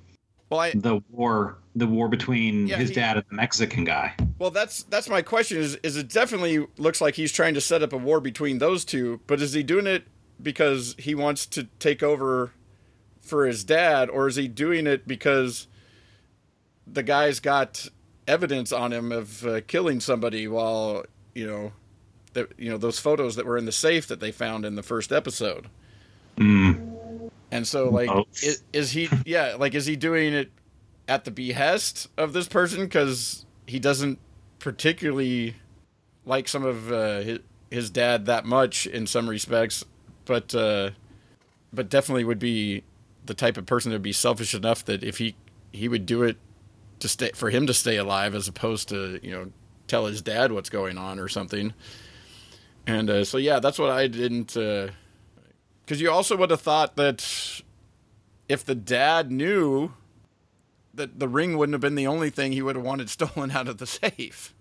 Well, 0.49 0.59
I 0.61 0.71
the 0.71 1.01
war, 1.09 1.57
the 1.75 1.85
war 1.87 2.07
between 2.09 2.67
Yeah, 2.67 2.77
his 2.77 2.89
he- 2.89 2.95
dad 2.95 3.17
and 3.17 3.25
the 3.29 3.35
Mexican 3.35 3.83
guy. 3.83 4.13
well 4.39 4.49
that's 4.51 4.83
that's 4.83 5.07
my 5.09 5.21
question 5.21 5.57
is 5.57 5.75
is 5.83 5.95
it 5.97 6.09
definitely 6.09 6.65
looks 6.77 7.01
like 7.01 7.15
he's 7.15 7.31
trying 7.31 7.53
to 7.53 7.61
set 7.61 7.83
up 7.83 7.93
a 7.93 7.97
war 7.97 8.19
between 8.19 8.57
those 8.59 8.83
two, 8.85 9.19
but 9.27 9.41
is 9.41 9.53
he 9.53 9.63
doing 9.63 9.85
it 9.87 10.05
because 10.41 10.95
he 10.97 11.13
wants 11.13 11.45
to 11.47 11.65
take 11.79 12.01
over 12.01 12.51
for 13.21 13.45
his 13.45 13.63
dad 13.63 14.09
or 14.09 14.27
is 14.27 14.35
he 14.37 14.47
doing 14.47 14.87
it 14.87 15.07
because 15.07 15.67
the 16.87 17.03
guy's 17.03 17.39
got 17.39 17.87
evidence 18.27 18.71
on 18.71 18.91
him 18.91 19.11
of 19.11 19.45
uh, 19.45 19.61
killing 19.67 19.99
somebody 19.99 20.47
while, 20.47 21.03
you 21.35 21.45
know, 21.45 21.71
that 22.33 22.47
you 22.57 22.69
know 22.69 22.77
those 22.77 22.97
photos 22.97 23.35
that 23.35 23.45
were 23.45 23.57
in 23.57 23.65
the 23.65 23.71
safe 23.71 24.07
that 24.07 24.19
they 24.19 24.31
found 24.31 24.65
in 24.65 24.75
the 24.75 24.81
first 24.83 25.11
episode. 25.11 25.67
And 27.51 27.67
so, 27.67 27.89
like, 27.89 28.09
is, 28.41 28.63
is 28.73 28.91
he? 28.91 29.09
Yeah, 29.25 29.55
like, 29.57 29.73
is 29.73 29.85
he 29.85 29.95
doing 29.95 30.33
it 30.33 30.51
at 31.07 31.25
the 31.25 31.31
behest 31.31 32.07
of 32.17 32.33
this 32.33 32.47
person 32.47 32.81
because 32.81 33.45
he 33.65 33.79
doesn't 33.79 34.19
particularly 34.59 35.55
like 36.25 36.47
some 36.47 36.63
of 36.63 36.91
uh, 36.91 37.21
his, 37.21 37.39
his 37.71 37.89
dad 37.89 38.27
that 38.27 38.45
much 38.45 38.85
in 38.85 39.07
some 39.07 39.27
respects, 39.27 39.83
but 40.25 40.53
uh, 40.53 40.91
but 41.73 41.89
definitely 41.89 42.23
would 42.23 42.39
be 42.39 42.83
the 43.25 43.33
type 43.33 43.57
of 43.57 43.65
person 43.65 43.91
to 43.91 43.99
be 43.99 44.13
selfish 44.13 44.53
enough 44.53 44.85
that 44.85 45.03
if 45.03 45.17
he 45.17 45.35
he 45.71 45.87
would 45.87 46.05
do 46.05 46.23
it 46.23 46.37
to 46.99 47.07
stay 47.07 47.31
for 47.33 47.49
him 47.49 47.67
to 47.67 47.73
stay 47.73 47.97
alive 47.97 48.35
as 48.35 48.47
opposed 48.47 48.89
to 48.89 49.19
you 49.23 49.31
know 49.31 49.51
tell 49.87 50.05
his 50.05 50.21
dad 50.21 50.51
what's 50.51 50.69
going 50.69 50.97
on 50.97 51.19
or 51.19 51.27
something. 51.27 51.73
And 52.85 53.09
uh, 53.09 53.23
so 53.23 53.37
yeah, 53.37 53.59
that's 53.59 53.79
what 53.79 53.89
I 53.89 54.07
didn't. 54.07 54.55
Because 55.89 56.01
you 56.01 56.11
also 56.11 56.37
would 56.37 56.51
have 56.51 56.61
thought 56.61 56.97
that 56.97 57.63
if 58.47 58.63
the 58.63 58.75
dad 58.75 59.31
knew 59.31 59.91
that 60.93 61.17
the 61.17 61.27
ring 61.27 61.57
wouldn't 61.57 61.73
have 61.73 61.81
been 61.81 61.95
the 61.95 62.05
only 62.05 62.29
thing 62.29 62.51
he 62.51 62.61
would 62.61 62.75
have 62.75 62.85
wanted 62.85 63.09
stolen 63.09 63.49
out 63.49 63.67
of 63.67 63.79
the 63.79 63.87
safe. 63.87 64.53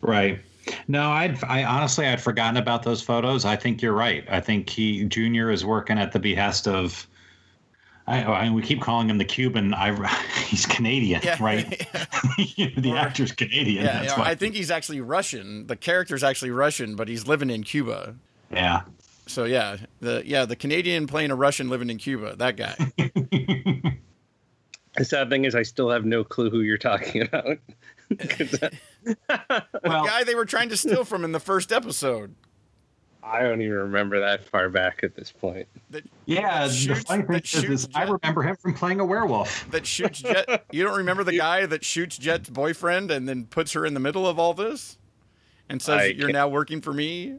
Right. 0.00 0.40
No, 0.88 1.12
I'd 1.12 1.40
I 1.44 1.62
honestly 1.62 2.04
I'd 2.04 2.20
forgotten 2.20 2.56
about 2.56 2.82
those 2.82 3.00
photos. 3.00 3.44
I 3.44 3.54
think 3.54 3.80
you're 3.80 3.92
right. 3.92 4.24
I 4.28 4.40
think 4.40 4.68
he 4.68 5.04
Junior 5.04 5.52
is 5.52 5.64
working 5.64 5.98
at 6.00 6.10
the 6.10 6.18
behest 6.18 6.66
of. 6.66 7.06
I, 8.08 8.24
I 8.24 8.50
we 8.50 8.60
keep 8.62 8.80
calling 8.80 9.08
him 9.08 9.18
the 9.18 9.24
Cuban. 9.24 9.74
I 9.74 9.94
he's 10.48 10.66
Canadian, 10.66 11.20
Yeah. 11.22 11.36
right? 11.40 11.68
the 12.36 12.90
Or- 12.92 12.96
actor's 12.96 13.30
Canadian. 13.30 13.84
Yeah, 13.84 13.92
that's 13.92 14.02
you 14.10 14.16
know, 14.16 14.22
why. 14.24 14.30
I 14.30 14.34
think 14.34 14.56
he's 14.56 14.72
actually 14.72 15.00
Russian. 15.00 15.68
The 15.68 15.76
character's 15.76 16.24
actually 16.24 16.50
Russian, 16.50 16.96
but 16.96 17.06
he's 17.06 17.28
living 17.28 17.50
in 17.50 17.62
Cuba. 17.62 18.16
yeah. 18.52 18.80
So 19.32 19.44
yeah, 19.44 19.78
the 20.00 20.22
yeah 20.26 20.44
the 20.44 20.56
Canadian 20.56 21.06
playing 21.06 21.30
a 21.30 21.34
Russian 21.36 21.68
living 21.70 21.88
in 21.90 21.98
Cuba. 21.98 22.36
That 22.36 22.56
guy. 22.56 22.76
The 24.94 25.06
sad 25.06 25.30
thing 25.30 25.46
is, 25.46 25.54
I 25.54 25.62
still 25.62 25.88
have 25.88 26.04
no 26.04 26.22
clue 26.22 26.50
who 26.50 26.60
you're 26.60 26.76
talking 26.76 27.22
about. 27.22 27.56
'Cause 28.18 28.58
Well, 29.30 30.02
the 30.02 30.06
guy 30.06 30.22
they 30.24 30.34
were 30.34 30.44
trying 30.44 30.68
to 30.68 30.76
steal 30.76 31.06
from 31.06 31.24
in 31.24 31.32
the 31.32 31.40
first 31.40 31.72
episode. 31.72 32.34
I 33.22 33.40
don't 33.40 33.62
even 33.62 33.72
remember 33.74 34.20
that 34.20 34.44
far 34.44 34.68
back 34.68 35.00
at 35.02 35.14
this 35.14 35.32
point. 35.32 35.66
That, 35.88 36.04
yeah. 36.26 36.66
that 36.68 36.72
The 36.88 36.94
funny 36.96 37.22
thing 37.22 37.32
that 37.32 37.44
is, 37.44 37.48
shoots 37.48 37.84
is 37.84 37.88
I 37.94 38.02
remember 38.02 38.42
him 38.42 38.54
from 38.56 38.74
playing 38.74 39.00
a 39.00 39.04
werewolf. 39.06 39.66
that 39.70 39.86
shoots 39.86 40.20
Jett. 40.20 40.66
You 40.72 40.84
don't 40.84 40.98
remember 40.98 41.24
the 41.24 41.38
guy 41.38 41.64
that 41.64 41.86
shoots 41.86 42.18
Jett's 42.18 42.50
boyfriend 42.50 43.10
and 43.10 43.26
then 43.26 43.46
puts 43.46 43.72
her 43.72 43.86
in 43.86 43.94
the 43.94 44.00
middle 44.00 44.26
of 44.28 44.38
all 44.38 44.52
this, 44.52 44.98
and 45.70 45.80
says 45.80 46.00
I 46.00 46.04
you're 46.08 46.26
can't- 46.26 46.32
now 46.34 46.48
working 46.48 46.82
for 46.82 46.92
me. 46.92 47.38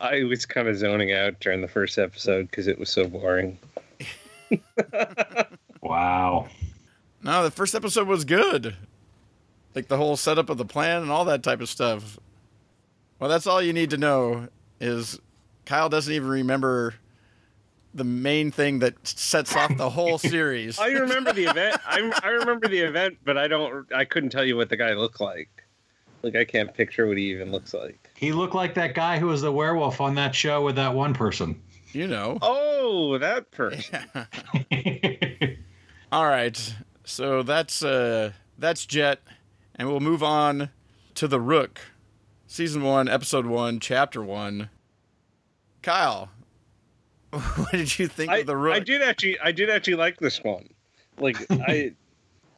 I 0.00 0.24
was 0.24 0.46
kind 0.46 0.68
of 0.68 0.76
zoning 0.76 1.12
out 1.12 1.40
during 1.40 1.60
the 1.60 1.68
first 1.68 1.98
episode 1.98 2.50
because 2.50 2.66
it 2.66 2.78
was 2.78 2.90
so 2.90 3.06
boring. 3.06 3.58
Wow. 5.84 6.48
No, 7.22 7.44
the 7.44 7.50
first 7.50 7.74
episode 7.74 8.08
was 8.08 8.24
good. 8.24 8.74
Like 9.74 9.88
the 9.88 9.98
whole 9.98 10.16
setup 10.16 10.48
of 10.48 10.56
the 10.56 10.64
plan 10.64 11.02
and 11.02 11.10
all 11.10 11.26
that 11.26 11.42
type 11.42 11.60
of 11.60 11.68
stuff. 11.68 12.18
Well, 13.18 13.28
that's 13.28 13.46
all 13.46 13.60
you 13.60 13.72
need 13.74 13.90
to 13.90 13.98
know 13.98 14.48
is 14.80 15.20
Kyle 15.66 15.88
doesn't 15.90 16.12
even 16.12 16.28
remember 16.28 16.94
the 17.92 18.04
main 18.04 18.50
thing 18.50 18.78
that 18.80 18.94
sets 19.06 19.54
off 19.54 19.76
the 19.76 19.90
whole 19.90 20.16
series. 20.18 20.78
I 20.78 20.88
remember 20.88 21.32
the 21.32 21.44
event. 21.44 21.76
I, 21.86 22.12
I 22.22 22.28
remember 22.30 22.66
the 22.66 22.80
event, 22.80 23.18
but 23.24 23.36
I 23.36 23.46
don't. 23.46 23.86
I 23.92 24.04
couldn't 24.06 24.30
tell 24.30 24.44
you 24.44 24.56
what 24.56 24.70
the 24.70 24.76
guy 24.76 24.94
looked 24.94 25.20
like. 25.20 25.50
Like 26.24 26.36
I 26.36 26.44
can't 26.44 26.72
picture 26.72 27.06
what 27.06 27.18
he 27.18 27.30
even 27.32 27.52
looks 27.52 27.74
like. 27.74 28.10
He 28.16 28.32
looked 28.32 28.54
like 28.54 28.74
that 28.74 28.94
guy 28.94 29.18
who 29.18 29.26
was 29.26 29.42
the 29.42 29.52
werewolf 29.52 30.00
on 30.00 30.14
that 30.14 30.34
show 30.34 30.64
with 30.64 30.76
that 30.76 30.94
one 30.94 31.12
person. 31.12 31.60
You 31.92 32.06
know. 32.06 32.38
Oh, 32.40 33.18
that 33.18 33.50
person. 33.50 34.00
All 36.12 36.24
right. 36.24 36.74
So 37.04 37.42
that's 37.42 37.84
uh 37.84 38.32
that's 38.58 38.86
Jett 38.86 39.20
and 39.74 39.86
we'll 39.88 40.00
move 40.00 40.22
on 40.22 40.70
to 41.14 41.28
The 41.28 41.40
Rook. 41.40 41.80
Season 42.46 42.82
1, 42.82 43.08
episode 43.08 43.46
1, 43.46 43.80
chapter 43.80 44.22
1. 44.22 44.70
Kyle, 45.82 46.30
what 47.30 47.72
did 47.72 47.98
you 47.98 48.06
think 48.06 48.30
I, 48.30 48.38
of 48.38 48.46
The 48.46 48.56
Rook? 48.56 48.76
I 48.76 48.80
did 48.80 49.02
actually. 49.02 49.38
I 49.40 49.52
did 49.52 49.68
actually 49.68 49.96
like 49.96 50.18
this 50.18 50.42
one. 50.42 50.70
Like 51.18 51.36
I. 51.50 51.92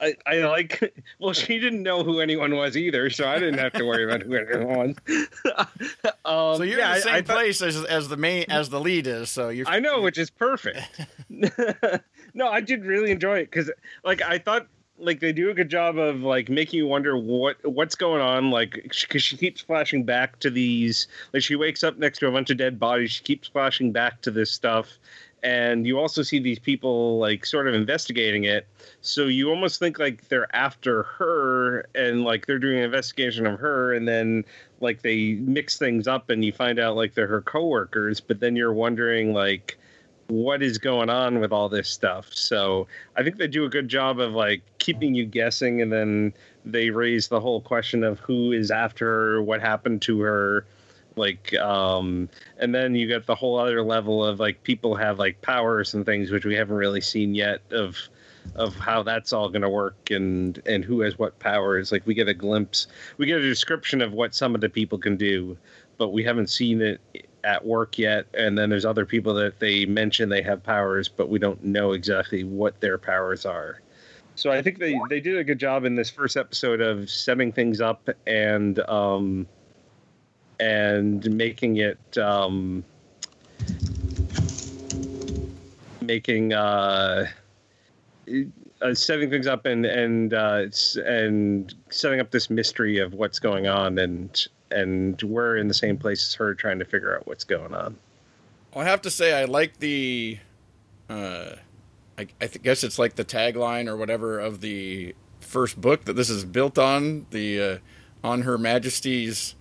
I, 0.01 0.15
I 0.27 0.35
like 0.39 0.95
well 1.19 1.33
she 1.33 1.59
didn't 1.59 1.83
know 1.83 2.03
who 2.05 2.21
anyone 2.21 2.55
was 2.55 2.77
either 2.77 3.09
so 3.11 3.27
i 3.29 3.39
didn't 3.39 3.59
have 3.59 3.73
to 3.75 3.85
worry 3.85 4.05
about 4.05 4.23
who 4.23 4.35
anyone 4.37 4.97
was 5.07 5.27
um, 6.25 6.57
So 6.57 6.63
you're 6.63 6.79
yeah, 6.79 6.91
in 6.91 6.95
the 6.97 7.01
same 7.03 7.15
I 7.15 7.23
thought- 7.23 7.37
place 7.37 7.63
as 7.63 7.85
as 7.85 8.09
the 8.09 8.17
main 8.17 8.45
as 8.49 8.69
the 8.71 8.81
lead 8.81 9.07
is. 9.07 9.31
So 9.31 9.49
you're. 9.49 9.67
I 9.69 9.81
know, 9.81 10.01
which 10.03 10.19
is 10.19 10.31
perfect. 10.31 10.81
no, 12.35 12.49
I 12.49 12.61
did 12.61 12.85
really 12.85 13.11
enjoy 13.11 13.39
it 13.39 13.51
because, 13.51 13.71
like, 14.05 14.23
I 14.23 14.39
thought 14.39 14.67
like 14.99 15.21
they 15.21 15.31
do 15.33 15.51
a 15.51 15.55
good 15.55 15.69
job 15.69 15.99
of 15.99 16.21
like 16.21 16.49
making 16.49 16.79
you 16.79 16.87
wonder 16.87 17.17
what 17.19 17.57
what's 17.65 17.95
going 17.95 18.21
on. 18.23 18.51
Like, 18.51 18.81
because 18.83 19.23
she 19.23 19.37
keeps 19.37 19.61
flashing 19.61 20.05
back 20.05 20.39
to 20.41 20.51
these. 20.51 21.07
Like, 21.33 21.43
she 21.43 21.57
wakes 21.57 21.83
up 21.85 21.99
next 21.99 22.19
to 22.21 22.27
a 22.29 22.33
bunch 22.33 22.51
of 22.51 22.57
dead 22.57 22.79
bodies. 22.79 23.13
She 23.13 23.23
keeps 23.25 23.49
flashing 23.49 23.93
back 23.93 24.21
to 24.23 24.31
this 24.31 24.51
stuff, 24.51 24.99
and 25.47 25.87
you 25.87 25.97
also 26.01 26.23
see 26.23 26.41
these 26.41 26.59
people 26.59 27.21
like 27.21 27.47
sort 27.47 27.69
of 27.69 27.75
investigating 27.75 28.43
it. 28.43 28.67
So 29.01 29.27
you 29.27 29.49
almost 29.49 29.79
think 29.79 29.97
like 29.97 30.27
they're 30.27 30.55
after 30.55 31.05
her, 31.05 31.87
and 31.95 32.25
like 32.25 32.47
they're 32.47 32.59
doing 32.59 32.79
an 32.79 32.85
investigation 32.85 33.47
of 33.47 33.61
her, 33.61 33.95
and 33.95 34.09
then 34.09 34.45
like 34.81 35.03
they 35.03 35.35
mix 35.35 35.79
things 35.79 36.09
up, 36.09 36.31
and 36.31 36.45
you 36.45 36.53
find 36.53 36.81
out 36.81 36.97
like 36.97 37.15
they're 37.15 37.29
her 37.29 37.43
coworkers. 37.43 38.21
But 38.21 38.41
then 38.41 38.57
you're 38.57 38.73
wondering 38.73 39.35
like 39.35 39.79
what 40.27 40.65
is 40.65 40.79
going 40.79 41.11
on 41.11 41.39
with 41.39 41.53
all 41.53 41.69
this 41.69 41.89
stuff. 41.89 42.29
So 42.33 42.89
I 43.15 43.23
think 43.23 43.37
they 43.37 43.47
do 43.47 43.65
a 43.65 43.69
good 43.69 43.89
job 43.89 44.19
of 44.19 44.33
like 44.33 44.63
keeping 44.79 45.15
you 45.15 45.27
guessing, 45.27 45.81
and 45.81 45.93
then 45.93 46.35
they 46.65 46.91
raise 46.91 47.29
the 47.29 47.39
whole 47.39 47.61
question 47.61 48.03
of 48.03 48.19
who 48.19 48.51
is 48.51 48.73
after 48.73 49.07
her, 49.07 49.43
what 49.43 49.61
happened 49.61 50.03
to 50.03 50.23
her, 50.23 50.67
like, 51.17 51.55
um, 51.55 52.29
and 52.59 52.75
then 52.75 52.95
you 52.95 53.07
get 53.07 53.27
the 53.27 53.35
whole 53.35 53.59
other 53.59 53.83
level 53.83 54.25
of 54.25 54.39
like 54.39 54.63
people 54.63 54.95
have 54.95 55.19
like 55.19 55.41
powers 55.41 55.95
and 55.95 56.05
things 56.05 56.31
which 56.31 56.45
we 56.45 56.55
haven't 56.55 56.77
really 56.77 57.01
seen 57.01 57.35
yet 57.35 57.61
of 57.71 57.97
of 58.55 58.77
how 58.77 59.03
that's 59.03 59.33
all 59.33 59.49
going 59.49 59.63
to 59.63 59.69
work 59.69 60.11
and 60.11 60.63
and 60.67 60.85
who 60.85 61.01
has 61.01 61.19
what 61.19 61.39
powers. 61.39 61.91
Like 61.91 62.07
we 62.07 62.15
get 62.15 62.29
a 62.29 62.35
glimpse 62.35 62.87
we 63.17 63.27
get 63.27 63.39
a 63.39 63.43
description 63.43 64.03
of 64.03 64.13
what 64.13 64.35
some 64.35 64.55
of 64.55 64.61
the 64.61 64.69
people 64.69 64.99
can 64.99 65.17
do 65.17 65.57
but 65.99 66.11
we 66.11 66.23
haven't 66.23 66.51
seen 66.51 66.83
it 66.83 67.01
at 67.43 67.65
work 67.65 67.97
yet. 67.97 68.27
And 68.35 68.59
then 68.59 68.69
there's 68.69 68.85
other 68.85 69.07
people 69.07 69.33
that 69.35 69.59
they 69.59 69.87
mention 69.87 70.29
they 70.29 70.43
have 70.43 70.63
powers 70.63 71.09
but 71.09 71.31
we 71.31 71.39
don't 71.39 71.65
know 71.65 71.93
exactly 71.93 72.45
what 72.45 72.81
their 72.81 72.99
powers 72.99 73.47
are. 73.47 73.81
So 74.35 74.51
i 74.51 74.61
think 74.61 74.79
they 74.79 74.99
they 75.09 75.21
did 75.21 75.39
a 75.39 75.45
good 75.45 75.59
job 75.59 75.85
in 75.85 75.95
this 75.95 76.11
first 76.11 76.37
episode 76.37 76.83
of 76.83 77.09
setting 77.09 77.53
things 77.53 77.81
up 77.81 78.11
and 78.27 78.79
um 78.81 79.47
and 80.61 81.31
making 81.35 81.77
it 81.77 82.19
um 82.19 82.85
making 86.01 86.53
uh 86.53 87.27
uh, 88.83 88.95
setting 88.95 89.31
things 89.31 89.47
up 89.47 89.67
and 89.67 89.87
and 89.87 90.35
uh, 90.35 90.67
and 91.07 91.75
setting 91.91 92.21
up 92.21 92.31
this 92.31 92.51
mystery 92.51 92.99
of 92.99 93.15
what's 93.15 93.39
going 93.39 93.67
on 93.67 93.99
and 93.99 94.49
and 94.71 95.23
we're 95.23 95.57
in 95.57 95.69
the 95.69 95.75
same 95.75 95.97
place 95.97 96.29
as 96.29 96.35
her 96.35 96.55
trying 96.55 96.79
to 96.79 96.85
figure 96.85 97.17
out 97.17 97.27
what's 97.27 97.45
going 97.45 97.75
on. 97.75 97.97
I 98.75 98.85
have 98.85 99.01
to 99.03 99.11
say 99.11 99.33
I 99.33 99.45
like 99.45 99.79
the 99.79 100.39
uh, 101.09 101.53
I, 102.19 102.27
I 102.41 102.47
guess 102.47 102.85
it's 102.85 102.99
like 102.99 103.15
the 103.15 103.25
tagline 103.25 103.89
or 103.89 103.97
whatever 103.97 104.39
of 104.39 104.61
the 104.61 105.15
first 105.41 105.81
book 105.81 106.05
that 106.05 106.15
this 106.15 106.29
is 106.29 106.45
built 106.45 106.79
on 106.79 107.27
the 107.31 107.63
uh, 107.63 107.79
on 108.23 108.43
Her 108.43 108.59
Majesty's 108.59 109.55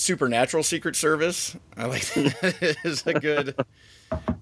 supernatural 0.00 0.62
secret 0.62 0.96
service. 0.96 1.56
I 1.76 1.84
like 1.84 2.06
that 2.14 2.76
is 2.84 3.06
a 3.06 3.14
good 3.14 3.54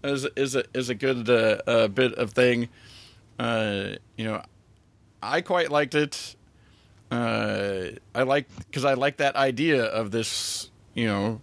is 0.04 0.26
is 0.36 0.54
a 0.54 0.64
is 0.72 0.88
a 0.88 0.94
good 0.94 1.28
uh, 1.28 1.58
uh, 1.66 1.88
bit 1.88 2.14
of 2.14 2.32
thing. 2.32 2.68
Uh, 3.38 3.96
you 4.16 4.24
know, 4.24 4.42
I 5.22 5.40
quite 5.40 5.70
liked 5.70 5.94
it. 5.94 6.36
Uh, 7.10 7.90
I 8.14 8.22
like 8.22 8.46
because 8.58 8.84
I 8.84 8.94
like 8.94 9.16
that 9.18 9.36
idea 9.36 9.84
of 9.84 10.10
this. 10.10 10.70
You 10.94 11.06
know, 11.06 11.40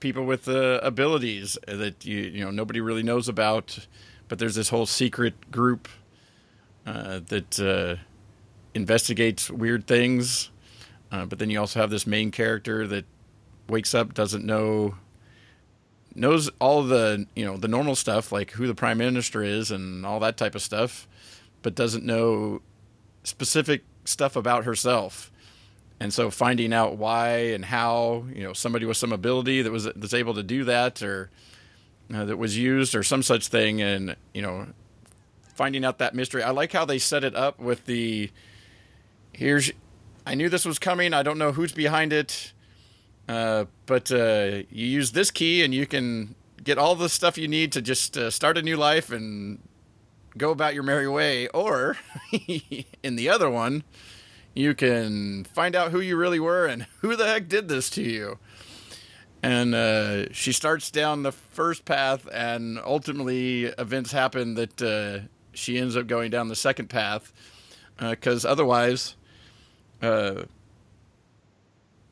people 0.00 0.24
with 0.24 0.48
uh, 0.48 0.80
abilities 0.82 1.58
that 1.66 2.04
you 2.04 2.18
you 2.18 2.44
know 2.44 2.50
nobody 2.50 2.80
really 2.80 3.02
knows 3.02 3.28
about, 3.28 3.86
but 4.28 4.38
there's 4.38 4.54
this 4.54 4.70
whole 4.70 4.86
secret 4.86 5.50
group 5.50 5.88
uh, 6.86 7.20
that 7.28 7.98
investigates 8.74 9.50
weird 9.50 9.86
things. 9.86 10.50
Uh, 11.10 11.24
but 11.24 11.38
then 11.38 11.50
you 11.50 11.58
also 11.58 11.80
have 11.80 11.90
this 11.90 12.06
main 12.06 12.30
character 12.30 12.86
that 12.86 13.04
wakes 13.68 13.94
up, 13.94 14.14
doesn't 14.14 14.44
know, 14.44 14.94
knows 16.14 16.50
all 16.60 16.82
the 16.82 17.26
you 17.34 17.44
know 17.44 17.56
the 17.56 17.68
normal 17.68 17.94
stuff 17.94 18.32
like 18.32 18.50
who 18.52 18.66
the 18.66 18.74
prime 18.74 18.98
minister 18.98 19.42
is 19.42 19.70
and 19.70 20.04
all 20.04 20.20
that 20.20 20.36
type 20.36 20.54
of 20.54 20.62
stuff, 20.62 21.08
but 21.62 21.74
doesn't 21.74 22.04
know 22.04 22.60
specific 23.24 23.84
stuff 24.04 24.36
about 24.36 24.64
herself. 24.64 25.30
And 26.00 26.14
so 26.14 26.30
finding 26.30 26.72
out 26.72 26.96
why 26.96 27.50
and 27.52 27.64
how 27.64 28.24
you 28.34 28.42
know 28.42 28.52
somebody 28.52 28.86
with 28.86 28.96
some 28.96 29.12
ability 29.12 29.62
that 29.62 29.72
was 29.72 29.84
that's 29.84 30.14
able 30.14 30.34
to 30.34 30.42
do 30.42 30.64
that 30.64 31.02
or 31.02 31.30
uh, 32.12 32.24
that 32.24 32.36
was 32.36 32.56
used 32.56 32.94
or 32.94 33.02
some 33.02 33.22
such 33.22 33.48
thing, 33.48 33.82
and 33.82 34.16
you 34.32 34.42
know 34.42 34.66
finding 35.54 35.84
out 35.84 35.98
that 35.98 36.14
mystery. 36.14 36.42
I 36.42 36.50
like 36.50 36.72
how 36.72 36.84
they 36.84 36.98
set 36.98 37.24
it 37.24 37.34
up 37.34 37.58
with 37.58 37.86
the 37.86 38.30
here's 39.32 39.72
I 40.28 40.34
knew 40.34 40.50
this 40.50 40.66
was 40.66 40.78
coming. 40.78 41.14
I 41.14 41.22
don't 41.22 41.38
know 41.38 41.52
who's 41.52 41.72
behind 41.72 42.12
it, 42.12 42.52
uh, 43.30 43.64
but 43.86 44.12
uh, 44.12 44.60
you 44.68 44.86
use 44.86 45.12
this 45.12 45.30
key 45.30 45.64
and 45.64 45.72
you 45.72 45.86
can 45.86 46.34
get 46.62 46.76
all 46.76 46.94
the 46.94 47.08
stuff 47.08 47.38
you 47.38 47.48
need 47.48 47.72
to 47.72 47.80
just 47.80 48.18
uh, 48.18 48.30
start 48.30 48.58
a 48.58 48.62
new 48.62 48.76
life 48.76 49.10
and 49.10 49.58
go 50.36 50.50
about 50.50 50.74
your 50.74 50.82
merry 50.82 51.08
way. 51.08 51.48
Or 51.48 51.96
in 53.02 53.16
the 53.16 53.30
other 53.30 53.48
one, 53.48 53.84
you 54.52 54.74
can 54.74 55.44
find 55.44 55.74
out 55.74 55.92
who 55.92 56.00
you 56.00 56.14
really 56.14 56.40
were 56.40 56.66
and 56.66 56.82
who 57.00 57.16
the 57.16 57.24
heck 57.24 57.48
did 57.48 57.68
this 57.68 57.88
to 57.90 58.02
you. 58.02 58.38
And 59.42 59.74
uh, 59.74 60.30
she 60.34 60.52
starts 60.52 60.90
down 60.90 61.22
the 61.22 61.32
first 61.32 61.86
path, 61.86 62.28
and 62.34 62.78
ultimately, 62.84 63.64
events 63.64 64.12
happen 64.12 64.56
that 64.56 64.82
uh, 64.82 65.26
she 65.54 65.78
ends 65.78 65.96
up 65.96 66.06
going 66.06 66.30
down 66.30 66.48
the 66.48 66.56
second 66.56 66.90
path 66.90 67.32
because 67.98 68.44
otherwise 68.44 69.16
uh, 70.02 70.42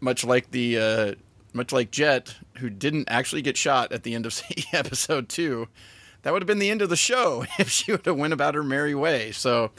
much 0.01 0.25
like 0.25 0.51
the 0.51 0.79
uh, 0.79 1.15
much 1.53 1.73
like 1.73 1.91
Jett, 1.91 2.37
who 2.59 2.71
didn't 2.71 3.09
actually 3.09 3.43
get 3.43 3.57
shot 3.57 3.93
at 3.93 4.03
the 4.03 4.15
end 4.15 4.27
of 4.27 4.41
episode 4.73 5.29
two, 5.29 5.69
that 6.23 6.33
would 6.33 6.43
have 6.43 6.47
been 6.47 6.59
the 6.59 6.71
end 6.71 6.83
of 6.83 6.89
the 6.89 6.97
show 6.97 7.45
if 7.59 7.71
she 7.71 7.93
would 7.93 8.07
have 8.07 8.17
went 8.17 8.33
about 8.33 8.55
her 8.55 8.63
merry 8.63 8.95
way. 8.95 9.33
So, 9.33 9.71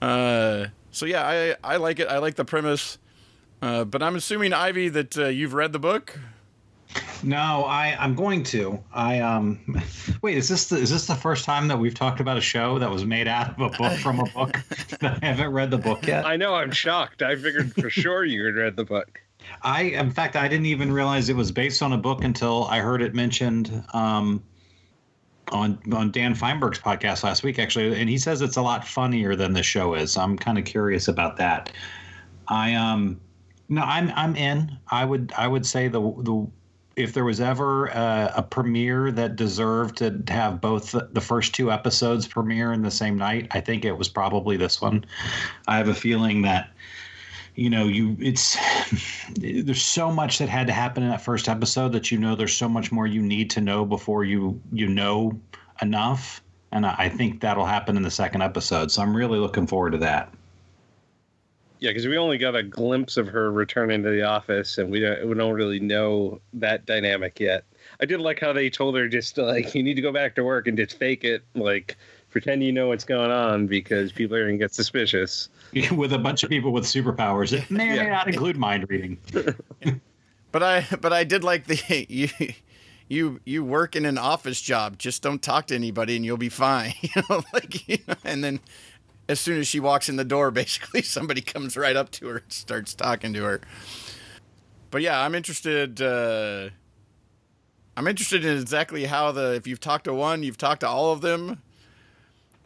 uh, 0.00 0.66
so 0.90 1.06
yeah, 1.06 1.26
I 1.26 1.74
I 1.74 1.76
like 1.76 2.00
it. 2.00 2.08
I 2.08 2.18
like 2.18 2.36
the 2.36 2.44
premise, 2.44 2.98
uh, 3.62 3.84
but 3.84 4.02
I'm 4.02 4.16
assuming 4.16 4.52
Ivey 4.52 4.88
that 4.88 5.16
uh, 5.16 5.26
you've 5.26 5.54
read 5.54 5.72
the 5.72 5.78
book. 5.78 6.18
No, 7.22 7.64
I 7.64 7.96
I'm 7.98 8.14
going 8.14 8.42
to. 8.44 8.82
I 8.92 9.20
um 9.20 9.82
wait, 10.22 10.38
is 10.38 10.48
this 10.48 10.68
the 10.68 10.76
is 10.76 10.90
this 10.90 11.06
the 11.06 11.14
first 11.14 11.44
time 11.44 11.68
that 11.68 11.78
we've 11.78 11.94
talked 11.94 12.20
about 12.20 12.36
a 12.36 12.40
show 12.40 12.78
that 12.78 12.90
was 12.90 13.04
made 13.04 13.28
out 13.28 13.50
of 13.50 13.60
a 13.60 13.76
book 13.76 13.92
from 13.98 14.20
a 14.20 14.24
book? 14.24 14.56
I 15.02 15.18
haven't 15.22 15.52
read 15.52 15.70
the 15.70 15.78
book 15.78 16.06
yet. 16.06 16.26
I 16.26 16.36
know, 16.36 16.54
I'm 16.54 16.70
shocked. 16.70 17.22
I 17.22 17.36
figured 17.36 17.74
for 17.74 17.90
sure 17.90 18.24
you 18.24 18.44
had 18.44 18.54
read 18.54 18.76
the 18.76 18.84
book. 18.84 19.20
I 19.62 19.82
in 19.82 20.10
fact 20.10 20.36
I 20.36 20.48
didn't 20.48 20.66
even 20.66 20.92
realize 20.92 21.28
it 21.28 21.36
was 21.36 21.52
based 21.52 21.82
on 21.82 21.92
a 21.92 21.98
book 21.98 22.24
until 22.24 22.64
I 22.64 22.78
heard 22.78 23.02
it 23.02 23.14
mentioned 23.14 23.84
um 23.92 24.42
on 25.52 25.78
on 25.92 26.10
Dan 26.10 26.34
Fienberg's 26.34 26.78
podcast 26.78 27.22
last 27.22 27.42
week 27.42 27.58
actually 27.58 28.00
and 28.00 28.08
he 28.08 28.18
says 28.18 28.40
it's 28.40 28.56
a 28.56 28.62
lot 28.62 28.86
funnier 28.86 29.36
than 29.36 29.52
the 29.52 29.62
show 29.62 29.94
is. 29.94 30.16
I'm 30.16 30.38
kind 30.38 30.58
of 30.58 30.64
curious 30.64 31.08
about 31.08 31.36
that. 31.36 31.72
I 32.48 32.74
um 32.74 33.20
no, 33.68 33.82
I'm 33.82 34.10
I'm 34.16 34.34
in. 34.36 34.76
I 34.90 35.04
would 35.04 35.32
I 35.36 35.46
would 35.46 35.64
say 35.64 35.88
the 35.88 36.00
the 36.00 36.50
if 36.96 37.12
there 37.12 37.24
was 37.24 37.40
ever 37.40 37.86
a, 37.86 38.32
a, 38.36 38.42
premiere 38.42 39.12
that 39.12 39.36
deserved 39.36 39.98
to 39.98 40.22
have 40.28 40.60
both 40.60 40.94
the 41.12 41.20
first 41.20 41.54
two 41.54 41.70
episodes 41.70 42.26
premiere 42.26 42.72
in 42.72 42.82
the 42.82 42.90
same 42.90 43.16
night, 43.16 43.46
I 43.52 43.60
think 43.60 43.84
it 43.84 43.92
was 43.92 44.08
probably 44.08 44.56
this 44.56 44.80
one. 44.80 45.04
I 45.66 45.76
have 45.76 45.88
a 45.88 45.94
feeling 45.94 46.42
that 46.42 46.70
you 47.54 47.70
know 47.70 47.86
you 47.86 48.16
it's 48.20 48.56
there's 49.36 49.82
so 49.82 50.10
much 50.10 50.38
that 50.38 50.48
had 50.48 50.66
to 50.66 50.72
happen 50.72 51.02
in 51.02 51.10
that 51.10 51.22
first 51.22 51.48
episode 51.48 51.92
that 51.92 52.10
you 52.10 52.18
know 52.18 52.34
there's 52.34 52.56
so 52.56 52.68
much 52.68 52.92
more 52.92 53.06
you 53.06 53.22
need 53.22 53.50
to 53.50 53.60
know 53.60 53.84
before 53.84 54.24
you 54.24 54.60
you 54.72 54.88
know 54.88 55.38
enough 55.82 56.42
and 56.72 56.86
I 56.86 57.08
think 57.08 57.40
that'll 57.40 57.66
happen 57.66 57.96
in 57.96 58.02
the 58.02 58.10
second 58.10 58.42
episode. 58.42 58.92
So 58.92 59.02
I'm 59.02 59.16
really 59.16 59.38
looking 59.38 59.66
forward 59.66 59.90
to 59.92 59.98
that. 59.98 60.32
Yeah, 61.80 61.90
because 61.90 62.06
we 62.06 62.18
only 62.18 62.36
got 62.36 62.54
a 62.54 62.62
glimpse 62.62 63.16
of 63.16 63.26
her 63.28 63.50
returning 63.50 64.02
to 64.02 64.10
the 64.10 64.22
office, 64.22 64.76
and 64.76 64.90
we 64.90 65.00
don't 65.00 65.26
we 65.26 65.34
don't 65.34 65.54
really 65.54 65.80
know 65.80 66.40
that 66.52 66.84
dynamic 66.84 67.40
yet. 67.40 67.64
I 68.00 68.04
did 68.04 68.20
like 68.20 68.38
how 68.38 68.52
they 68.52 68.68
told 68.68 68.96
her 68.96 69.08
just 69.08 69.34
to, 69.36 69.44
like 69.44 69.74
you 69.74 69.82
need 69.82 69.94
to 69.94 70.02
go 70.02 70.12
back 70.12 70.34
to 70.34 70.44
work 70.44 70.66
and 70.66 70.76
just 70.76 70.98
fake 70.98 71.24
it, 71.24 71.42
like 71.54 71.96
pretend 72.28 72.62
you 72.62 72.70
know 72.70 72.88
what's 72.88 73.04
going 73.04 73.30
on 73.30 73.66
because 73.66 74.12
people 74.12 74.36
are 74.36 74.44
gonna 74.44 74.58
get 74.58 74.74
suspicious. 74.74 75.48
with 75.92 76.12
a 76.12 76.18
bunch 76.18 76.42
of 76.42 76.50
people 76.50 76.70
with 76.70 76.84
superpowers, 76.84 77.52
it 77.52 77.70
may 77.70 77.98
or 77.98 78.04
may 78.04 78.10
not 78.10 78.28
include 78.28 78.58
mind 78.58 78.86
reading. 78.90 79.16
but 80.52 80.62
I 80.62 80.86
but 81.00 81.14
I 81.14 81.24
did 81.24 81.44
like 81.44 81.66
the 81.66 82.06
you 82.10 82.28
you 83.08 83.40
you 83.44 83.64
work 83.64 83.96
in 83.96 84.04
an 84.04 84.18
office 84.18 84.60
job. 84.60 84.98
Just 84.98 85.22
don't 85.22 85.40
talk 85.40 85.66
to 85.68 85.74
anybody, 85.74 86.16
and 86.16 86.26
you'll 86.26 86.36
be 86.36 86.50
fine. 86.50 86.92
You 87.02 87.22
know, 87.28 87.42
like 87.54 87.88
you 87.88 87.98
know, 88.06 88.14
and 88.24 88.44
then 88.44 88.60
as 89.30 89.38
soon 89.38 89.60
as 89.60 89.68
she 89.68 89.78
walks 89.78 90.08
in 90.08 90.16
the 90.16 90.24
door, 90.24 90.50
basically 90.62 91.02
somebody 91.02 91.40
comes 91.40 91.76
right 91.76 91.96
up 91.96 92.10
to 92.10 92.26
her 92.26 92.36
and 92.38 92.52
starts 92.52 92.94
talking 92.94 93.32
to 93.34 93.44
her. 93.44 93.60
But 94.90 95.02
yeah, 95.02 95.20
I'm 95.20 95.36
interested. 95.36 96.02
Uh, 96.02 96.70
I'm 97.96 98.08
interested 98.08 98.44
in 98.44 98.58
exactly 98.58 99.04
how 99.04 99.30
the 99.30 99.54
if 99.54 99.66
you've 99.66 99.80
talked 99.80 100.04
to 100.04 100.14
one, 100.14 100.42
you've 100.42 100.58
talked 100.58 100.80
to 100.80 100.88
all 100.88 101.12
of 101.12 101.20
them. 101.20 101.62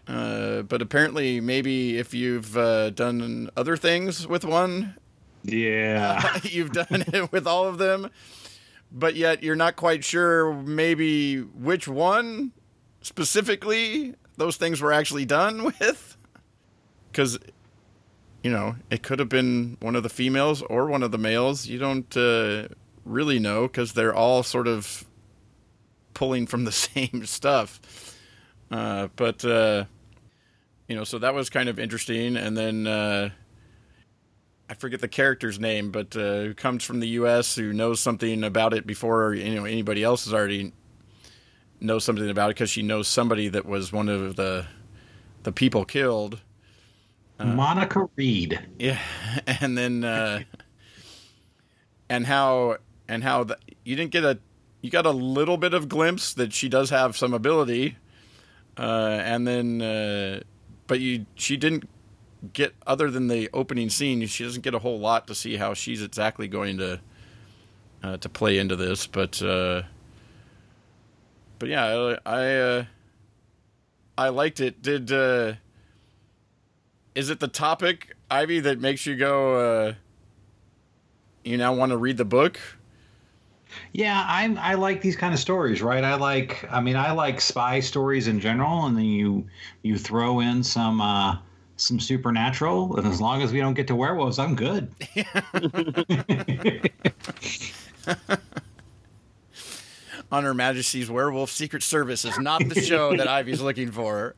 Uh, 0.08 0.62
but 0.62 0.82
apparently, 0.82 1.40
maybe 1.40 1.98
if 1.98 2.14
you've 2.14 2.56
uh, 2.56 2.90
done 2.90 3.50
other 3.56 3.76
things 3.76 4.26
with 4.26 4.44
one, 4.44 4.94
yeah, 5.42 6.38
you've 6.42 6.72
done 6.72 6.86
it 6.90 7.30
with 7.30 7.46
all 7.46 7.66
of 7.66 7.76
them. 7.78 8.10
But 8.90 9.16
yet, 9.16 9.42
you're 9.42 9.56
not 9.56 9.76
quite 9.76 10.04
sure 10.04 10.54
maybe 10.54 11.40
which 11.40 11.88
one 11.88 12.52
specifically 13.02 14.14
those 14.36 14.56
things 14.56 14.80
were 14.80 14.92
actually 14.92 15.26
done 15.26 15.64
with 15.80 16.13
because 17.14 17.38
you 18.42 18.50
know 18.50 18.74
it 18.90 19.02
could 19.02 19.20
have 19.20 19.28
been 19.28 19.76
one 19.80 19.94
of 19.94 20.02
the 20.02 20.08
females 20.08 20.62
or 20.62 20.86
one 20.86 21.02
of 21.02 21.12
the 21.12 21.18
males. 21.18 21.66
You 21.66 21.78
don't 21.78 22.16
uh, 22.16 22.68
really 23.04 23.38
know 23.38 23.62
because 23.62 23.92
they're 23.92 24.14
all 24.14 24.42
sort 24.42 24.66
of 24.66 25.04
pulling 26.12 26.46
from 26.46 26.64
the 26.64 26.72
same 26.88 27.24
stuff. 27.24 27.80
Uh, 28.70 29.08
but 29.14 29.44
uh, 29.44 29.84
you 30.88 30.96
know, 30.96 31.04
so 31.04 31.18
that 31.18 31.34
was 31.34 31.48
kind 31.48 31.68
of 31.68 31.78
interesting. 31.78 32.36
And 32.36 32.56
then 32.56 32.86
uh, 32.86 33.30
I 34.68 34.74
forget 34.74 35.00
the 35.00 35.08
character's 35.08 35.60
name, 35.60 35.90
but 35.90 36.16
uh, 36.16 36.42
who 36.42 36.54
comes 36.54 36.82
from 36.82 37.00
the 37.00 37.08
U.S. 37.08 37.54
who 37.54 37.72
knows 37.72 38.00
something 38.00 38.42
about 38.42 38.74
it 38.74 38.86
before 38.86 39.34
you 39.34 39.54
know 39.54 39.64
anybody 39.64 40.02
else 40.02 40.24
has 40.24 40.34
already 40.34 40.72
knows 41.80 42.02
something 42.02 42.28
about 42.28 42.50
it 42.50 42.56
because 42.56 42.70
she 42.70 42.82
knows 42.82 43.06
somebody 43.06 43.48
that 43.48 43.66
was 43.66 43.92
one 43.92 44.08
of 44.08 44.34
the 44.36 44.66
the 45.44 45.52
people 45.52 45.84
killed 45.84 46.40
uh, 47.39 47.45
Monica 47.47 48.09
Reed. 48.16 48.59
Yeah, 48.78 48.99
and 49.47 49.76
then 49.76 50.05
uh, 50.05 50.43
and 52.09 52.26
how 52.26 52.78
and 53.09 53.22
how 53.22 53.45
the, 53.45 53.59
you 53.85 53.97
didn't 53.97 54.12
get 54.12 54.24
a 54.24 54.39
you 54.82 54.91
got 54.91 55.07
a 55.07 55.11
little 55.11 55.57
bit 55.57 55.74
of 55.74 55.89
glimpse 55.89 56.35
that 56.35 56.53
she 56.53 56.68
does 56.68 56.91
have 56.91 57.16
some 57.16 57.32
ability, 57.32 57.97
uh, 58.78 59.20
and 59.22 59.47
then 59.47 59.82
uh, 59.82 60.41
but 60.87 61.01
you 61.01 61.26
she 61.35 61.57
didn't 61.57 61.89
get 62.53 62.74
other 62.87 63.11
than 63.11 63.28
the 63.28 63.49
opening 63.53 63.89
scene. 63.89 64.24
She 64.26 64.45
doesn't 64.45 64.62
get 64.62 64.74
a 64.74 64.78
whole 64.78 64.99
lot 64.99 65.26
to 65.28 65.35
see 65.35 65.57
how 65.57 65.74
she's 65.74 66.03
exactly 66.03 66.49
going 66.49 66.78
to 66.78 67.01
uh, 68.03 68.16
to 68.18 68.28
play 68.28 68.59
into 68.59 68.76
this, 68.76 69.07
but 69.07 69.41
uh, 69.43 69.82
but 71.59 71.68
yeah, 71.68 71.85
I 71.87 72.18
I, 72.26 72.57
uh, 72.57 72.85
I 74.18 74.28
liked 74.28 74.61
it. 74.61 74.82
Did 74.82 75.11
uh, 75.11 75.55
is 77.14 77.30
it 77.30 77.40
the 77.40 77.48
topic, 77.48 78.16
Ivey, 78.30 78.60
that 78.60 78.80
makes 78.80 79.06
you 79.06 79.16
go, 79.16 79.54
uh, 79.56 79.94
you 81.44 81.56
now 81.56 81.74
want 81.74 81.90
to 81.90 81.96
read 81.96 82.16
the 82.16 82.24
book? 82.24 82.58
Yeah, 83.92 84.24
I 84.26 84.56
I 84.60 84.74
like 84.74 85.00
these 85.00 85.16
kind 85.16 85.34
of 85.34 85.40
stories, 85.40 85.82
right? 85.82 86.04
I 86.04 86.14
like 86.14 86.64
I 86.70 86.80
mean 86.80 86.94
I 86.94 87.10
like 87.10 87.40
spy 87.40 87.80
stories 87.80 88.28
in 88.28 88.38
general, 88.38 88.86
and 88.86 88.96
then 88.96 89.04
you 89.04 89.46
you 89.82 89.98
throw 89.98 90.38
in 90.40 90.62
some 90.62 91.00
uh, 91.00 91.38
some 91.76 91.98
supernatural, 91.98 92.96
and 92.96 93.06
as 93.06 93.20
long 93.20 93.42
as 93.42 93.52
we 93.52 93.58
don't 93.58 93.74
get 93.74 93.88
to 93.88 93.96
werewolves, 93.96 94.38
I'm 94.38 94.54
good. 94.54 94.94
On 100.32 100.42
Her 100.42 100.54
Majesty's 100.54 101.10
Werewolf 101.10 101.50
Secret 101.50 101.82
Service 101.82 102.24
is 102.24 102.38
not 102.38 102.60
the 102.68 102.80
show 102.80 103.16
that 103.16 103.28
Ivey's 103.28 103.60
looking 103.60 103.90
for. 103.90 104.34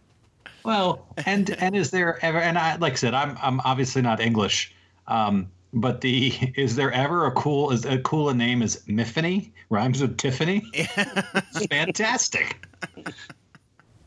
Well, 0.67 1.07
and 1.25 1.49
and 1.61 1.77
is 1.77 1.93
there 1.93 2.19
ever? 2.25 2.41
And 2.41 2.59
I 2.59 2.75
like 2.75 2.95
I 2.95 2.97
said, 2.97 3.15
I'm 3.15 3.39
I'm 3.41 3.61
obviously 3.61 4.03
not 4.03 4.19
English, 4.19 4.75
um, 5.07 5.49
but 5.73 6.01
the 6.01 6.35
is 6.57 6.75
there 6.75 6.91
ever 6.91 7.25
a 7.27 7.31
cool 7.31 7.71
is 7.71 7.85
a 7.85 7.99
cool 8.01 8.31
a 8.31 8.35
name 8.35 8.63
as 8.63 8.83
Myfanwy 8.87 9.53
rhymes 9.71 10.01
with 10.01 10.17
Tiffany? 10.17 10.69
It's 10.75 11.67
fantastic. 11.71 12.67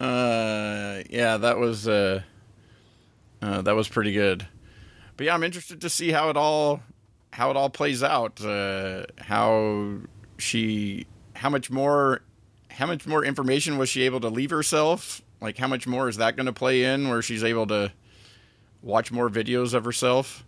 Uh, 0.01 1.01
yeah, 1.09 1.37
that 1.37 1.57
was 1.57 1.87
uh, 1.87 2.23
uh, 3.41 3.61
that 3.61 3.73
was 3.73 3.87
pretty 3.87 4.11
good. 4.11 4.45
But 5.15 5.27
yeah, 5.27 5.35
I'm 5.35 5.43
interested 5.43 5.79
to 5.79 5.89
see 5.89 6.11
how 6.11 6.29
it 6.29 6.35
all 6.35 6.81
how 7.31 7.51
it 7.51 7.55
all 7.55 7.69
plays 7.69 8.03
out. 8.03 8.43
Uh, 8.43 9.05
how 9.17 9.99
she, 10.37 11.07
how 11.35 11.49
much 11.49 11.71
more, 11.71 12.19
how 12.69 12.85
much 12.85 13.07
more 13.07 13.23
information 13.23 13.77
was 13.77 13.87
she 13.87 14.03
able 14.03 14.19
to 14.19 14.29
leave 14.29 14.49
herself? 14.49 15.21
Like, 15.41 15.57
how 15.57 15.67
much 15.67 15.87
more 15.87 16.09
is 16.09 16.17
that 16.17 16.35
going 16.35 16.47
to 16.47 16.53
play 16.53 16.83
in 16.83 17.09
where 17.09 17.21
she's 17.21 17.43
able 17.43 17.67
to 17.67 17.91
watch 18.81 19.11
more 19.11 19.29
videos 19.29 19.73
of 19.73 19.85
herself? 19.85 20.45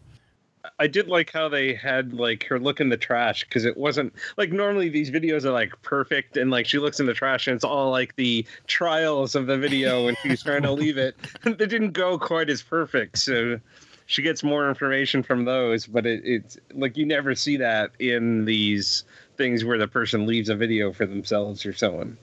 I 0.80 0.88
did 0.88 1.08
like 1.08 1.32
how 1.32 1.50
they 1.50 1.74
had 1.74 2.14
like 2.14 2.46
her 2.46 2.60
look 2.60 2.80
in 2.80 2.90
the 2.90 2.98
trash 2.98 3.44
because 3.44 3.66
it 3.66 3.78
wasn't 3.78 4.14
like 4.38 4.52
normally 4.52 4.90
these 4.90 5.10
videos 5.10 5.44
are 5.44 5.52
like 5.52 5.80
perfect 5.82 6.38
and 6.38 6.52
like 6.52 6.68
she 6.68 6.78
looks 6.78 7.00
in 7.00 7.08
the 7.08 7.14
trash 7.14 7.48
and 7.48 7.56
it's 7.56 7.64
all 7.64 7.90
like 7.90 8.16
the 8.16 8.46
trials 8.68 9.34
of 9.34 9.48
the 9.48 9.58
video 9.58 10.06
when 10.06 10.16
she's 10.22 10.44
trying 10.44 10.62
to 10.64 10.72
leave 10.72 10.98
it. 10.98 11.16
they 11.44 11.66
didn't 11.66 11.92
go 11.92 12.18
quite 12.18 12.50
as 12.50 12.62
perfect, 12.62 13.18
so 13.18 13.60
she 14.06 14.22
gets 14.22 14.44
more 14.44 14.70
information 14.70 15.24
from 15.24 15.46
those. 15.46 15.88
But 15.88 16.06
it, 16.06 16.22
it's 16.26 16.58
like 16.74 16.98
you 16.98 17.06
never 17.06 17.34
see 17.34 17.58
that 17.58 17.92
in 18.00 18.46
these 18.46 19.04
things 19.38 19.66
where 19.66 19.78
the 19.78 19.88
person 19.88 20.28
leaves 20.28 20.50
a 20.50 20.56
video 20.56 20.94
for 20.94 21.06
themselves 21.06 21.66
or 21.66 21.74
so 21.74 22.00
on. 22.00 22.18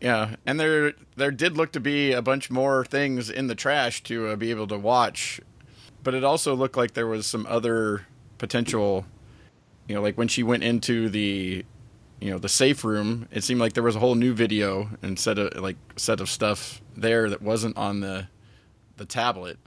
Yeah, 0.00 0.36
and 0.46 0.60
there 0.60 0.92
there 1.16 1.32
did 1.32 1.56
look 1.56 1.72
to 1.72 1.80
be 1.80 2.12
a 2.12 2.22
bunch 2.22 2.50
more 2.50 2.84
things 2.84 3.28
in 3.30 3.48
the 3.48 3.54
trash 3.56 4.02
to 4.04 4.28
uh, 4.28 4.36
be 4.36 4.50
able 4.50 4.68
to 4.68 4.78
watch, 4.78 5.40
but 6.04 6.14
it 6.14 6.22
also 6.22 6.54
looked 6.54 6.76
like 6.76 6.94
there 6.94 7.06
was 7.06 7.26
some 7.26 7.46
other 7.48 8.06
potential, 8.38 9.06
you 9.88 9.96
know, 9.96 10.02
like 10.02 10.16
when 10.16 10.28
she 10.28 10.44
went 10.44 10.62
into 10.62 11.08
the, 11.08 11.64
you 12.20 12.30
know, 12.30 12.38
the 12.38 12.48
safe 12.48 12.84
room, 12.84 13.26
it 13.32 13.42
seemed 13.42 13.60
like 13.60 13.72
there 13.72 13.82
was 13.82 13.96
a 13.96 13.98
whole 13.98 14.14
new 14.14 14.32
video 14.32 14.88
and 15.02 15.18
set 15.18 15.36
of 15.36 15.56
like 15.60 15.76
set 15.96 16.20
of 16.20 16.30
stuff 16.30 16.80
there 16.96 17.28
that 17.30 17.42
wasn't 17.42 17.76
on 17.76 17.98
the, 17.98 18.28
the 18.98 19.04
tablet, 19.04 19.58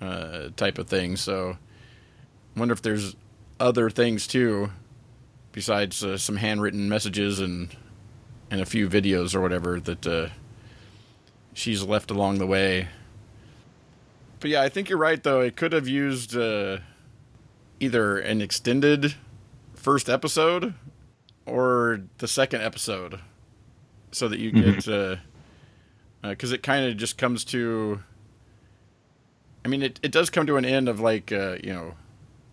uh, 0.00 0.50
type 0.56 0.78
of 0.78 0.86
thing. 0.86 1.16
So, 1.16 1.58
I 2.54 2.60
wonder 2.60 2.72
if 2.72 2.82
there's 2.82 3.16
other 3.58 3.90
things 3.90 4.28
too, 4.28 4.70
besides 5.50 6.04
uh, 6.04 6.16
some 6.16 6.36
handwritten 6.36 6.88
messages 6.88 7.40
and 7.40 7.76
and 8.50 8.60
a 8.60 8.66
few 8.66 8.88
videos 8.88 9.34
or 9.34 9.40
whatever 9.40 9.80
that 9.80 10.06
uh, 10.06 10.28
she's 11.52 11.82
left 11.82 12.10
along 12.10 12.38
the 12.38 12.46
way. 12.46 12.88
But 14.40 14.50
yeah, 14.50 14.62
I 14.62 14.68
think 14.68 14.88
you're 14.88 14.98
right 14.98 15.22
though. 15.22 15.40
It 15.40 15.56
could 15.56 15.72
have 15.72 15.88
used 15.88 16.36
uh, 16.36 16.78
either 17.80 18.18
an 18.18 18.40
extended 18.40 19.14
first 19.74 20.08
episode 20.08 20.74
or 21.46 22.02
the 22.18 22.28
second 22.28 22.62
episode, 22.62 23.20
so 24.10 24.28
that 24.28 24.38
you 24.38 24.50
get 24.50 24.64
because 24.64 24.88
uh, 24.88 25.16
uh, 26.24 26.54
it 26.54 26.62
kind 26.62 26.86
of 26.86 26.96
just 26.96 27.18
comes 27.18 27.44
to. 27.46 28.02
I 29.64 29.68
mean, 29.68 29.82
it, 29.82 29.98
it 30.02 30.12
does 30.12 30.30
come 30.30 30.46
to 30.46 30.56
an 30.56 30.64
end 30.64 30.88
of 30.88 31.00
like 31.00 31.32
uh, 31.32 31.56
you 31.62 31.72
know 31.72 31.94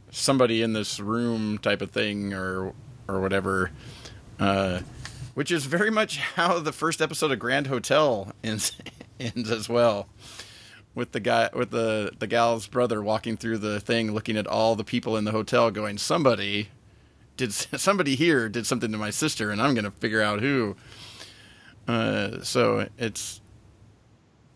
somebody 0.09 0.61
in 0.61 0.73
this 0.73 0.99
room 0.99 1.57
type 1.57 1.81
of 1.81 1.91
thing 1.91 2.33
or 2.33 2.73
or 3.07 3.19
whatever. 3.19 3.71
Which 5.33 5.51
is 5.51 5.65
very 5.65 5.89
much 5.89 6.17
how 6.19 6.59
the 6.59 6.71
first 6.71 7.01
episode 7.01 7.31
of 7.31 7.39
Grand 7.39 7.67
Hotel 7.67 8.33
ends 8.43 8.73
ends 9.19 9.49
as 9.49 9.67
well, 9.67 10.07
with 10.93 11.11
the 11.11 11.19
guy 11.19 11.49
with 11.53 11.71
the 11.71 12.11
the 12.17 12.27
gal's 12.27 12.67
brother 12.67 13.01
walking 13.01 13.35
through 13.35 13.57
the 13.57 13.79
thing, 13.79 14.11
looking 14.11 14.37
at 14.37 14.45
all 14.45 14.75
the 14.75 14.83
people 14.83 15.17
in 15.17 15.25
the 15.25 15.31
hotel, 15.31 15.71
going, 15.71 15.97
"Somebody 15.97 16.69
did 17.35 17.51
somebody 17.53 18.15
here 18.15 18.47
did 18.47 18.67
something 18.67 18.91
to 18.91 18.97
my 18.97 19.09
sister, 19.09 19.49
and 19.49 19.61
I'm 19.61 19.73
gonna 19.73 19.91
figure 19.91 20.21
out 20.21 20.39
who." 20.41 20.75
Uh, 21.87 22.41
so 22.41 22.87
it's 22.97 23.41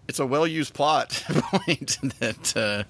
it's 0.08 0.20
a 0.20 0.26
well 0.26 0.48
used 0.48 0.74
plot 0.74 1.24
point 1.30 1.98
that, 2.20 2.56
uh, 2.56 2.84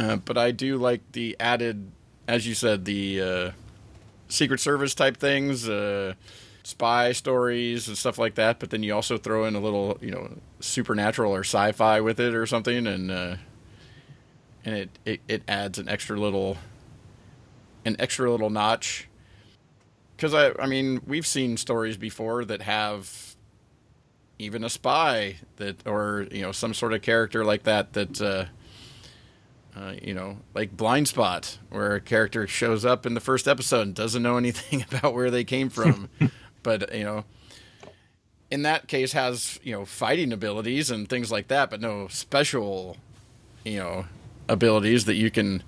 uh, 0.00 0.16
but 0.16 0.36
I 0.36 0.50
do 0.50 0.76
like 0.76 1.00
the 1.12 1.36
added, 1.38 1.90
as 2.26 2.46
you 2.46 2.54
said, 2.54 2.84
the 2.84 3.20
uh, 3.20 3.50
Secret 4.28 4.60
Service 4.60 4.94
type 4.94 5.16
things 5.16 5.68
uh, 5.68 6.14
spy 6.62 7.12
stories 7.12 7.88
and 7.88 7.96
stuff 7.96 8.18
like 8.18 8.34
that. 8.36 8.58
But 8.58 8.70
then 8.70 8.82
you 8.82 8.94
also 8.94 9.16
throw 9.18 9.44
in 9.44 9.54
a 9.54 9.60
little, 9.60 9.98
you 10.00 10.10
know, 10.10 10.38
supernatural 10.60 11.34
or 11.34 11.40
sci-fi 11.40 12.00
with 12.00 12.20
it 12.20 12.34
or 12.34 12.46
something, 12.46 12.86
and 12.86 13.10
uh, 13.10 13.36
and 14.64 14.76
it, 14.76 14.90
it 15.04 15.20
it 15.28 15.42
adds 15.48 15.78
an 15.78 15.88
extra 15.88 16.18
little 16.18 16.56
an 17.84 17.96
extra 17.98 18.30
little 18.30 18.50
notch. 18.50 19.08
Because 20.16 20.34
I 20.34 20.52
I 20.60 20.66
mean 20.66 21.00
we've 21.06 21.26
seen 21.26 21.56
stories 21.56 21.96
before 21.96 22.44
that 22.44 22.62
have 22.62 23.36
even 24.38 24.62
a 24.62 24.68
spy 24.68 25.36
that 25.56 25.86
or 25.86 26.26
you 26.30 26.42
know 26.42 26.52
some 26.52 26.74
sort 26.74 26.92
of 26.92 27.02
character 27.02 27.44
like 27.44 27.64
that 27.64 27.92
that. 27.94 28.20
Uh, 28.20 28.44
uh, 29.78 29.94
you 30.02 30.12
know, 30.12 30.38
like 30.54 30.76
Blindspot, 30.76 31.58
where 31.70 31.94
a 31.94 32.00
character 32.00 32.46
shows 32.48 32.84
up 32.84 33.06
in 33.06 33.14
the 33.14 33.20
first 33.20 33.46
episode 33.46 33.82
and 33.82 33.94
doesn't 33.94 34.22
know 34.22 34.36
anything 34.36 34.84
about 34.90 35.14
where 35.14 35.30
they 35.30 35.44
came 35.44 35.68
from, 35.68 36.08
but 36.68 36.94
you 36.94 37.04
know, 37.04 37.24
in 38.50 38.60
that 38.60 38.88
case 38.88 39.12
has 39.12 39.58
you 39.62 39.72
know 39.72 39.86
fighting 39.86 40.34
abilities 40.34 40.90
and 40.90 41.08
things 41.08 41.32
like 41.32 41.48
that, 41.48 41.70
but 41.70 41.80
no 41.80 42.08
special, 42.08 42.98
you 43.64 43.78
know, 43.78 44.04
abilities 44.50 45.06
that 45.06 45.14
you 45.14 45.30
can 45.30 45.62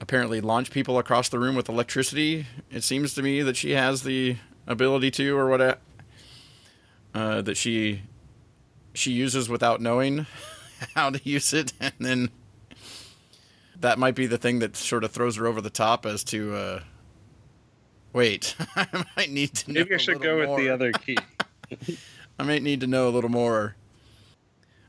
apparently 0.00 0.40
launch 0.40 0.70
people 0.70 0.96
across 0.96 1.28
the 1.28 1.40
room 1.40 1.56
with 1.56 1.68
electricity. 1.68 2.46
It 2.70 2.84
seems 2.84 3.14
to 3.14 3.22
me 3.22 3.42
that 3.42 3.56
she 3.56 3.72
has 3.72 4.04
the 4.04 4.36
ability 4.68 5.10
to, 5.12 5.36
or 5.36 5.48
what, 5.48 5.80
uh, 7.12 7.42
that 7.42 7.56
she 7.56 8.02
she 8.94 9.10
uses 9.10 9.48
without 9.48 9.80
knowing 9.80 10.26
how 10.94 11.10
to 11.10 11.20
use 11.28 11.52
it, 11.52 11.72
and 11.80 11.94
then 11.98 12.30
that 13.80 13.98
might 13.98 14.14
be 14.14 14.26
the 14.26 14.38
thing 14.38 14.60
that 14.60 14.76
sort 14.76 15.02
of 15.02 15.10
throws 15.10 15.34
her 15.34 15.48
over 15.48 15.60
the 15.60 15.68
top 15.68 16.06
as 16.06 16.22
to 16.22 16.54
uh, 16.54 16.80
wait 18.16 18.56
i 18.76 19.04
might 19.16 19.30
need 19.30 19.54
to 19.54 19.70
know 19.72 19.80
Maybe 19.80 19.94
I 19.94 19.98
should 19.98 20.20
go 20.20 20.44
more. 20.44 20.56
with 20.56 20.64
the 20.64 20.70
other 20.70 20.90
key. 20.92 21.16
i 22.38 22.42
might 22.42 22.62
need 22.62 22.80
to 22.80 22.86
know 22.86 23.08
a 23.08 23.10
little 23.10 23.30
more 23.30 23.76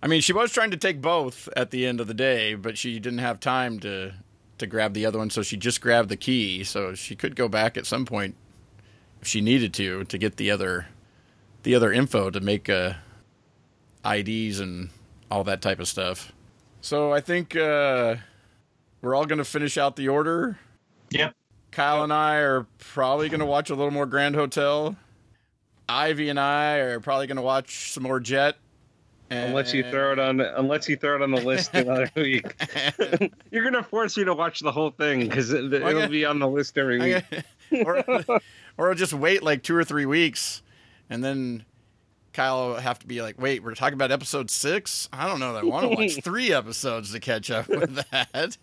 i 0.01 0.07
mean 0.07 0.21
she 0.21 0.33
was 0.33 0.51
trying 0.51 0.71
to 0.71 0.77
take 0.77 1.01
both 1.01 1.49
at 1.55 1.71
the 1.71 1.85
end 1.85 1.99
of 1.99 2.07
the 2.07 2.13
day 2.13 2.55
but 2.55 2.77
she 2.77 2.99
didn't 2.99 3.19
have 3.19 3.39
time 3.39 3.79
to 3.81 4.13
to 4.57 4.65
grab 4.65 4.93
the 4.93 5.05
other 5.05 5.19
one 5.19 5.29
so 5.29 5.41
she 5.43 5.57
just 5.57 5.81
grabbed 5.81 6.09
the 6.09 6.17
key 6.17 6.63
so 6.63 6.95
she 6.95 7.15
could 7.15 7.35
go 7.35 7.47
back 7.47 7.77
at 7.77 7.85
some 7.85 8.05
point 8.05 8.35
if 9.21 9.27
she 9.27 9.41
needed 9.41 9.73
to 9.73 10.03
to 10.05 10.17
get 10.17 10.37
the 10.37 10.49
other 10.49 10.87
the 11.63 11.75
other 11.75 11.91
info 11.91 12.29
to 12.29 12.39
make 12.39 12.69
uh 12.69 12.93
ids 14.05 14.59
and 14.59 14.89
all 15.29 15.43
that 15.43 15.61
type 15.61 15.79
of 15.79 15.87
stuff 15.87 16.31
so 16.79 17.11
i 17.11 17.19
think 17.19 17.55
uh 17.57 18.15
we're 19.01 19.13
all 19.15 19.25
going 19.25 19.37
to 19.37 19.45
finish 19.45 19.77
out 19.77 19.95
the 19.95 20.07
order. 20.09 20.57
Yep. 21.11 21.35
Kyle 21.71 22.03
and 22.03 22.13
I 22.13 22.35
are 22.37 22.65
probably 22.79 23.29
going 23.29 23.39
to 23.39 23.45
watch 23.45 23.69
a 23.69 23.75
little 23.75 23.91
more 23.91 24.05
Grand 24.05 24.35
Hotel. 24.35 24.95
Ivey 25.89 26.29
and 26.29 26.39
I 26.39 26.77
are 26.77 26.99
probably 26.99 27.27
going 27.27 27.37
to 27.37 27.43
watch 27.43 27.91
some 27.93 28.03
more 28.03 28.19
Jett. 28.19 28.55
And... 29.29 29.49
Unless 29.49 29.73
you 29.73 29.83
throw 29.83 30.13
it 30.13 30.19
on, 30.19 30.39
unless 30.39 30.87
you 30.87 30.95
throw 30.95 31.15
it 31.15 31.21
on 31.21 31.31
the 31.31 31.41
list 31.41 31.73
another 31.73 32.09
week, 32.15 32.45
you're 33.51 33.63
gonna 33.65 33.83
force 33.83 34.15
me 34.15 34.23
to 34.23 34.33
watch 34.33 34.61
the 34.61 34.71
whole 34.71 34.91
thing 34.91 35.19
because 35.19 35.51
it, 35.51 35.69
will 35.69 35.83
Okay. 35.85 36.07
be 36.07 36.23
on 36.23 36.39
the 36.39 36.47
list 36.47 36.77
every 36.77 36.97
week. 36.99 37.25
or, 37.85 38.23
or 38.77 38.95
just 38.95 39.11
wait 39.13 39.43
like 39.43 39.63
two 39.63 39.75
or 39.75 39.83
three 39.83 40.05
weeks, 40.05 40.61
and 41.09 41.21
then 41.21 41.65
Kyle 42.31 42.69
will 42.69 42.75
have 42.75 42.99
to 42.99 43.05
be 43.07 43.21
like, 43.21 43.37
"Wait, 43.37 43.63
we're 43.63 43.75
talking 43.75 43.95
about 43.95 44.13
episode 44.13 44.49
six? 44.49 45.09
I 45.11 45.27
don't 45.27 45.41
know 45.41 45.51
that 45.53 45.63
I 45.63 45.65
want 45.65 45.91
to 45.91 45.97
watch 45.97 46.23
three 46.23 46.53
episodes 46.53 47.11
to 47.11 47.19
catch 47.19 47.51
up 47.51 47.67
with 47.67 48.01
that." 48.11 48.57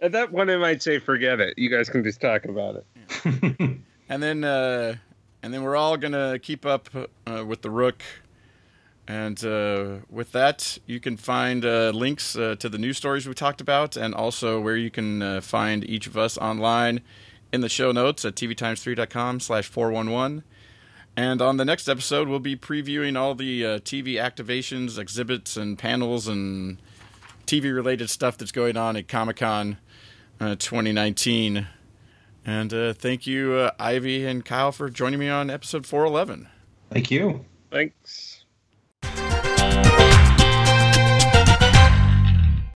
At 0.00 0.12
that 0.12 0.30
point, 0.30 0.50
I 0.50 0.56
might 0.56 0.82
say, 0.82 0.98
forget 0.98 1.40
it. 1.40 1.58
You 1.58 1.70
guys 1.70 1.88
can 1.88 2.04
just 2.04 2.20
talk 2.20 2.44
about 2.44 2.76
it. 2.76 2.86
and 4.08 4.22
then 4.22 4.44
uh, 4.44 4.94
and 5.42 5.52
then 5.52 5.62
we're 5.62 5.76
all 5.76 5.96
gonna 5.96 6.38
keep 6.38 6.64
up 6.64 6.88
uh, 7.26 7.44
with 7.44 7.62
the 7.62 7.70
Rook. 7.70 8.02
And 9.08 9.42
uh, 9.42 10.04
with 10.10 10.32
that, 10.32 10.78
you 10.84 11.00
can 11.00 11.16
find 11.16 11.64
uh, 11.64 11.90
links 11.90 12.36
uh, 12.36 12.56
to 12.58 12.68
the 12.68 12.76
news 12.76 12.98
stories 12.98 13.26
we 13.26 13.32
talked 13.32 13.62
about, 13.62 13.96
and 13.96 14.14
also 14.14 14.60
where 14.60 14.76
you 14.76 14.90
can 14.90 15.22
uh, 15.22 15.40
find 15.40 15.82
each 15.88 16.06
of 16.06 16.16
us 16.18 16.36
online. 16.36 17.00
in 17.50 17.62
the 17.62 17.68
show 17.70 17.90
notes 17.90 18.26
at 18.26 18.34
tvtimes3.com 18.34 19.40
slash 19.40 19.66
411. 19.66 20.44
And 21.16 21.40
on 21.40 21.56
the 21.56 21.64
next 21.64 21.88
episode, 21.88 22.28
we'll 22.28 22.38
be 22.38 22.54
previewing 22.54 23.18
all 23.18 23.34
the 23.34 23.64
uh, 23.64 23.78
TV 23.78 24.16
activations, 24.16 24.98
exhibits, 24.98 25.56
and 25.56 25.78
panels 25.78 26.28
and 26.28 26.76
TV 27.46 27.74
related 27.74 28.10
stuff 28.10 28.36
that's 28.36 28.52
going 28.52 28.76
on 28.76 28.94
at 28.94 29.08
Comic 29.08 29.36
Con 29.36 29.78
uh, 30.40 30.56
2019. 30.56 31.66
And 32.44 32.72
uh, 32.72 32.92
thank 32.94 33.26
you, 33.26 33.54
uh, 33.54 33.70
Ivey 33.78 34.24
and 34.26 34.44
Kyle, 34.44 34.72
for 34.72 34.88
joining 34.88 35.20
me 35.20 35.28
on 35.28 35.50
episode 35.50 35.86
411. 35.86 36.48
Thank 36.90 37.10
you. 37.10 37.44
Thanks. 37.70 38.44